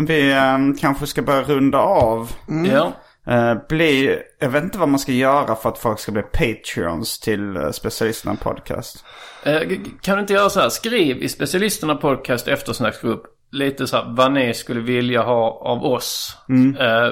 Vi 0.00 0.32
eh, 0.32 0.58
kanske 0.80 1.06
ska 1.06 1.22
börja 1.22 1.42
runda 1.42 1.78
av. 1.78 2.32
Ja. 2.72 2.92
Eh, 3.26 3.54
bli, 3.68 4.18
jag 4.38 4.48
vet 4.48 4.64
inte 4.64 4.78
vad 4.78 4.88
man 4.88 4.98
ska 4.98 5.12
göra 5.12 5.54
för 5.56 5.68
att 5.68 5.78
folk 5.78 5.98
ska 5.98 6.12
bli 6.12 6.22
Patreons 6.22 7.18
till 7.20 7.56
uh, 7.56 7.70
Specialisterna 7.70 8.36
Podcast. 8.36 9.04
Eh, 9.44 9.60
Kan 10.00 10.14
du 10.16 10.20
inte 10.20 10.32
göra 10.32 10.50
så 10.50 10.60
här? 10.60 10.68
Skriv 10.68 11.22
i 11.22 11.28
specialisterna 11.28 11.94
podcast 11.94 12.48
eftersnacksgrupp 12.48 13.22
lite 13.50 13.86
så 13.86 13.96
här 13.96 14.04
vad 14.16 14.32
ni 14.32 14.54
skulle 14.54 14.80
vilja 14.80 15.22
ha 15.22 15.50
av 15.50 15.84
oss. 15.84 16.36
eh, 16.78 17.06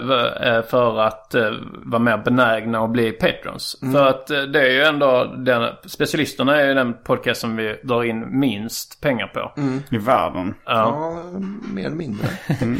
eh, 0.48 0.62
för 0.64 0.98
att 1.00 1.34
eh, 1.34 1.50
vara 1.84 1.98
mer 2.02 2.16
benägna 2.18 2.78
att 2.84 2.90
bli 2.90 3.12
patrons. 3.12 3.76
För 3.92 4.06
att 4.06 4.30
eh, 4.30 4.42
det 4.42 4.60
är 4.60 4.70
ju 4.72 4.82
ändå 4.82 5.24
den, 5.38 5.72
specialisterna 5.86 6.60
är 6.60 6.68
ju 6.68 6.74
den 6.74 6.94
podcast 7.04 7.40
som 7.40 7.56
vi 7.56 7.80
drar 7.82 8.04
in 8.04 8.38
minst 8.40 9.00
pengar 9.00 9.26
på. 9.26 9.52
I 9.90 9.98
världen. 9.98 10.54
Ja. 10.64 10.72
Ja, 10.72 11.22
mer 11.74 11.86
eller 11.86 11.96
mindre. 11.96 12.26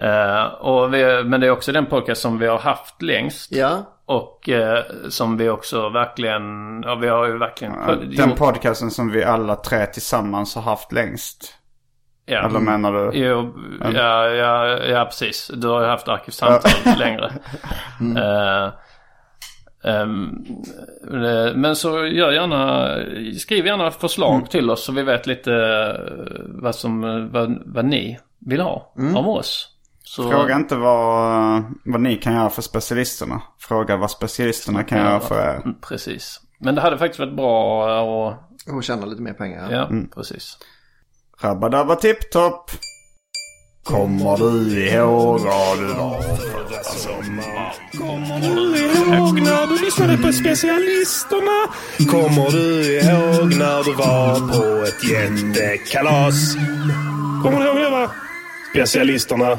Eh, 0.00 0.44
och 0.44 0.94
vi, 0.94 1.24
men 1.24 1.40
det 1.40 1.46
är 1.46 1.50
också 1.50 1.72
den 1.72 1.86
podcast 1.86 2.22
som 2.22 2.38
vi 2.38 2.46
har 2.46 2.58
haft 2.58 3.02
längst. 3.02 3.52
Ja, 3.52 3.82
Och 4.06 4.48
eh, 4.48 4.84
som 5.08 5.36
vi 5.36 5.48
också 5.48 5.88
verkligen, 5.88 6.42
ja 6.82 6.94
vi 6.94 7.08
har 7.08 7.26
ju 7.26 7.38
verkligen 7.38 7.74
Ja, 7.88 7.94
Den 7.94 8.34
podcasten 8.34 8.90
som 8.90 9.10
vi 9.10 9.24
alla 9.24 9.56
tre 9.56 9.86
tillsammans 9.86 10.54
har 10.54 10.62
haft 10.62 10.92
längst. 10.92 11.54
ja. 12.26 12.46
Eller 12.46 12.60
menar 12.60 12.92
du? 12.92 13.18
Jo, 13.18 13.54
ja, 13.94 14.28
ja, 14.28 14.78
ja, 14.78 15.04
precis. 15.04 15.50
Du 15.54 15.68
har 15.68 15.80
ju 15.80 15.86
haft 15.86 16.08
Arkivsamtal 16.08 16.70
längre. 16.98 17.32
Eh, 18.00 18.70
ehm, 19.84 20.44
eh, 21.10 21.54
men 21.54 21.76
så 21.76 22.06
gör 22.06 22.32
gärna, 22.32 22.88
skriv 23.38 23.66
gärna 23.66 23.90
förslag 23.90 24.50
till 24.50 24.70
oss 24.70 24.84
så 24.84 24.92
vi 24.92 25.02
vet 25.02 25.26
lite 25.26 25.50
vad, 26.46 26.74
som, 26.74 27.00
vad, 27.32 27.62
vad 27.66 27.84
ni 27.84 28.18
vill 28.46 28.60
ha 28.60 28.92
av 29.16 29.28
oss. 29.28 29.76
Så, 30.10 30.30
Fråga 30.30 30.56
inte 30.56 30.76
vad, 30.76 31.62
vad 31.84 32.00
ni 32.00 32.16
kan 32.16 32.34
göra 32.34 32.50
för 32.50 32.62
specialisterna. 32.62 33.42
Fråga 33.58 33.96
vad 33.96 34.10
specialisterna 34.10 34.84
kan 34.84 34.98
göra 34.98 35.20
för 35.20 35.40
er. 35.50 35.54
Mm, 35.64 35.80
Precis. 35.88 36.40
Men 36.60 36.74
det 36.74 36.80
hade 36.80 36.98
faktiskt 36.98 37.18
varit 37.20 37.36
bra 37.36 37.84
att, 38.28 38.38
och 38.74 38.84
tjäna 38.84 39.06
lite 39.06 39.22
mer 39.22 39.32
pengar. 39.32 39.70
ja, 39.72 39.90
precis. 40.14 40.58
Rabba-dabba 41.40 41.94
tipp-topp. 41.96 42.70
Kommer 43.84 44.36
du 44.36 44.78
ihåg 44.86 45.40
vad 45.40 45.78
du 45.78 45.86
var 45.86 46.22
förra 46.22 46.82
sommaren? 46.82 47.72
Kommer 47.98 48.40
du 48.40 48.86
ihåg 48.92 49.40
när 49.40 49.66
du 49.66 49.84
lyssnade 49.84 50.16
på 50.16 50.32
specialisterna? 50.32 51.58
Kommer 52.10 52.50
du 52.50 52.98
ihåg 53.00 53.54
när 53.58 53.84
du 53.84 53.92
var 53.94 54.34
på 54.48 54.84
ett 54.86 55.04
jättekalas? 55.10 56.54
Kommer 57.42 57.58
du 57.60 57.66
ihåg 57.66 57.76
det 57.76 57.90
va? 57.90 58.10
Specialisterna. 58.74 59.58